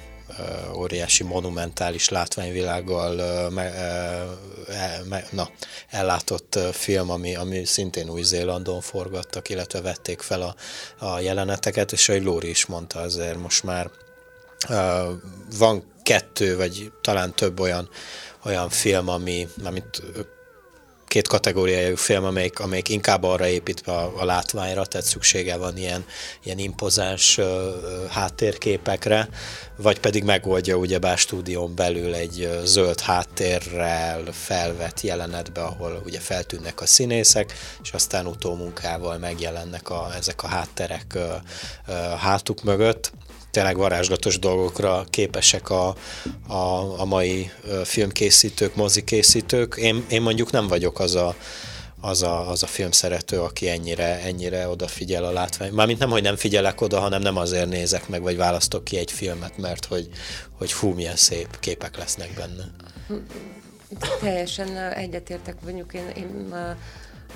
óriási 0.74 1.22
monumentális 1.22 2.08
látványvilággal 2.08 3.50
me, 3.50 3.72
me, 5.08 5.24
na, 5.30 5.48
ellátott 5.90 6.58
film, 6.72 7.10
ami, 7.10 7.36
ami 7.36 7.64
szintén 7.64 8.10
Új-Zélandon 8.10 8.80
forgattak, 8.80 9.48
illetve 9.48 9.80
vették 9.80 10.20
fel 10.20 10.42
a, 10.42 10.54
a 11.04 11.20
jeleneteket, 11.20 11.92
és 11.92 12.08
ahogy 12.08 12.24
Lóri 12.24 12.48
is 12.48 12.66
mondta, 12.66 13.00
azért 13.00 13.38
most 13.38 13.62
már 13.62 13.90
van 15.58 15.92
kettő, 16.02 16.56
vagy 16.56 16.92
talán 17.00 17.34
több 17.34 17.60
olyan, 17.60 17.88
olyan 18.44 18.68
film, 18.68 19.08
ami, 19.08 19.48
amit 19.64 20.02
két 21.16 21.28
kategóriájú 21.28 21.96
film, 21.96 22.24
amelyik, 22.24 22.60
amelyik 22.60 22.88
inkább 22.88 23.22
arra 23.22 23.46
épít 23.46 23.80
a, 23.80 24.12
a 24.16 24.24
látványra, 24.24 24.86
tehát 24.86 25.06
szüksége 25.06 25.56
van 25.56 25.76
ilyen, 25.76 26.04
ilyen 26.42 26.58
impozáns 26.58 27.38
uh, 27.38 27.46
háttérképekre, 28.08 29.28
vagy 29.76 30.00
pedig 30.00 30.24
megoldja 30.24 30.76
ugyebár 30.76 31.18
stúdión 31.18 31.74
belül 31.74 32.14
egy 32.14 32.60
zöld 32.64 33.00
háttérrel 33.00 34.22
felvett 34.32 35.00
jelenetbe, 35.00 35.60
ahol 35.60 36.02
ugye 36.04 36.20
feltűnnek 36.20 36.80
a 36.80 36.86
színészek, 36.86 37.52
és 37.82 37.90
aztán 37.92 38.26
utómunkával 38.26 39.18
megjelennek 39.18 39.90
a, 39.90 40.10
ezek 40.16 40.42
a 40.42 40.46
hátterek 40.46 41.12
uh, 41.14 41.22
uh, 41.88 41.94
hátuk 42.18 42.62
mögött 42.62 43.12
tényleg 43.56 43.76
varázslatos 43.76 44.38
dolgokra 44.38 45.04
képesek 45.10 45.70
a, 45.70 45.94
a, 46.46 47.00
a 47.00 47.04
mai 47.04 47.50
filmkészítők, 47.84 48.74
mozikészítők. 48.74 49.76
Én, 49.76 50.04
én 50.08 50.22
mondjuk 50.22 50.50
nem 50.50 50.66
vagyok 50.66 50.98
az 51.00 51.14
a, 51.14 51.34
az 52.00 52.22
a, 52.22 52.50
az 52.50 52.62
a 52.62 52.66
filmszerető, 52.66 53.40
aki 53.40 53.68
ennyire, 53.68 54.20
ennyire 54.20 54.68
odafigyel 54.68 55.24
a 55.24 55.30
látvány. 55.30 55.72
Mármint 55.72 55.98
nem, 55.98 56.10
hogy 56.10 56.22
nem 56.22 56.36
figyelek 56.36 56.80
oda, 56.80 57.00
hanem 57.00 57.22
nem 57.22 57.36
azért 57.36 57.68
nézek 57.68 58.08
meg, 58.08 58.22
vagy 58.22 58.36
választok 58.36 58.84
ki 58.84 58.96
egy 58.96 59.10
filmet, 59.10 59.58
mert 59.58 59.84
hogy, 59.84 60.08
hogy 60.58 60.72
fú, 60.72 60.88
milyen 60.94 61.16
szép 61.16 61.60
képek 61.60 61.96
lesznek 61.96 62.30
benne. 62.34 62.70
Teljesen 64.20 64.76
egyetértek, 64.92 65.56
mondjuk 65.64 65.94
én, 65.94 66.08
én 66.16 66.54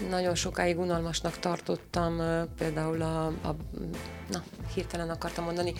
nagyon 0.09 0.35
sokáig 0.35 0.79
unalmasnak 0.79 1.39
tartottam 1.39 2.23
például 2.59 3.03
a, 3.03 3.27
a 3.27 3.57
na, 4.29 4.43
hirtelen 4.75 5.11
akartam 5.11 5.45
mondani, 5.45 5.75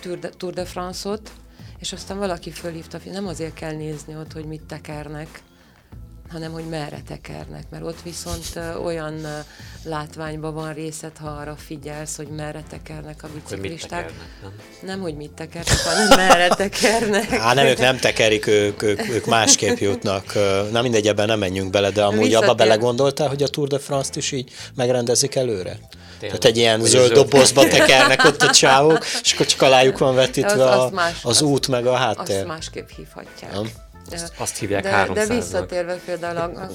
Tour 0.00 0.18
de, 0.18 0.28
Tour 0.28 0.52
de 0.52 0.64
France-ot, 0.64 1.32
és 1.78 1.92
aztán 1.92 2.18
valaki 2.18 2.50
fölhívta, 2.50 2.98
hogy 3.02 3.12
nem 3.12 3.26
azért 3.26 3.54
kell 3.54 3.74
nézni 3.74 4.16
ott, 4.16 4.32
hogy 4.32 4.44
mit 4.44 4.62
tekernek, 4.62 5.42
hanem 6.32 6.52
hogy 6.52 6.68
merre 6.68 7.02
tekernek, 7.08 7.62
mert 7.70 7.84
ott 7.84 8.02
viszont 8.02 8.60
olyan 8.84 9.26
látványban 9.84 10.54
van 10.54 10.74
részed, 10.74 11.16
ha 11.20 11.28
arra 11.28 11.56
figyelsz, 11.56 12.16
hogy 12.16 12.28
merre 12.28 12.62
tekernek 12.70 13.22
a 13.22 13.28
biciklisták. 13.34 14.04
Hogy 14.04 14.12
nem? 14.42 14.52
nem, 14.86 15.00
hogy 15.00 15.16
mit 15.16 15.30
tekernek, 15.30 15.78
hanem 15.84 16.08
merre 16.08 16.48
tekernek. 16.48 17.32
Á, 17.46 17.54
nem, 17.54 17.66
ők 17.66 17.78
nem 17.78 17.98
tekerik, 17.98 18.46
ők, 18.46 18.82
ők, 18.82 19.08
ők 19.08 19.26
másképp 19.26 19.76
jutnak. 19.76 20.32
Na 20.70 20.82
mindegy, 20.82 21.06
ebben 21.06 21.26
nem 21.26 21.38
menjünk 21.38 21.70
bele, 21.70 21.90
de 21.90 22.02
amúgy 22.02 22.24
Visszatér... 22.24 22.48
abba 22.48 22.54
belegondoltál, 22.54 23.28
hogy 23.28 23.42
a 23.42 23.48
Tour 23.48 23.68
de 23.68 23.78
France-t 23.78 24.16
is 24.16 24.32
így 24.32 24.52
megrendezik 24.74 25.34
előre? 25.34 25.78
Tényleg. 26.18 26.38
Tehát 26.38 26.44
egy 26.44 26.56
ilyen 26.56 26.80
zöld, 26.80 26.90
zöld 26.90 27.12
dobozba 27.12 27.68
tekernek 27.68 28.24
ott 28.24 28.42
a 28.42 28.50
csávok, 28.62 29.04
és 29.22 29.32
akkor 29.32 29.46
csak 29.46 29.62
alájuk 29.62 29.98
van 29.98 30.14
vetítve 30.14 30.68
az, 30.70 30.84
az, 30.84 30.90
más, 30.90 31.18
az, 31.22 31.30
az 31.30 31.42
út 31.42 31.68
meg 31.68 31.86
a 31.86 31.94
háttér. 31.94 32.36
Azt 32.36 32.46
másképp 32.46 32.88
hívhatják. 32.96 33.52
Ja. 34.12 34.22
Azt, 34.22 34.40
azt 34.40 34.56
hívják 34.56 34.82
de, 34.82 35.08
de 35.12 35.26
visszatérve 35.26 35.94
például 36.04 36.36
a, 36.36 36.62
a, 36.62 36.68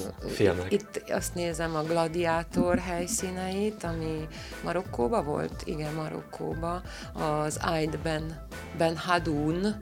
itt 0.68 1.02
azt 1.08 1.34
nézem 1.34 1.74
a 1.76 1.82
gladiátor 1.82 2.78
helyszíneit, 2.78 3.84
ami 3.84 4.28
Marokkóba 4.64 5.22
volt? 5.22 5.62
Igen, 5.64 5.94
Marokkóba. 5.94 6.82
Az 7.12 7.56
Aid 7.56 7.98
Ben, 7.98 8.46
ben 8.78 8.96
Hadoun, 8.96 9.80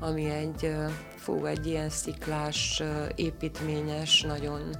ami 0.00 0.30
egy, 0.30 0.74
fú, 1.16 1.44
egy 1.44 1.66
ilyen 1.66 1.90
sziklás, 1.90 2.82
építményes, 3.14 4.22
nagyon 4.22 4.76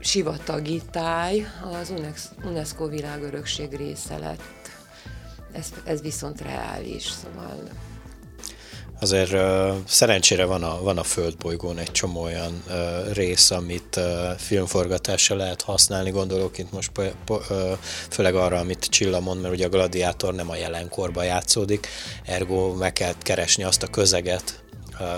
sivatagi 0.00 0.82
táj, 0.90 1.46
az 1.80 1.92
UNESCO 2.44 2.88
világörökség 2.88 3.76
része 3.76 4.18
lett. 4.18 4.70
Ez, 5.52 5.72
ez 5.84 6.00
viszont 6.00 6.40
reális, 6.40 7.10
szóval 7.10 7.58
azért 9.02 9.32
uh, 9.32 9.74
szerencsére 9.84 10.44
van 10.44 10.62
a, 10.62 10.82
van 10.82 10.98
a 10.98 11.02
földbolygón 11.02 11.78
egy 11.78 11.92
csomó 11.92 12.22
olyan 12.22 12.62
uh, 12.68 13.12
rész, 13.12 13.50
amit 13.50 13.96
uh, 13.96 14.04
filmforgatásra 14.36 15.36
lehet 15.36 15.62
használni, 15.62 16.10
gondolok 16.10 16.58
itt 16.58 16.72
most 16.72 16.90
po, 16.90 17.02
po, 17.24 17.34
uh, 17.34 17.78
főleg 18.10 18.34
arra, 18.34 18.58
amit 18.58 18.84
Csilla 18.84 19.20
mond, 19.20 19.40
mert 19.40 19.54
ugye 19.54 19.66
a 19.66 19.68
gladiátor 19.68 20.34
nem 20.34 20.50
a 20.50 20.56
jelenkorban 20.56 21.24
játszódik, 21.24 21.86
ergo 22.24 22.72
meg 22.72 22.92
kell 22.92 23.12
keresni 23.22 23.62
azt 23.62 23.82
a 23.82 23.86
közeget, 23.86 24.62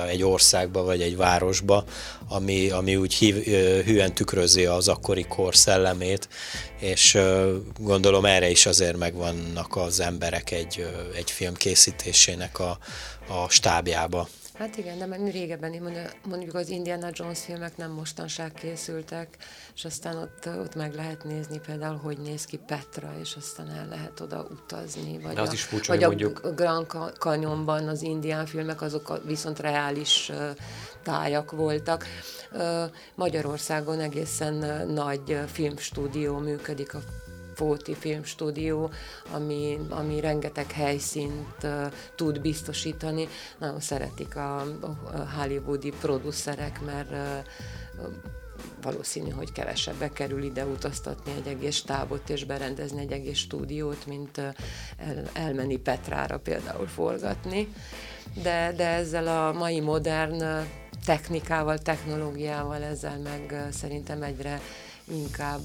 egy 0.09 0.23
országba 0.23 0.83
vagy 0.83 1.03
egy 1.03 1.17
városba, 1.17 1.85
ami, 2.29 2.71
ami 2.71 2.97
úgy 2.97 3.15
hív, 3.15 3.45
hűen 3.85 4.15
tükrözi 4.15 4.67
az 4.67 4.89
akkori 4.89 5.25
kor 5.29 5.57
szellemét, 5.57 6.29
és 6.81 7.19
gondolom 7.79 8.25
erre 8.25 8.51
is 8.51 8.67
azért 8.67 8.97
megvannak 8.97 9.77
az 9.77 10.01
emberek 10.01 10.51
egy, 10.51 10.87
egy 11.17 11.31
film 11.31 11.55
készítésének 11.55 12.59
a, 12.59 12.79
a 13.29 13.49
stábjába. 13.49 14.29
Hát 14.59 14.77
igen, 14.77 14.99
de 14.99 15.07
meg 15.07 15.31
régebben 15.31 15.73
mondjuk 16.29 16.55
az 16.55 16.69
Indiana 16.69 17.09
Jones 17.13 17.41
filmek 17.41 17.77
nem 17.77 17.91
mostanság 17.91 18.53
készültek, 18.53 19.37
és 19.75 19.85
aztán 19.85 20.17
ott, 20.17 20.49
ott 20.59 20.75
meg 20.75 20.95
lehet 20.95 21.25
nézni 21.25 21.61
például, 21.67 21.97
hogy 21.97 22.19
néz 22.19 22.45
ki 22.45 22.61
Petra, 22.67 23.13
és 23.21 23.35
aztán 23.37 23.71
el 23.71 23.89
lehet 23.89 24.21
oda 24.21 24.47
utazni. 24.51 25.19
Vagy 25.19 25.35
de 25.35 25.41
az 25.41 25.49
a, 25.49 25.53
is 25.53 25.63
furcsa, 25.63 25.93
vagy 25.93 26.05
mondjuk... 26.05 26.45
a 26.45 26.51
Grand 26.53 26.87
Canyonban 27.19 27.89
az 27.89 28.03
indián 28.03 28.47
filmek, 28.47 28.83
azok 28.83 29.21
viszont 29.25 29.59
reális 29.59 30.33
tájak 31.03 31.51
voltak. 31.51 32.05
Magyarországon 33.15 34.01
egészen 34.01 34.87
nagy 34.89 35.39
filmstúdió 35.47 36.39
működik 36.39 36.95
a 36.95 37.01
Fóti 37.55 37.95
Filmstúdió, 37.95 38.91
ami, 39.33 39.79
ami 39.89 40.21
rengeteg 40.21 40.73
helyszínt 40.73 41.67
tud 42.15 42.41
biztosítani. 42.41 43.29
Nagyon 43.59 43.81
szeretik 43.81 44.37
a, 44.37 44.61
a 44.61 44.97
hollywoodi 45.37 45.91
producerek, 46.01 46.81
mert 46.85 47.11
valószínű, 48.83 49.31
hogy 49.31 49.53
kevesebbe 49.53 50.09
kerül 50.09 50.43
ide 50.43 50.65
utaztatni 50.65 51.33
egy 51.37 51.47
egész 51.47 51.83
tábot 51.83 52.31
és 52.31 52.45
berendezni 52.45 53.01
egy 53.01 53.13
egész 53.13 53.39
stúdiót, 53.39 54.07
mint 54.07 54.39
el, 54.39 54.55
elmenni 55.33 55.77
Petrára 55.77 56.39
például 56.39 56.87
forgatni. 56.87 57.69
De, 58.43 58.73
de 58.77 58.89
ezzel 58.89 59.27
a 59.27 59.53
mai 59.53 59.81
modern 59.81 60.45
technikával, 61.05 61.79
technológiával 61.79 62.83
ezzel 62.83 63.19
meg 63.19 63.69
szerintem 63.73 64.23
egyre 64.23 64.61
inkább 65.05 65.63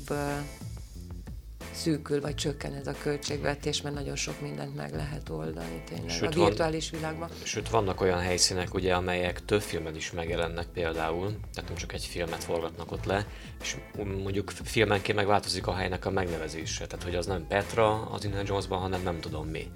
szűkül, 1.80 2.22
vagy 2.22 2.36
csökken 2.36 2.74
ez 2.74 2.88
a 2.88 2.94
költségvetés, 3.02 3.82
mert 3.82 3.96
nagyon 3.96 4.16
sok 4.16 4.42
mindent 4.42 4.76
meg 4.76 4.94
lehet 4.94 5.30
oldani 5.30 5.84
tényleg 5.86 6.10
sőt, 6.10 6.36
a 6.36 6.46
virtuális 6.46 6.90
van, 6.90 7.00
világban. 7.00 7.30
Sőt, 7.44 7.70
vannak 7.70 8.02
olyan 8.02 8.20
helyszínek, 8.20 8.74
ugye, 8.74 8.94
amelyek 8.94 9.46
több 9.46 9.62
filmet 9.62 9.96
is 9.96 10.12
megjelennek 10.12 10.66
például, 10.66 11.26
tehát 11.54 11.70
nem 11.70 11.78
csak 11.78 11.94
egy 11.94 12.06
filmet 12.06 12.44
forgatnak 12.44 12.92
ott 12.92 13.06
le, 13.06 13.28
és 13.62 13.78
mondjuk 13.96 14.50
filmenként 14.50 15.18
megváltozik 15.18 15.68
a 15.68 15.74
helynek 15.74 16.06
a 16.06 16.10
megnevezése, 16.10 16.88
tehát 16.88 17.06
hogy 17.06 17.16
az 17.16 17.26
nem 17.26 17.48
Petra 17.48 18.10
az 18.10 18.24
Indiana 18.24 18.46
Jonesban, 18.48 18.80
hanem 18.80 19.02
nem 19.04 19.20
tudom 19.20 19.48
mi 19.48 19.72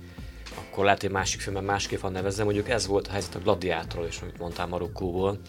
akkor 0.57 0.83
lehet, 0.83 1.01
hogy 1.01 1.11
másik 1.11 1.41
filmben 1.41 1.63
másképp 1.63 1.99
van 1.99 2.11
nevezve. 2.11 2.43
Mondjuk 2.43 2.69
ez 2.69 2.87
volt 2.87 3.07
a 3.07 3.11
helyzet 3.11 3.35
a 3.35 3.39
Gladiátorról 3.39 4.07
is, 4.07 4.21
amit 4.21 4.39
mondtál 4.39 4.67
Marokkóból, 4.67 5.39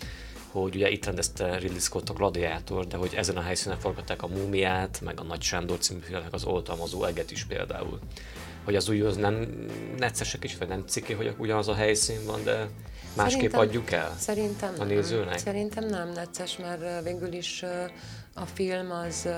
hogy 0.61 0.75
ugye 0.75 0.91
itt 0.91 1.05
rendezte 1.05 1.59
Ridley 1.59 1.79
Scott 1.79 2.09
a 2.09 2.13
Gladiátor, 2.13 2.87
de 2.87 2.97
hogy 2.97 3.15
ezen 3.15 3.37
a 3.37 3.41
helyszínen 3.41 3.79
forgatták 3.79 4.23
a 4.23 4.27
Múmiát, 4.27 5.01
meg 5.01 5.21
a 5.21 5.23
Nagy 5.23 5.43
Sándor 5.43 5.79
című 5.79 6.01
filmnek 6.01 6.33
az 6.33 6.45
Oltalmazó 6.45 7.05
Eget 7.05 7.31
is 7.31 7.45
például. 7.45 7.99
Hogy 8.65 8.77
az 8.77 8.89
úgy 8.89 9.01
az 9.01 9.17
nem 9.17 9.67
neccesek 9.97 10.45
is, 10.45 10.57
vagy 10.57 10.69
nem 10.69 10.85
ciki, 10.87 11.13
hogy 11.13 11.35
ugyanaz 11.39 11.69
a 11.69 11.75
helyszín 11.75 12.25
van, 12.27 12.45
de 12.45 12.69
másképp 13.17 13.33
szerintem, 13.33 13.61
adjuk 13.61 13.91
el 13.91 14.15
szerintem 14.19 14.75
a 14.79 14.85
nézőnek? 14.85 15.29
Nem. 15.29 15.39
Szerintem 15.39 15.87
nem 15.87 16.13
necces, 16.13 16.57
mert 16.57 17.05
végül 17.05 17.33
is 17.33 17.65
a 18.35 18.47
film 18.47 18.91
az 18.91 19.29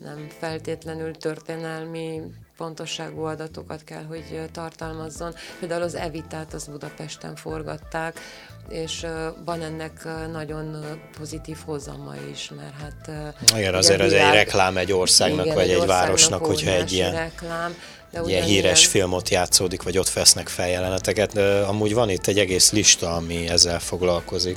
nem 0.00 0.28
feltétlenül 0.38 1.16
történelmi 1.16 2.20
pontosságú 2.56 3.20
adatokat 3.20 3.84
kell, 3.84 4.04
hogy 4.04 4.48
tartalmazzon. 4.52 5.34
Például 5.58 5.82
az 5.82 5.94
Evitát 5.94 6.54
az 6.54 6.66
Budapesten 6.66 7.34
forgatták, 7.34 8.20
és 8.68 9.06
van 9.44 9.62
ennek 9.62 10.08
nagyon 10.32 10.84
pozitív 11.18 11.56
hozama 11.64 12.14
is, 12.32 12.50
mert 12.56 12.74
hát... 12.80 13.32
Igen, 13.56 13.74
azért 13.74 14.00
ez 14.00 14.12
egy 14.12 14.32
reklám 14.32 14.76
egy 14.76 14.92
országnak, 14.92 15.44
igen, 15.44 15.56
vagy 15.56 15.70
egy, 15.70 15.80
egy 15.80 15.86
városnak, 15.86 16.44
hogyha 16.44 16.70
egy 16.70 16.92
ilyen... 16.92 17.12
Reklám, 17.12 17.74
de 18.10 18.20
ilyen 18.26 18.44
híres 18.44 18.78
ilyen... 18.78 18.90
filmot 18.90 19.28
játszódik, 19.28 19.82
vagy 19.82 19.98
ott 19.98 20.10
vesznek 20.10 20.48
feljeleneteket. 20.48 21.32
De 21.32 21.60
amúgy 21.60 21.94
van 21.94 22.10
itt 22.10 22.26
egy 22.26 22.38
egész 22.38 22.72
lista, 22.72 23.14
ami 23.14 23.48
ezzel 23.48 23.80
foglalkozik. 23.80 24.56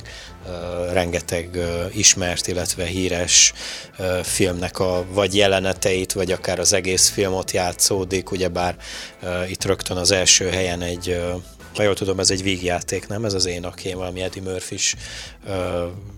Rengeteg 0.92 1.58
ismert, 1.92 2.46
illetve 2.46 2.84
híres 2.84 3.52
filmnek 4.22 4.78
a 4.78 5.04
vagy 5.10 5.36
jeleneteit, 5.36 6.12
vagy 6.12 6.32
akár 6.32 6.58
az 6.58 6.72
egész 6.72 7.08
filmot 7.08 7.50
játszódik, 7.50 8.30
ugyebár 8.30 8.76
itt 9.48 9.64
rögtön 9.64 9.96
az 9.96 10.10
első 10.10 10.48
helyen 10.48 10.82
egy 10.82 11.20
ha 11.78 11.84
jól 11.84 11.94
tudom, 11.94 12.18
ez 12.18 12.30
egy 12.30 12.42
vígjáték, 12.42 13.06
nem? 13.06 13.24
Ez 13.24 13.34
az 13.34 13.46
én 13.46 13.64
akém, 13.64 13.98
valami 13.98 14.20
Eddie 14.20 14.42
murphy 14.42 14.74
is 14.74 14.94
uh, 15.46 15.52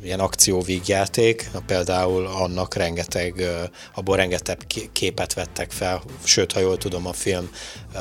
ilyen 0.03 0.21
akció 0.21 0.61
vígjáték. 0.61 1.51
Például 1.67 2.27
annak 2.27 2.75
rengeteg, 2.75 3.35
uh, 3.37 3.47
abból 3.95 4.17
rengeteg 4.17 4.67
képet 4.93 5.35
vettek 5.35 5.71
fel, 5.71 6.03
sőt, 6.25 6.53
ha 6.53 6.61
jól 6.61 6.79
tudom, 6.79 7.07
a 7.07 7.13
film 7.13 7.51
uh, 7.95 8.01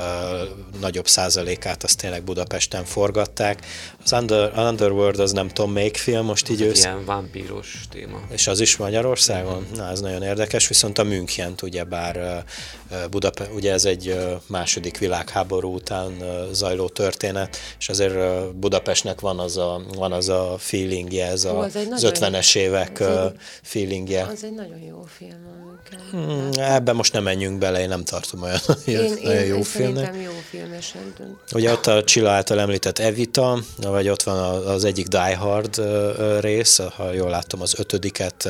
nagyobb 0.80 1.07
százalékát 1.07 1.84
azt 1.84 1.97
tényleg 1.97 2.24
Budapesten 2.24 2.86
forgatták. 2.86 3.66
Az 4.03 4.12
Under, 4.12 4.51
Underworld 4.57 5.20
az 5.20 5.32
nem 5.32 5.47
tudom 5.47 5.72
melyik 5.72 5.97
film, 5.97 6.26
most 6.26 6.49
így 6.49 6.62
ősz... 6.62 6.84
Ilyen 6.84 7.05
vámpíros 7.05 7.80
téma. 7.89 8.22
És 8.30 8.47
az 8.47 8.60
is 8.60 8.78
Magyarországon? 8.78 9.62
Mm-hmm. 9.62 9.76
Na, 9.76 9.89
ez 9.89 9.99
nagyon 9.99 10.24
érdekes, 10.24 10.68
viszont 10.68 10.97
a 10.97 11.03
München, 11.03 11.53
ugye 11.62 11.84
bár 11.84 12.43
Budapest, 13.09 13.49
ugye 13.53 13.71
ez 13.71 13.85
egy 13.85 14.15
második 14.47 14.97
világháború 14.97 15.73
után 15.73 16.23
zajló 16.51 16.87
történet, 16.87 17.57
és 17.79 17.89
azért 17.89 18.13
Budapestnek 18.55 19.19
van 19.19 19.39
az 19.39 19.57
a, 19.57 19.81
van 19.95 20.11
az 20.11 20.29
a 20.29 20.55
feelingje, 20.57 21.27
ez 21.27 21.43
a, 21.43 21.59
az, 21.59 21.75
az 21.91 22.03
50-es 22.05 22.55
évek 22.55 22.99
az 22.99 23.31
feelingje. 23.61 24.23
Az 24.23 24.43
egy 24.43 24.53
nagyon 24.53 24.79
jó 24.79 25.05
film. 25.17 25.59
Hmm, 26.11 26.49
ebben 26.57 26.95
most 26.95 27.13
nem 27.13 27.23
menjünk 27.23 27.57
bele, 27.57 27.81
én 27.81 27.87
nem 27.87 28.03
tartom 28.03 28.41
olyan, 28.41 28.59
én, 28.85 28.97
olyan 28.97 29.37
én, 29.37 29.47
jó 29.47 29.55
én 29.55 29.63
filmnek. 29.63 30.15
jó 30.23 30.31
filmesen. 30.49 31.13
Ugye 31.53 31.71
ott 31.71 31.87
a 31.87 32.03
Csilla 32.03 32.29
által 32.29 32.59
említett 32.59 32.99
Evita, 32.99 33.59
vagy 33.77 34.09
ott 34.09 34.23
van 34.23 34.65
az 34.65 34.83
egyik 34.83 35.07
Die 35.07 35.35
Hard 35.35 35.81
rész, 36.39 36.79
ha 36.95 37.11
jól 37.11 37.29
látom 37.29 37.61
az 37.61 37.79
ötödiket 37.79 38.49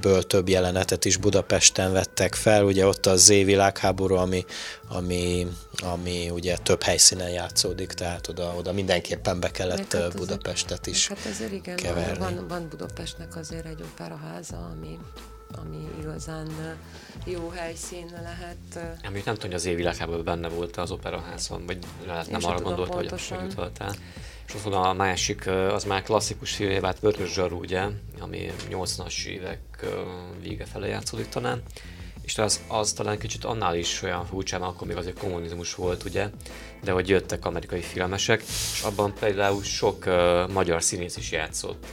ből 0.00 0.22
több 0.22 0.48
jelenetet 0.48 1.04
is 1.04 1.16
Budapesten 1.16 1.92
vettek 1.92 2.34
fel, 2.34 2.64
ugye 2.64 2.86
ott 2.86 3.06
a 3.06 3.16
Z 3.16 3.28
világháború, 3.28 4.14
ami, 4.14 4.44
ami, 4.88 5.46
ami 5.82 6.30
ugye 6.30 6.56
több 6.56 6.82
helyszínen 6.82 7.30
játszódik, 7.30 7.92
tehát 7.92 8.28
oda, 8.28 8.54
oda 8.58 8.72
mindenképpen 8.72 9.40
be 9.40 9.50
kellett 9.50 9.92
hát 9.92 10.16
Budapestet 10.16 10.86
is 10.86 11.08
Hát 11.08 11.26
azért 11.30 11.52
igen, 11.52 11.76
keverni. 11.76 12.18
Van, 12.18 12.48
van 12.48 12.68
Budapestnek 12.68 13.36
azért 13.36 13.66
egy 13.66 13.82
operaháza, 13.92 14.56
ami, 14.56 14.98
ami 15.62 15.88
igazán 16.00 16.78
jó 17.24 17.48
helyszín 17.48 18.06
lehet. 18.22 18.96
Amit 19.06 19.24
nem 19.24 19.34
tudom, 19.34 19.50
hogy 19.50 19.58
az 19.60 19.64
évvilágában 19.64 20.24
benne 20.24 20.48
volt 20.48 20.76
az 20.76 20.90
operaházban, 20.90 21.66
vagy 21.66 21.78
lehet 22.06 22.30
nem 22.30 22.44
arra 22.44 22.60
gondolt, 22.60 22.94
hogy, 22.94 23.10
hogy 23.28 23.44
utaltál. 23.50 23.94
És 24.54 24.62
van 24.62 24.72
a 24.72 24.92
másik, 24.92 25.46
az 25.46 25.84
már 25.84 26.02
klasszikus 26.02 26.54
film, 26.54 26.82
hát 26.82 27.00
Vörös 27.00 27.32
Zsaru, 27.32 27.58
ugye, 27.58 27.86
ami 28.20 28.52
80-as 28.70 29.24
évek 29.24 29.86
vége 30.42 30.64
fele 30.64 30.86
játszódik 30.86 31.28
talán. 31.28 31.62
És 32.22 32.38
az, 32.38 32.60
az 32.68 32.92
talán 32.92 33.18
kicsit 33.18 33.44
annál 33.44 33.76
is 33.76 34.02
olyan 34.02 34.26
furcsa, 34.26 34.58
mert 34.58 34.70
akkor 34.70 34.86
még 34.86 34.96
azért 34.96 35.18
kommunizmus 35.18 35.74
volt, 35.74 36.04
ugye, 36.04 36.28
de 36.82 36.92
hogy 36.92 37.08
jöttek 37.08 37.44
amerikai 37.44 37.80
filmesek, 37.80 38.42
és 38.72 38.82
abban 38.82 39.14
például 39.20 39.62
sok 39.62 40.04
uh, 40.06 40.48
magyar 40.48 40.82
színész 40.82 41.16
is 41.16 41.30
játszott. 41.30 41.86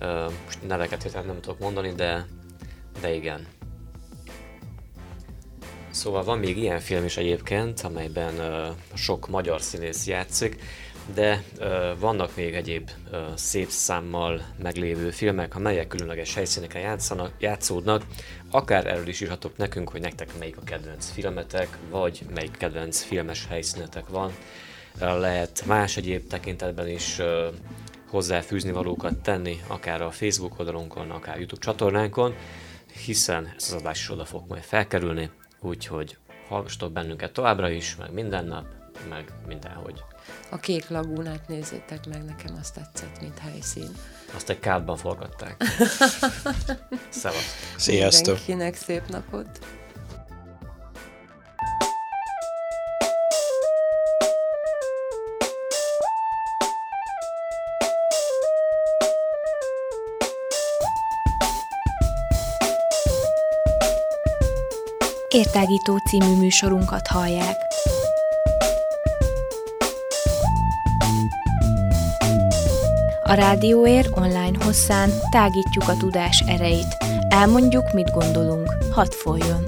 Uh, 0.00 0.32
most 0.44 0.58
neveket 0.66 1.12
nem 1.12 1.40
tudok 1.40 1.58
mondani, 1.58 1.92
de, 1.92 2.26
de 3.00 3.14
igen. 3.14 3.46
Szóval 5.90 6.24
van 6.24 6.38
még 6.38 6.56
ilyen 6.56 6.80
film 6.80 7.04
is 7.04 7.16
egyébként, 7.16 7.80
amelyben 7.80 8.34
uh, 8.34 8.76
sok 8.94 9.28
magyar 9.28 9.60
színész 9.60 10.06
játszik, 10.06 10.62
de 11.14 11.42
uh, 11.58 11.98
vannak 11.98 12.36
még 12.36 12.54
egyéb 12.54 12.90
uh, 13.12 13.18
szép 13.34 13.68
számmal 13.68 14.46
meglévő 14.62 15.10
filmek, 15.10 15.54
amelyek 15.54 15.86
különleges 15.86 16.34
helyszíneken 16.34 16.80
játszanak, 16.80 17.32
játszódnak. 17.38 18.02
Akár 18.50 18.86
erről 18.86 19.08
is 19.08 19.20
írhatok 19.20 19.56
nekünk, 19.56 19.90
hogy 19.90 20.00
nektek 20.00 20.38
melyik 20.38 20.56
a 20.56 20.62
kedvenc 20.64 21.10
filmetek, 21.10 21.78
vagy 21.90 22.20
melyik 22.34 22.56
kedvenc 22.56 23.02
filmes 23.02 23.46
helyszínetek 23.46 24.08
van. 24.08 24.32
Lehet 24.98 25.64
más 25.66 25.96
egyéb 25.96 26.26
tekintetben 26.26 26.88
is 26.88 27.18
uh, 27.18 27.46
hozzáfűzni 28.08 28.72
valókat 28.72 29.18
tenni, 29.18 29.60
akár 29.66 30.02
a 30.02 30.10
Facebook 30.10 30.58
oldalunkon, 30.58 31.10
akár 31.10 31.36
YouTube 31.36 31.60
csatornánkon, 31.60 32.34
hiszen 33.04 33.52
ez 33.56 33.72
az 33.72 33.72
adás 33.72 34.00
is 34.00 34.10
oda 34.10 34.24
fog 34.24 34.42
majd 34.48 34.62
felkerülni, 34.62 35.30
úgyhogy 35.60 36.16
hallgassatok 36.48 36.92
bennünket 36.92 37.32
továbbra 37.32 37.70
is, 37.70 37.96
meg 37.96 38.12
minden 38.12 38.44
nap, 38.44 38.66
meg 39.08 39.32
mindenhogy. 39.46 40.02
A 40.52 40.56
kék 40.56 40.88
lagúnát 40.88 41.48
nézzétek 41.48 42.06
meg, 42.06 42.24
nekem 42.24 42.56
azt 42.60 42.74
tetszett, 42.74 43.20
mint 43.20 43.38
helyszín. 43.38 43.90
Azt 44.34 44.50
egy 44.50 44.58
kádban 44.58 44.96
forgatták. 44.96 45.62
Szevasz. 47.08 47.74
Sziasztok. 47.76 48.38
Mindenkinek 48.46 48.74
szép 48.74 49.08
napot. 49.08 49.58
Értágító 65.28 65.98
című 65.98 66.36
műsorunkat 66.36 67.06
hallják. 67.06 67.71
A 73.32 73.34
Rádióér 73.34 74.08
online 74.14 74.64
hosszán 74.64 75.10
tágítjuk 75.30 75.88
a 75.88 75.96
tudás 75.96 76.44
erejét. 76.46 76.96
Elmondjuk, 77.28 77.92
mit 77.92 78.10
gondolunk. 78.10 78.76
Hadd 78.90 79.10
folyjon! 79.10 79.66